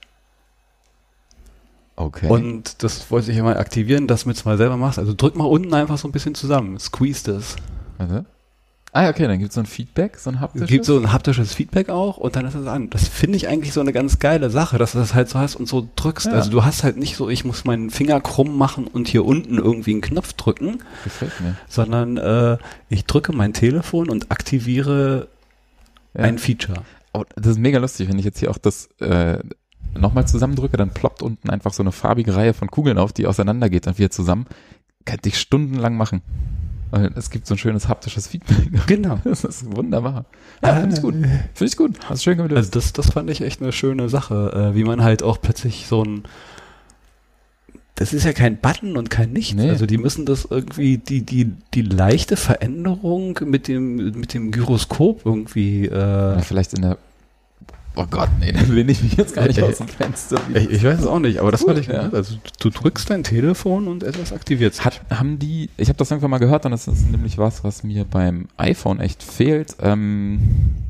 [1.97, 2.27] Okay.
[2.29, 4.97] Und das wollte ich ja mal aktivieren, dass du es mal selber machst.
[4.99, 6.79] Also drück mal unten einfach so ein bisschen zusammen.
[6.79, 7.55] Squeeze das.
[7.97, 8.25] Warte.
[8.93, 10.67] Ah ja, okay, dann gibt es so ein Feedback, so ein Es haptisches.
[10.69, 12.89] gibt so ein haptisches Feedback auch und dann ist es an.
[12.89, 15.55] Das finde ich eigentlich so eine ganz geile Sache, dass du das halt so hast
[15.55, 16.27] und so drückst.
[16.27, 16.31] Ja.
[16.31, 19.57] Also du hast halt nicht so, ich muss meinen Finger krumm machen und hier unten
[19.57, 21.55] irgendwie einen Knopf drücken, Gefällt mir.
[21.67, 22.57] sondern äh,
[22.89, 25.27] ich drücke mein Telefon und aktiviere
[26.15, 26.23] Ja.
[26.23, 26.81] ein Feature.
[27.13, 29.39] Oh, das ist mega lustig, wenn ich jetzt hier auch das äh,
[29.97, 33.87] nochmal zusammendrücke, dann ploppt unten einfach so eine farbige Reihe von Kugeln auf, die auseinandergeht
[33.87, 34.45] und wir zusammen.
[35.05, 36.21] Könnte ich stundenlang machen.
[37.15, 38.87] Es gibt so ein schönes haptisches Feedback.
[38.87, 39.19] Genau.
[39.23, 40.25] Das ist wunderbar.
[40.63, 41.13] Ja, finde ich gut.
[41.13, 41.99] Finde ich gut.
[42.05, 42.55] Hast du schön gelöst.
[42.55, 45.85] Also das, das fand ich echt eine schöne Sache, äh, wie man halt auch plötzlich
[45.87, 46.23] so ein
[47.97, 49.55] das ist ja kein Button und kein Nichts.
[49.55, 49.71] Nee.
[49.71, 55.25] Also die müssen das irgendwie, die, die, die leichte Veränderung mit dem, mit dem Gyroskop
[55.25, 56.99] irgendwie, Ja, äh, vielleicht in der
[57.97, 60.39] Oh Gott, nee, da will ich mich jetzt gar nicht aus dem Fenster.
[60.53, 62.09] Ich, ich weiß es auch nicht, aber das hatte ich ja.
[62.11, 64.85] Also du drückst dein Telefon und etwas aktiviert sich.
[64.85, 67.83] Hat, haben die, ich habe das irgendwann mal gehört und das ist nämlich was, was
[67.83, 70.39] mir beim iPhone echt fehlt, ähm,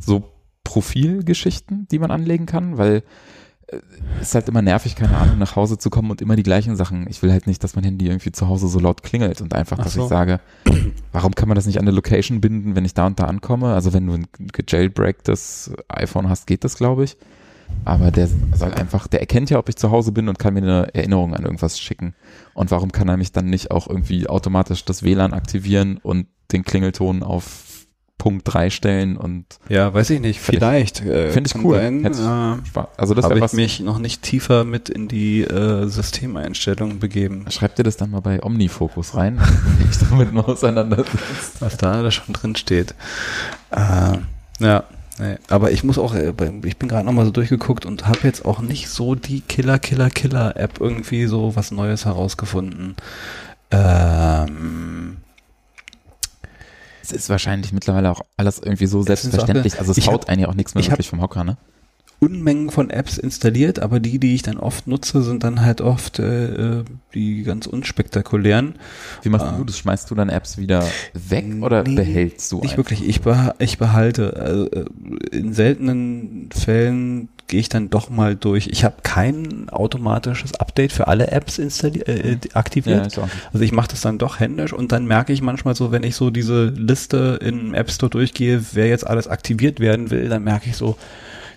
[0.01, 0.23] so
[0.65, 3.03] Profilgeschichten, die man anlegen kann, weil
[4.21, 7.05] ist halt immer nervig, keine Ahnung, nach Hause zu kommen und immer die gleichen Sachen.
[7.09, 9.77] Ich will halt nicht, dass mein Handy irgendwie zu Hause so laut klingelt und einfach,
[9.77, 10.03] dass so.
[10.03, 10.39] ich sage,
[11.11, 13.73] warum kann man das nicht an eine Location binden, wenn ich da und da ankomme?
[13.73, 17.17] Also wenn du ein gejailbreaktes iPhone hast, geht das, glaube ich.
[17.83, 20.61] Aber der soll einfach, der erkennt ja, ob ich zu Hause bin und kann mir
[20.61, 22.15] eine Erinnerung an irgendwas schicken.
[22.53, 26.63] Und warum kann er mich dann nicht auch irgendwie automatisch das WLAN aktivieren und den
[26.63, 27.76] Klingelton auf
[28.17, 31.05] Punkt 3 stellen und ja, weiß ich nicht, vielleicht.
[31.05, 31.75] Äh, Finde ich cool.
[31.75, 36.99] Sein, äh, also das habe ich mich noch nicht tiefer mit in die äh, Systemeinstellungen
[36.99, 37.45] begeben.
[37.49, 39.39] Schreibt ihr das dann mal bei Omnifocus rein,
[39.91, 41.61] ich damit mal auseinandersetzt.
[41.61, 42.95] Was da, da schon drin steht.
[43.69, 44.17] Äh,
[44.59, 44.83] ja,
[45.19, 45.35] nee.
[45.49, 46.33] aber ich muss auch, äh,
[46.63, 50.09] ich bin gerade nochmal so durchgeguckt und habe jetzt auch nicht so die Killer, Killer,
[50.09, 52.95] Killer App irgendwie so was Neues herausgefunden.
[53.69, 55.17] Ähm,
[57.07, 59.79] es ist wahrscheinlich mittlerweile auch alles irgendwie so selbstverständlich.
[59.79, 61.57] Also es haut eigentlich auch nichts mehr wirklich vom Hocker, ne?
[62.19, 66.17] Unmengen von Apps installiert, aber die, die ich dann oft nutze, sind dann halt oft
[66.17, 68.73] äh, die ganz unspektakulären.
[69.21, 69.77] Wie machst äh, du das?
[69.77, 72.55] Schmeißt du dann Apps wieder weg oder nee, behältst du?
[72.55, 72.77] Nicht einfach?
[72.77, 73.07] wirklich.
[73.07, 74.35] Ich, beha ich behalte.
[74.35, 74.85] Also, äh,
[75.31, 78.67] in seltenen Fällen gehe ich dann doch mal durch.
[78.67, 83.15] Ich habe kein automatisches Update für alle Apps installiert, äh, äh aktiviert.
[83.15, 86.03] Ja, also ich mache das dann doch händisch und dann merke ich manchmal so, wenn
[86.03, 90.43] ich so diese Liste im App Store durchgehe, wer jetzt alles aktiviert werden will, dann
[90.43, 90.97] merke ich so,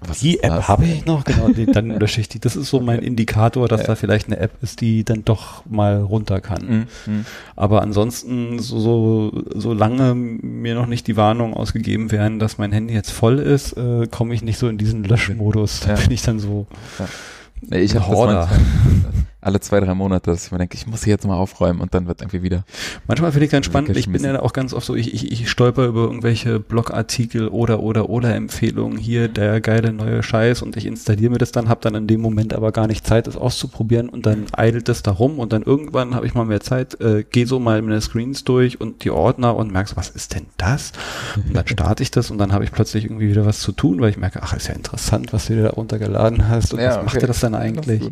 [0.07, 2.41] was die App habe ich noch, genau, die, dann lösche ich die.
[2.41, 3.89] Das ist so mein Indikator, dass ja.
[3.89, 6.67] da vielleicht eine App ist, die dann doch mal runter kann.
[6.67, 6.87] Mhm.
[7.07, 7.27] mhm.
[7.57, 12.95] Aber ansonsten, so, so, solange mir noch nicht die Warnung ausgegeben werden, dass mein Handy
[12.95, 15.81] jetzt voll ist, äh, komme ich nicht so in diesen Löschmodus.
[15.81, 15.97] Da ja.
[15.97, 16.67] bin ich dann so.
[16.99, 17.77] Ja.
[17.77, 18.49] Ich habe
[19.41, 21.95] alle zwei, drei Monate, dass ich mir denke, ich muss hier jetzt mal aufräumen und
[21.95, 22.65] dann wird irgendwie wieder.
[23.07, 25.51] Manchmal finde ich ganz spannend, ich bin ja auch ganz oft so, ich, ich, ich
[25.51, 30.85] stolper über irgendwelche Blogartikel oder oder oder Empfehlungen hier, der geile neue Scheiß und ich
[30.85, 34.11] installiere mir das dann, habe dann in dem Moment aber gar nicht Zeit, das auszuprobieren
[34.11, 37.25] und dann eidelt das da rum und dann irgendwann habe ich mal mehr Zeit, äh,
[37.25, 40.93] gehe so mal meine Screens durch und die Ordner und merkst, was ist denn das?
[41.37, 44.01] Und dann starte ich das und dann habe ich plötzlich irgendwie wieder was zu tun,
[44.01, 46.89] weil ich merke, ach, ist ja interessant, was du dir da runtergeladen hast und ja,
[46.89, 47.05] was okay.
[47.07, 48.03] macht dir das dann eigentlich?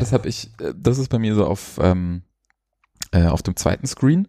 [0.01, 2.23] das habe ich, äh, das ist bei mir so auf, ähm,
[3.11, 4.27] äh, auf dem zweiten Screen.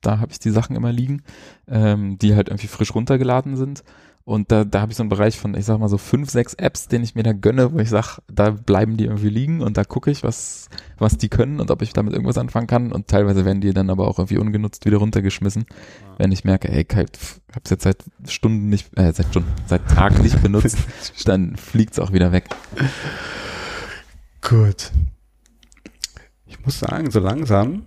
[0.00, 1.22] Da habe ich die Sachen immer liegen,
[1.68, 3.82] ähm, die halt irgendwie frisch runtergeladen sind.
[4.24, 6.54] Und da, da habe ich so einen Bereich von, ich sag mal so fünf, sechs
[6.54, 9.76] Apps, den ich mir da gönne, wo ich sag, da bleiben die irgendwie liegen und
[9.76, 10.68] da gucke ich, was,
[10.98, 12.92] was die können und ob ich damit irgendwas anfangen kann.
[12.92, 16.14] Und teilweise werden die dann aber auch irgendwie ungenutzt wieder runtergeschmissen, ja.
[16.18, 16.96] wenn ich merke, ey, ich
[17.56, 20.78] hab's jetzt seit Stunden nicht, äh, seit Stunden, seit Tagen nicht benutzt,
[21.24, 22.44] dann fliegt's auch wieder weg.
[24.40, 24.92] Gut.
[26.46, 27.82] Ich muss sagen, so langsam.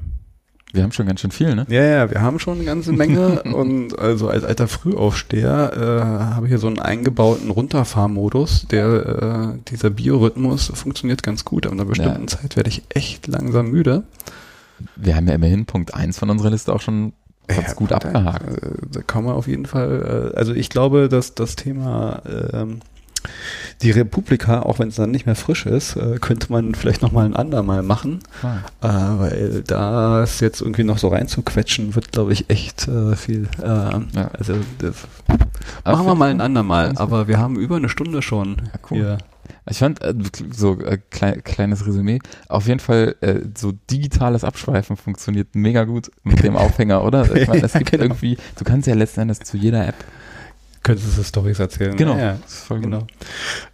[0.72, 1.68] Wir haben schon ganz schön viel, ne?
[1.70, 6.48] Ja, ja, wir haben schon eine ganze Menge und also als alter Frühaufsteher äh, habe
[6.48, 11.68] ich hier so einen eingebauten Runterfahrmodus, der äh, dieser Biorhythmus funktioniert ganz gut.
[11.68, 12.28] Aber in einer bestimmten ja.
[12.28, 14.04] Zeit werde ich echt langsam müde.
[14.96, 17.14] Wir haben ja immerhin Punkt eins von unserer Liste auch schon
[17.48, 18.44] ganz ja, gut abgehakt.
[18.44, 22.80] Da, da kann man auf jeden Fall, äh, also ich glaube, dass das Thema ähm,
[23.82, 27.12] die Republika, auch wenn es dann nicht mehr frisch ist, äh, könnte man vielleicht noch
[27.12, 28.58] mal ein andermal machen, ah.
[28.82, 33.48] äh, weil da es jetzt irgendwie noch so reinzuquetschen, wird, glaube ich, echt äh, viel.
[33.62, 34.32] Äh, ja.
[34.38, 34.54] Also
[35.86, 36.94] machen wir mal ein andermal.
[36.96, 38.98] Aber wir haben über eine Stunde schon ja, cool.
[38.98, 39.18] hier.
[39.70, 40.14] Ich fand äh,
[40.52, 42.20] so äh, klein, kleines Resümee.
[42.48, 43.16] Auf jeden Fall
[43.58, 47.36] so digitales Abschweifen funktioniert mega gut mit dem Aufhänger, oder?
[47.36, 48.04] Ich meine, es gibt genau.
[48.04, 49.96] irgendwie, du kannst ja letzten Endes zu jeder App
[50.84, 51.96] Könntest du Stories erzählen?
[51.96, 52.18] Genau.
[52.18, 53.08] Ja, voll genau.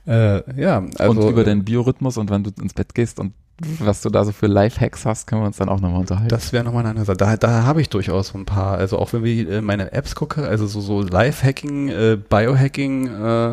[0.06, 1.22] Äh, ja, also.
[1.22, 3.34] Und über deinen Biorhythmus und wann du ins Bett gehst und
[3.80, 6.30] was du da so für Lifehacks hast, können wir uns dann auch nochmal unterhalten.
[6.30, 7.18] Das wäre nochmal eine andere Sache.
[7.18, 8.77] Da, da habe ich durchaus so ein paar.
[8.77, 13.52] Also auch wenn wir äh, meine Apps gucke, also so, so Lifehacking, äh, Biohacking, äh,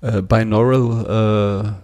[0.00, 1.74] äh, Binaural,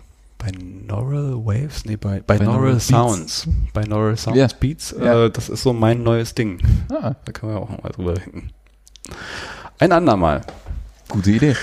[0.40, 1.84] äh, Binaural Waves?
[1.84, 3.46] Nee, bi Binaural, Binaural Sounds.
[3.74, 4.48] Binaural Sounds yeah.
[4.58, 4.94] Beats.
[4.98, 5.26] Yeah.
[5.26, 6.58] Äh, das ist so mein neues Ding.
[6.90, 7.14] Ah.
[7.24, 8.50] Da können wir auch nochmal drüber reden.
[9.78, 10.42] Ein andermal.
[11.10, 11.56] Gute Idee.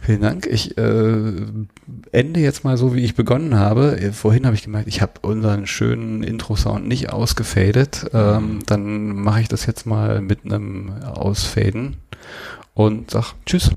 [0.00, 0.46] Vielen Dank.
[0.46, 1.32] Ich äh,
[2.12, 4.00] ende jetzt mal so, wie ich begonnen habe.
[4.00, 8.06] Äh, vorhin habe ich gemerkt, ich habe unseren schönen Intro-Sound nicht ausgefadet.
[8.14, 11.96] Ähm, dann mache ich das jetzt mal mit einem Ausfaden
[12.74, 13.70] und sag Tschüss.